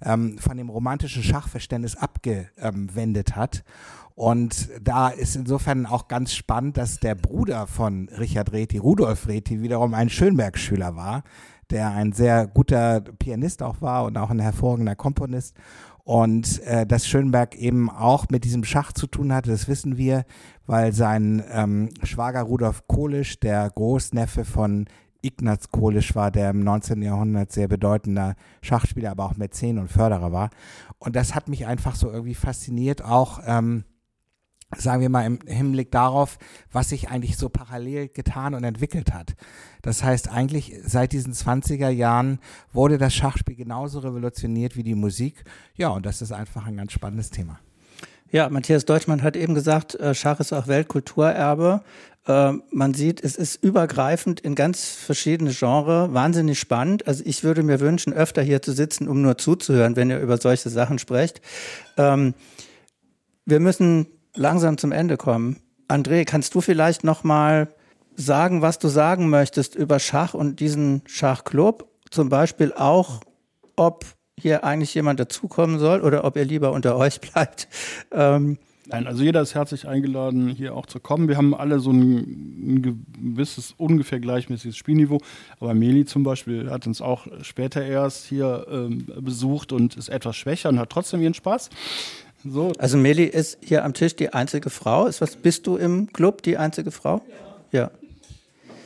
ähm, 0.01 0.37
von 0.37 0.57
dem 0.57 0.69
romantischen 0.69 1.23
Schachverständnis 1.23 1.95
abgewendet 1.95 3.35
hat. 3.35 3.63
Und 4.15 4.69
da 4.81 5.07
ist 5.07 5.37
insofern 5.37 5.85
auch 5.85 6.09
ganz 6.09 6.33
spannend, 6.33 6.75
dass 6.75 6.99
der 6.99 7.15
Bruder 7.15 7.67
von 7.67 8.09
Richard 8.09 8.51
Reti, 8.51 8.77
Rudolf 8.77 9.29
Reti, 9.29 9.61
wiederum 9.61 9.93
ein 9.93 10.09
Schönberg-Schüler 10.09 10.97
war, 10.97 11.23
der 11.69 11.91
ein 11.91 12.11
sehr 12.11 12.47
guter 12.47 12.99
Pianist 12.99 13.63
auch 13.63 13.81
war 13.81 14.03
und 14.03 14.17
auch 14.17 14.29
ein 14.29 14.39
hervorragender 14.39 14.95
Komponist. 14.95 15.55
Und 16.09 16.63
äh, 16.63 16.87
dass 16.87 17.05
Schönberg 17.05 17.55
eben 17.55 17.87
auch 17.87 18.29
mit 18.31 18.43
diesem 18.43 18.63
Schach 18.63 18.93
zu 18.93 19.05
tun 19.05 19.31
hatte, 19.31 19.51
das 19.51 19.67
wissen 19.67 19.95
wir, 19.95 20.25
weil 20.65 20.91
sein 20.91 21.43
ähm, 21.51 21.89
Schwager 22.01 22.41
Rudolf 22.41 22.87
Kohlisch, 22.87 23.39
der 23.39 23.69
Großneffe 23.69 24.43
von 24.43 24.87
Ignaz 25.21 25.69
Kohlisch 25.69 26.15
war, 26.15 26.31
der 26.31 26.49
im 26.49 26.63
19. 26.63 27.03
Jahrhundert 27.03 27.51
sehr 27.51 27.67
bedeutender 27.67 28.33
Schachspieler, 28.63 29.11
aber 29.11 29.25
auch 29.25 29.37
Mäzen 29.37 29.77
und 29.77 29.91
Förderer 29.91 30.31
war. 30.31 30.49
Und 30.97 31.15
das 31.15 31.35
hat 31.35 31.47
mich 31.47 31.67
einfach 31.67 31.93
so 31.93 32.09
irgendwie 32.09 32.33
fasziniert, 32.33 33.03
auch 33.03 33.41
ähm, 33.45 33.83
sagen 34.77 35.01
wir 35.01 35.09
mal 35.09 35.25
im 35.25 35.39
Hinblick 35.45 35.91
darauf, 35.91 36.37
was 36.71 36.89
sich 36.89 37.09
eigentlich 37.09 37.37
so 37.37 37.49
parallel 37.49 38.09
getan 38.09 38.53
und 38.53 38.63
entwickelt 38.63 39.13
hat. 39.13 39.35
Das 39.81 40.03
heißt, 40.03 40.29
eigentlich 40.29 40.75
seit 40.83 41.11
diesen 41.11 41.33
20er 41.33 41.89
Jahren 41.89 42.39
wurde 42.71 42.97
das 42.97 43.15
Schachspiel 43.15 43.55
genauso 43.55 43.99
revolutioniert 43.99 44.75
wie 44.75 44.83
die 44.83 44.95
Musik. 44.95 45.43
Ja, 45.75 45.89
und 45.89 46.05
das 46.05 46.21
ist 46.21 46.31
einfach 46.31 46.67
ein 46.67 46.77
ganz 46.77 46.91
spannendes 46.91 47.31
Thema. 47.31 47.59
Ja, 48.31 48.47
Matthias 48.49 48.85
Deutschmann 48.85 49.23
hat 49.23 49.35
eben 49.35 49.55
gesagt, 49.55 49.95
äh, 49.95 50.13
Schach 50.13 50.39
ist 50.39 50.53
auch 50.53 50.67
Weltkulturerbe. 50.67 51.81
Äh, 52.27 52.53
man 52.69 52.93
sieht, 52.93 53.23
es 53.23 53.35
ist 53.35 53.63
übergreifend 53.63 54.39
in 54.39 54.53
ganz 54.53 54.85
verschiedene 54.85 55.51
Genres, 55.51 56.13
wahnsinnig 56.13 56.59
spannend. 56.59 57.07
Also 57.07 57.23
ich 57.25 57.43
würde 57.43 57.63
mir 57.63 57.79
wünschen, 57.79 58.13
öfter 58.13 58.43
hier 58.43 58.61
zu 58.61 58.71
sitzen, 58.71 59.07
um 59.07 59.23
nur 59.23 59.39
zuzuhören, 59.39 59.95
wenn 59.95 60.11
ihr 60.11 60.19
über 60.19 60.37
solche 60.37 60.69
Sachen 60.69 60.99
sprecht. 60.99 61.41
Ähm, 61.97 62.35
wir 63.45 63.59
müssen 63.59 64.05
langsam 64.35 64.77
zum 64.77 64.91
Ende 64.91 65.17
kommen. 65.17 65.57
André, 65.87 66.25
kannst 66.25 66.53
du 66.55 66.61
vielleicht 66.61 67.03
noch 67.03 67.23
mal 67.23 67.67
sagen, 68.15 68.61
was 68.61 68.79
du 68.79 68.87
sagen 68.87 69.29
möchtest 69.29 69.75
über 69.75 69.99
Schach 69.99 70.33
und 70.33 70.59
diesen 70.59 71.01
Schachclub? 71.05 71.87
Zum 72.11 72.29
Beispiel 72.29 72.73
auch, 72.73 73.21
ob 73.75 74.05
hier 74.39 74.63
eigentlich 74.63 74.93
jemand 74.93 75.19
dazukommen 75.19 75.79
soll 75.79 76.01
oder 76.01 76.23
ob 76.23 76.35
ihr 76.35 76.45
lieber 76.45 76.71
unter 76.71 76.95
euch 76.95 77.21
bleibt. 77.33 77.67
Ähm, 78.11 78.57
Nein, 78.91 79.05
also 79.05 79.21
jeder 79.21 79.41
ist 79.41 79.53
herzlich 79.53 79.87
eingeladen, 79.87 80.49
hier 80.49 80.73
auch 80.73 80.87
zu 80.87 80.99
kommen. 80.99 81.27
Wir 81.27 81.37
haben 81.37 81.53
alle 81.53 81.79
so 81.79 81.91
ein, 81.91 82.77
ein 82.77 82.81
gewisses, 82.81 83.75
ungefähr 83.77 84.19
gleichmäßiges 84.19 84.75
Spielniveau. 84.75 85.19
Aber 85.59 85.75
Meli 85.75 86.05
zum 86.05 86.23
Beispiel 86.23 86.71
hat 86.71 86.87
uns 86.87 86.99
auch 86.99 87.27
später 87.43 87.85
erst 87.85 88.25
hier 88.25 88.65
ähm, 88.67 89.05
besucht 89.19 89.73
und 89.73 89.95
ist 89.95 90.09
etwas 90.09 90.37
schwächer 90.37 90.69
und 90.69 90.79
hat 90.79 90.89
trotzdem 90.89 91.21
ihren 91.21 91.35
Spaß. 91.35 91.69
So. 92.45 92.71
Also 92.77 92.97
Meli 92.97 93.25
ist 93.25 93.57
hier 93.61 93.83
am 93.83 93.93
Tisch 93.93 94.15
die 94.15 94.33
einzige 94.33 94.69
Frau. 94.69 95.07
Ist 95.07 95.21
was, 95.21 95.35
bist 95.35 95.67
du 95.67 95.75
im 95.75 96.11
Club 96.13 96.41
die 96.43 96.57
einzige 96.57 96.91
Frau? 96.91 97.21
Ja. 97.71 97.79
ja. 97.79 97.91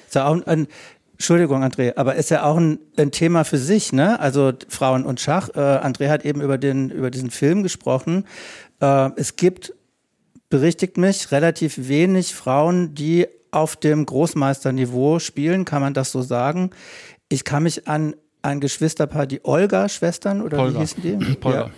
Ist 0.07 0.15
ja 0.15 0.27
auch 0.27 0.45
ein, 0.45 0.67
Entschuldigung, 1.13 1.63
André, 1.63 1.93
aber 1.95 2.15
ist 2.15 2.31
ja 2.31 2.43
auch 2.43 2.57
ein, 2.57 2.79
ein, 2.97 3.11
Thema 3.11 3.45
für 3.45 3.57
sich, 3.57 3.93
ne? 3.93 4.19
Also 4.19 4.53
Frauen 4.67 5.05
und 5.05 5.21
Schach. 5.21 5.49
Äh, 5.49 5.59
André 5.59 6.09
hat 6.09 6.25
eben 6.25 6.41
über, 6.41 6.57
den, 6.57 6.89
über 6.89 7.11
diesen 7.11 7.29
Film 7.29 7.63
gesprochen. 7.63 8.25
Äh, 8.81 9.11
es 9.15 9.35
gibt 9.35 9.73
berichtigt 10.49 10.97
mich, 10.97 11.31
relativ 11.31 11.87
wenig 11.87 12.35
Frauen, 12.35 12.93
die 12.93 13.27
auf 13.49 13.75
dem 13.75 14.05
Großmeisterniveau 14.05 15.19
spielen, 15.19 15.65
kann 15.65 15.81
man 15.81 15.93
das 15.93 16.11
so 16.11 16.21
sagen. 16.21 16.71
Ich 17.29 17.43
kann 17.43 17.63
mich 17.63 17.87
an 17.87 18.15
ein 18.43 18.59
Geschwisterpaar, 18.59 19.25
die 19.25 19.43
Olga-Schwestern 19.43 20.41
oder 20.41 20.57
Polga. 20.57 20.75
wie 20.75 20.81
hießen 20.81 21.01
die? 21.01 21.35
Polga. 21.35 21.59
Ja. 21.59 21.71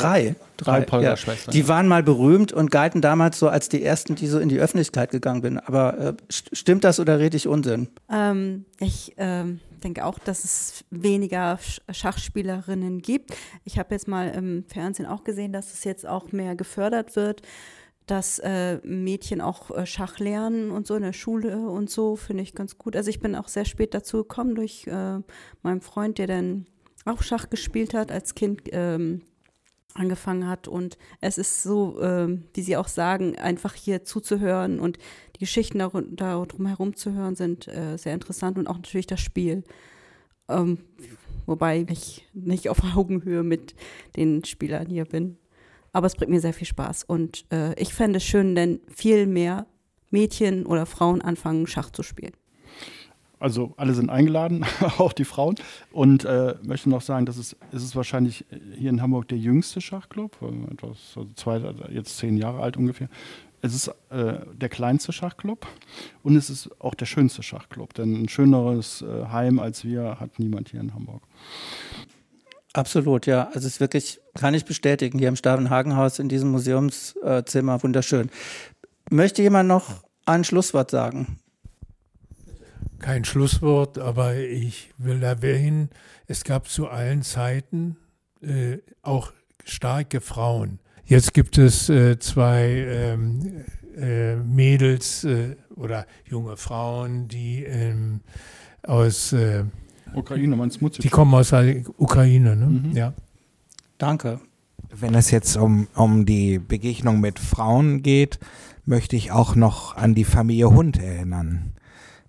Drei. 0.00 0.34
Drei, 0.56 0.80
Drei 0.80 1.02
ja. 1.02 1.14
Die 1.52 1.68
waren 1.68 1.86
mal 1.86 2.02
berühmt 2.02 2.52
und 2.52 2.70
galten 2.70 3.00
damals 3.00 3.38
so 3.38 3.48
als 3.48 3.68
die 3.68 3.82
ersten, 3.82 4.16
die 4.16 4.26
so 4.26 4.38
in 4.40 4.48
die 4.48 4.58
Öffentlichkeit 4.58 5.10
gegangen 5.10 5.42
sind. 5.42 5.58
Aber 5.58 5.98
äh, 5.98 6.14
stimmt 6.30 6.82
das 6.82 6.98
oder 6.98 7.18
rede 7.20 7.36
ich 7.36 7.46
Unsinn? 7.46 7.88
Ähm, 8.10 8.64
ich 8.80 9.14
ähm, 9.18 9.60
denke 9.84 10.04
auch, 10.04 10.18
dass 10.18 10.44
es 10.44 10.84
weniger 10.90 11.58
Schachspielerinnen 11.90 13.00
gibt. 13.00 13.36
Ich 13.64 13.78
habe 13.78 13.94
jetzt 13.94 14.08
mal 14.08 14.30
im 14.30 14.64
Fernsehen 14.64 15.06
auch 15.06 15.22
gesehen, 15.22 15.52
dass 15.52 15.72
es 15.72 15.84
jetzt 15.84 16.06
auch 16.06 16.32
mehr 16.32 16.56
gefördert 16.56 17.14
wird, 17.14 17.42
dass 18.06 18.38
äh, 18.40 18.78
Mädchen 18.84 19.40
auch 19.40 19.70
äh, 19.70 19.86
Schach 19.86 20.18
lernen 20.18 20.70
und 20.70 20.86
so 20.86 20.94
in 20.96 21.02
der 21.02 21.12
Schule 21.12 21.68
und 21.68 21.90
so, 21.90 22.16
finde 22.16 22.42
ich 22.42 22.54
ganz 22.54 22.78
gut. 22.78 22.96
Also 22.96 23.10
ich 23.10 23.20
bin 23.20 23.36
auch 23.36 23.48
sehr 23.48 23.64
spät 23.64 23.94
dazu 23.94 24.18
gekommen 24.18 24.54
durch 24.54 24.86
äh, 24.86 25.20
meinen 25.62 25.80
Freund, 25.82 26.18
der 26.18 26.26
dann 26.26 26.66
auch 27.04 27.22
Schach 27.22 27.50
gespielt 27.50 27.94
hat 27.94 28.10
als 28.10 28.34
Kind. 28.34 28.62
Ähm, 28.72 29.22
angefangen 29.98 30.48
hat. 30.48 30.68
Und 30.68 30.96
es 31.20 31.38
ist 31.38 31.62
so, 31.62 32.00
äh, 32.00 32.38
wie 32.54 32.62
Sie 32.62 32.76
auch 32.76 32.88
sagen, 32.88 33.36
einfach 33.38 33.74
hier 33.74 34.04
zuzuhören 34.04 34.80
und 34.80 34.98
die 35.36 35.40
Geschichten 35.40 35.78
da, 35.78 35.90
da 36.10 36.44
drumherum 36.44 36.96
zu 36.96 37.12
hören, 37.12 37.34
sind 37.34 37.68
äh, 37.68 37.96
sehr 37.96 38.14
interessant 38.14 38.58
und 38.58 38.66
auch 38.66 38.76
natürlich 38.76 39.06
das 39.06 39.20
Spiel. 39.20 39.64
Ähm, 40.48 40.78
wobei 41.46 41.86
ich 41.88 42.26
nicht 42.32 42.68
auf 42.68 42.78
Augenhöhe 42.96 43.42
mit 43.42 43.74
den 44.16 44.44
Spielern 44.44 44.86
hier 44.86 45.04
bin. 45.04 45.36
Aber 45.92 46.06
es 46.06 46.16
bringt 46.16 46.30
mir 46.30 46.40
sehr 46.40 46.54
viel 46.54 46.66
Spaß. 46.66 47.04
Und 47.04 47.46
äh, 47.50 47.74
ich 47.80 47.94
fände 47.94 48.18
es 48.18 48.24
schön, 48.24 48.54
wenn 48.54 48.80
viel 48.88 49.26
mehr 49.26 49.66
Mädchen 50.10 50.66
oder 50.66 50.86
Frauen 50.86 51.22
anfangen, 51.22 51.66
Schach 51.66 51.90
zu 51.90 52.02
spielen. 52.02 52.34
Also 53.40 53.74
alle 53.76 53.94
sind 53.94 54.10
eingeladen, 54.10 54.64
auch 54.98 55.12
die 55.12 55.24
Frauen. 55.24 55.56
Und 55.92 56.24
äh, 56.24 56.54
möchte 56.62 56.90
noch 56.90 57.02
sagen, 57.02 57.26
dass 57.26 57.36
es, 57.36 57.56
es 57.72 57.82
ist 57.82 57.96
wahrscheinlich 57.96 58.44
hier 58.76 58.90
in 58.90 59.00
Hamburg 59.00 59.28
der 59.28 59.38
jüngste 59.38 59.80
Schachclub, 59.80 60.36
etwas, 60.72 60.98
also 61.16 61.28
zwei, 61.34 61.60
jetzt 61.90 62.18
zehn 62.18 62.36
Jahre 62.36 62.60
alt 62.60 62.76
ungefähr. 62.76 63.08
Es 63.60 63.74
ist 63.74 63.88
äh, 64.10 64.34
der 64.54 64.68
kleinste 64.68 65.12
Schachclub 65.12 65.66
und 66.22 66.36
es 66.36 66.48
ist 66.48 66.70
auch 66.80 66.94
der 66.94 67.06
schönste 67.06 67.42
Schachclub. 67.42 67.94
Denn 67.94 68.22
ein 68.22 68.28
schöneres 68.28 69.02
äh, 69.02 69.26
Heim 69.26 69.58
als 69.58 69.84
wir 69.84 70.20
hat 70.20 70.38
niemand 70.38 70.68
hier 70.68 70.80
in 70.80 70.94
Hamburg. 70.94 71.22
Absolut, 72.72 73.26
ja. 73.26 73.46
Also 73.48 73.60
es 73.60 73.74
ist 73.74 73.80
wirklich, 73.80 74.20
kann 74.34 74.54
ich 74.54 74.64
bestätigen, 74.64 75.18
hier 75.18 75.28
im 75.28 75.36
Stavenhagenhaus 75.36 76.18
in 76.18 76.28
diesem 76.28 76.50
Museumszimmer 76.50 77.82
wunderschön. 77.82 78.30
Möchte 79.10 79.42
jemand 79.42 79.68
noch 79.68 80.04
ein 80.26 80.44
Schlusswort 80.44 80.90
sagen? 80.90 81.38
Kein 82.98 83.24
Schlusswort, 83.24 83.98
aber 83.98 84.36
ich 84.36 84.90
will 84.98 85.22
erwähnen, 85.22 85.90
es 86.26 86.44
gab 86.44 86.68
zu 86.68 86.88
allen 86.88 87.22
Zeiten 87.22 87.96
äh, 88.42 88.78
auch 89.02 89.32
starke 89.64 90.20
Frauen. 90.20 90.78
Jetzt 91.04 91.32
gibt 91.32 91.58
es 91.58 91.88
äh, 91.88 92.18
zwei 92.18 92.64
ähm, 92.66 93.64
äh, 93.96 94.36
Mädels 94.36 95.24
äh, 95.24 95.56
oder 95.74 96.06
junge 96.24 96.56
Frauen, 96.56 97.28
die 97.28 97.64
ähm, 97.64 98.20
aus 98.82 99.32
äh, 99.32 99.64
Ukraine, 100.14 100.56
meinst 100.56 100.80
du? 100.80 100.88
Die 100.88 101.08
kommen 101.08 101.34
aus 101.34 101.50
der 101.50 101.82
Ukraine, 101.96 102.56
ne? 102.56 102.66
Mhm. 102.66 102.96
Ja. 102.96 103.12
Danke. 103.98 104.40
Wenn 104.90 105.14
es 105.14 105.30
jetzt 105.30 105.56
um, 105.56 105.88
um 105.94 106.24
die 106.24 106.58
Begegnung 106.58 107.20
mit 107.20 107.38
Frauen 107.38 108.02
geht, 108.02 108.38
möchte 108.84 109.16
ich 109.16 109.32
auch 109.32 109.54
noch 109.54 109.96
an 109.96 110.14
die 110.14 110.24
Familie 110.24 110.70
Hund 110.70 110.98
erinnern. 110.98 111.74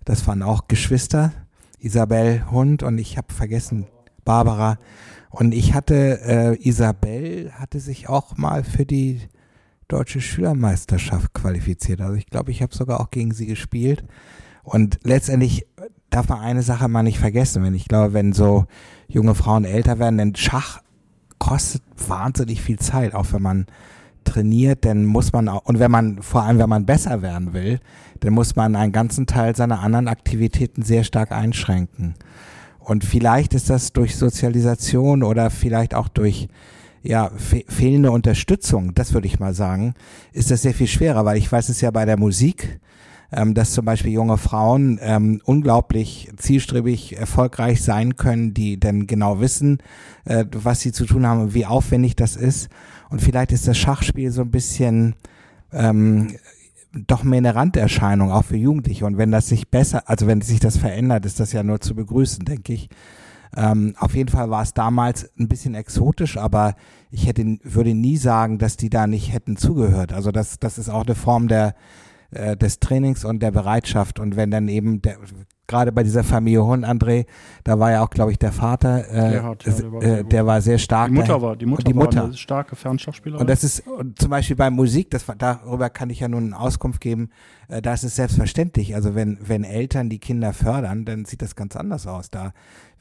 Das 0.04 0.26
waren 0.26 0.42
auch 0.42 0.68
Geschwister, 0.68 1.32
Isabel 1.78 2.50
Hund 2.50 2.82
und 2.82 2.98
ich 2.98 3.16
habe 3.16 3.32
vergessen, 3.32 3.86
Barbara. 4.24 4.78
Und 5.30 5.52
ich 5.52 5.74
hatte, 5.74 6.20
äh, 6.22 6.68
Isabel 6.68 7.52
hatte 7.52 7.80
sich 7.80 8.08
auch 8.08 8.36
mal 8.36 8.64
für 8.64 8.84
die 8.84 9.20
deutsche 9.88 10.20
Schülermeisterschaft 10.20 11.32
qualifiziert. 11.34 12.00
Also 12.00 12.14
ich 12.14 12.26
glaube, 12.26 12.50
ich 12.50 12.62
habe 12.62 12.74
sogar 12.74 13.00
auch 13.00 13.10
gegen 13.10 13.32
sie 13.32 13.46
gespielt. 13.46 14.04
Und 14.62 15.00
letztendlich 15.02 15.66
darf 16.10 16.28
man 16.28 16.40
eine 16.40 16.62
Sache 16.62 16.88
mal 16.88 17.02
nicht 17.02 17.18
vergessen, 17.18 17.62
wenn 17.62 17.74
ich 17.74 17.88
glaube, 17.88 18.12
wenn 18.12 18.32
so 18.32 18.66
junge 19.08 19.34
Frauen 19.34 19.64
älter 19.64 19.98
werden, 19.98 20.18
denn 20.18 20.36
Schach 20.36 20.80
kostet 21.38 21.82
wahnsinnig 21.96 22.60
viel 22.60 22.78
Zeit, 22.78 23.14
auch 23.14 23.32
wenn 23.32 23.42
man 23.42 23.66
trainiert, 24.24 24.84
dann 24.84 25.04
muss 25.04 25.32
man 25.32 25.48
auch, 25.48 25.64
und 25.64 25.78
wenn 25.78 25.90
man, 25.90 26.22
vor 26.22 26.42
allem 26.42 26.58
wenn 26.58 26.68
man 26.68 26.86
besser 26.86 27.22
werden 27.22 27.52
will, 27.52 27.80
dann 28.20 28.32
muss 28.32 28.56
man 28.56 28.76
einen 28.76 28.92
ganzen 28.92 29.26
Teil 29.26 29.56
seiner 29.56 29.80
anderen 29.80 30.08
Aktivitäten 30.08 30.82
sehr 30.82 31.04
stark 31.04 31.32
einschränken. 31.32 32.14
Und 32.78 33.04
vielleicht 33.04 33.54
ist 33.54 33.70
das 33.70 33.92
durch 33.92 34.16
Sozialisation 34.16 35.22
oder 35.22 35.50
vielleicht 35.50 35.94
auch 35.94 36.08
durch 36.08 36.48
ja, 37.02 37.30
fe 37.36 37.64
fehlende 37.66 38.10
Unterstützung, 38.10 38.94
das 38.94 39.14
würde 39.14 39.26
ich 39.26 39.40
mal 39.40 39.54
sagen, 39.54 39.94
ist 40.32 40.50
das 40.50 40.62
sehr 40.62 40.74
viel 40.74 40.86
schwerer, 40.86 41.24
weil 41.24 41.38
ich 41.38 41.50
weiß 41.50 41.68
es 41.70 41.80
ja 41.80 41.90
bei 41.90 42.04
der 42.04 42.18
Musik, 42.18 42.80
ähm, 43.32 43.54
dass 43.54 43.72
zum 43.72 43.84
Beispiel 43.84 44.12
junge 44.12 44.36
Frauen 44.36 44.98
ähm, 45.02 45.40
unglaublich 45.44 46.30
zielstrebig 46.36 47.16
erfolgreich 47.16 47.82
sein 47.82 48.16
können, 48.16 48.54
die 48.54 48.78
dann 48.78 49.06
genau 49.06 49.40
wissen, 49.40 49.78
äh, 50.24 50.44
was 50.52 50.80
sie 50.80 50.92
zu 50.92 51.06
tun 51.06 51.26
haben 51.26 51.40
und 51.40 51.54
wie 51.54 51.66
aufwendig 51.66 52.16
das 52.16 52.36
ist. 52.36 52.68
Und 53.10 53.20
vielleicht 53.20 53.52
ist 53.52 53.68
das 53.68 53.76
Schachspiel 53.76 54.30
so 54.30 54.42
ein 54.42 54.50
bisschen 54.50 55.14
ähm, 55.72 56.36
doch 56.92 57.22
mehr 57.22 57.38
eine 57.38 57.54
Randerscheinung, 57.54 58.32
auch 58.32 58.44
für 58.44 58.56
Jugendliche. 58.56 59.04
Und 59.04 59.18
wenn 59.18 59.30
das 59.30 59.48
sich 59.48 59.68
besser, 59.68 60.08
also 60.08 60.26
wenn 60.26 60.40
sich 60.40 60.60
das 60.60 60.76
verändert, 60.76 61.26
ist 61.26 61.40
das 61.40 61.52
ja 61.52 61.62
nur 61.62 61.80
zu 61.80 61.94
begrüßen, 61.94 62.44
denke 62.44 62.72
ich. 62.72 62.88
Ähm, 63.56 63.94
auf 63.98 64.14
jeden 64.14 64.28
Fall 64.28 64.50
war 64.50 64.62
es 64.62 64.74
damals 64.74 65.28
ein 65.38 65.48
bisschen 65.48 65.74
exotisch, 65.74 66.36
aber 66.36 66.76
ich 67.10 67.26
hätte, 67.26 67.58
würde 67.64 67.94
nie 67.94 68.16
sagen, 68.16 68.58
dass 68.58 68.76
die 68.76 68.90
da 68.90 69.08
nicht 69.08 69.32
hätten 69.32 69.56
zugehört. 69.56 70.12
Also 70.12 70.30
das, 70.30 70.58
das 70.60 70.78
ist 70.78 70.88
auch 70.88 71.04
eine 71.04 71.16
Form 71.16 71.48
der, 71.48 71.74
äh, 72.30 72.56
des 72.56 72.78
Trainings 72.78 73.24
und 73.24 73.40
der 73.40 73.50
Bereitschaft. 73.50 74.20
Und 74.20 74.36
wenn 74.36 74.50
dann 74.50 74.68
eben 74.68 75.02
der, 75.02 75.18
gerade 75.70 75.92
bei 75.92 76.02
dieser 76.02 76.24
Familie 76.24 76.64
Hund, 76.64 76.84
André, 76.84 77.26
da 77.64 77.78
war 77.78 77.92
ja 77.92 78.02
auch, 78.02 78.10
glaube 78.10 78.32
ich, 78.32 78.38
der 78.38 78.52
Vater, 78.52 79.08
äh, 79.08 79.30
Gerhard, 79.32 79.64
ja, 79.64 79.72
der, 79.72 79.92
war 79.92 80.02
äh, 80.02 80.24
der, 80.24 80.46
war 80.46 80.60
sehr 80.60 80.78
stark. 80.78 81.08
Die 81.08 81.14
Mutter 81.14 81.40
war, 81.40 81.56
die 81.56 81.66
Mutter, 81.66 81.84
die 81.84 81.94
Mutter. 81.94 82.16
war 82.16 82.24
eine 82.24 82.36
starke 82.36 82.76
Fernschachspielerin. 82.76 83.40
Und 83.40 83.48
das 83.48 83.62
ist 83.64 83.86
und 83.86 84.18
zum 84.18 84.30
Beispiel 84.30 84.56
bei 84.56 84.68
Musik, 84.70 85.10
das, 85.10 85.24
darüber 85.38 85.88
kann 85.88 86.10
ich 86.10 86.20
ja 86.20 86.28
nun 86.28 86.52
Auskunft 86.52 87.00
geben, 87.00 87.30
äh, 87.68 87.80
da 87.80 87.94
ist 87.94 88.02
es 88.02 88.16
selbstverständlich. 88.16 88.94
Also 88.94 89.14
wenn, 89.14 89.38
wenn 89.40 89.64
Eltern 89.64 90.10
die 90.10 90.18
Kinder 90.18 90.52
fördern, 90.52 91.04
dann 91.04 91.24
sieht 91.24 91.40
das 91.40 91.54
ganz 91.54 91.76
anders 91.76 92.06
aus. 92.06 92.30
Da 92.30 92.52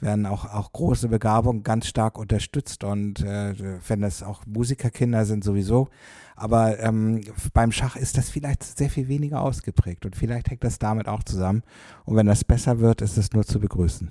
werden 0.02 0.26
auch, 0.26 0.46
auch 0.46 0.72
große 0.72 1.10
Begabungen 1.10 1.64
ganz 1.64 1.88
stark 1.88 2.18
unterstützt 2.18 2.84
und 2.84 3.22
äh, 3.22 3.54
wenn 3.88 4.02
das 4.02 4.24
auch 4.24 4.46
Musikerkinder 4.46 5.26
sind 5.26 5.44
sowieso. 5.44 5.90
Aber 6.36 6.80
ähm, 6.80 7.22
beim 7.54 7.72
Schach 7.72 7.98
ist 7.98 8.18
das 8.18 8.30
vielleicht 8.30 8.64
sehr 8.64 8.90
viel 8.90 9.10
weniger 9.10 9.42
ausgeprägt 9.42 10.06
und 10.06 10.16
vielleicht 10.16 10.50
hängt 10.50 10.64
das 10.64 10.80
damit 10.80 11.08
auch 11.08 11.24
zusammen. 11.24 11.64
Und 12.06 12.16
wenn 12.16 12.28
das 12.28 12.46
besser 12.46 12.80
wird, 12.80 13.02
ist 13.02 13.18
es 13.18 13.34
nur 13.34 13.46
zu 13.46 13.60
begrüßen. 13.60 14.10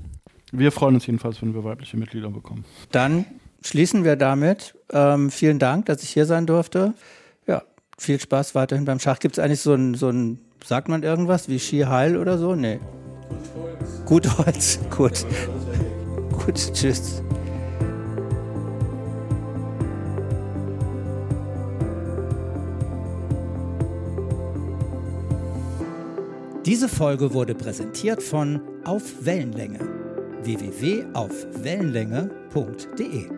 Wir 0.53 0.73
freuen 0.73 0.95
uns 0.95 1.07
jedenfalls, 1.07 1.41
wenn 1.43 1.55
wir 1.55 1.65
weibliche 1.65 1.97
Mitglieder 1.97 2.31
bekommen. 2.31 2.65
Dann 2.91 3.25
schließen 3.63 4.05
wir 4.05 4.17
damit. 4.17 4.75
Ähm, 4.91 5.31
vielen 5.31 5.59
Dank, 5.59 5.87
dass 5.87 6.03
ich 6.03 6.11
hier 6.11 6.27
sein 6.27 6.47
durfte. 6.47 6.95
Ja, 7.47 7.63
viel 7.99 8.21
Spaß 8.21 8.55
weiterhin 8.55 8.85
beim 8.85 8.99
Schach. 8.99 9.19
Gibt 9.19 9.39
es 9.39 9.45
eigentlich 9.45 9.61
so 9.61 9.75
ein, 9.75 9.95
so 9.95 10.09
ein, 10.09 10.39
sagt 10.65 10.89
man 10.89 11.03
irgendwas 11.03 11.49
wie 11.49 11.59
Ski 11.59 11.81
Heil 11.81 12.17
oder 12.17 12.39
so? 12.39 12.55
Nee. 12.55 12.79
Gut 14.05 14.39
Holz. 14.39 14.79
Gut. 14.95 15.25
Gut, 16.33 16.73
tschüss. 16.73 17.23
Diese 26.65 26.89
Folge 26.89 27.33
wurde 27.33 27.55
präsentiert 27.55 28.21
von 28.23 28.61
Auf 28.85 29.25
Wellenlänge 29.25 29.79
www.aufwellenlänge.de 30.43 33.38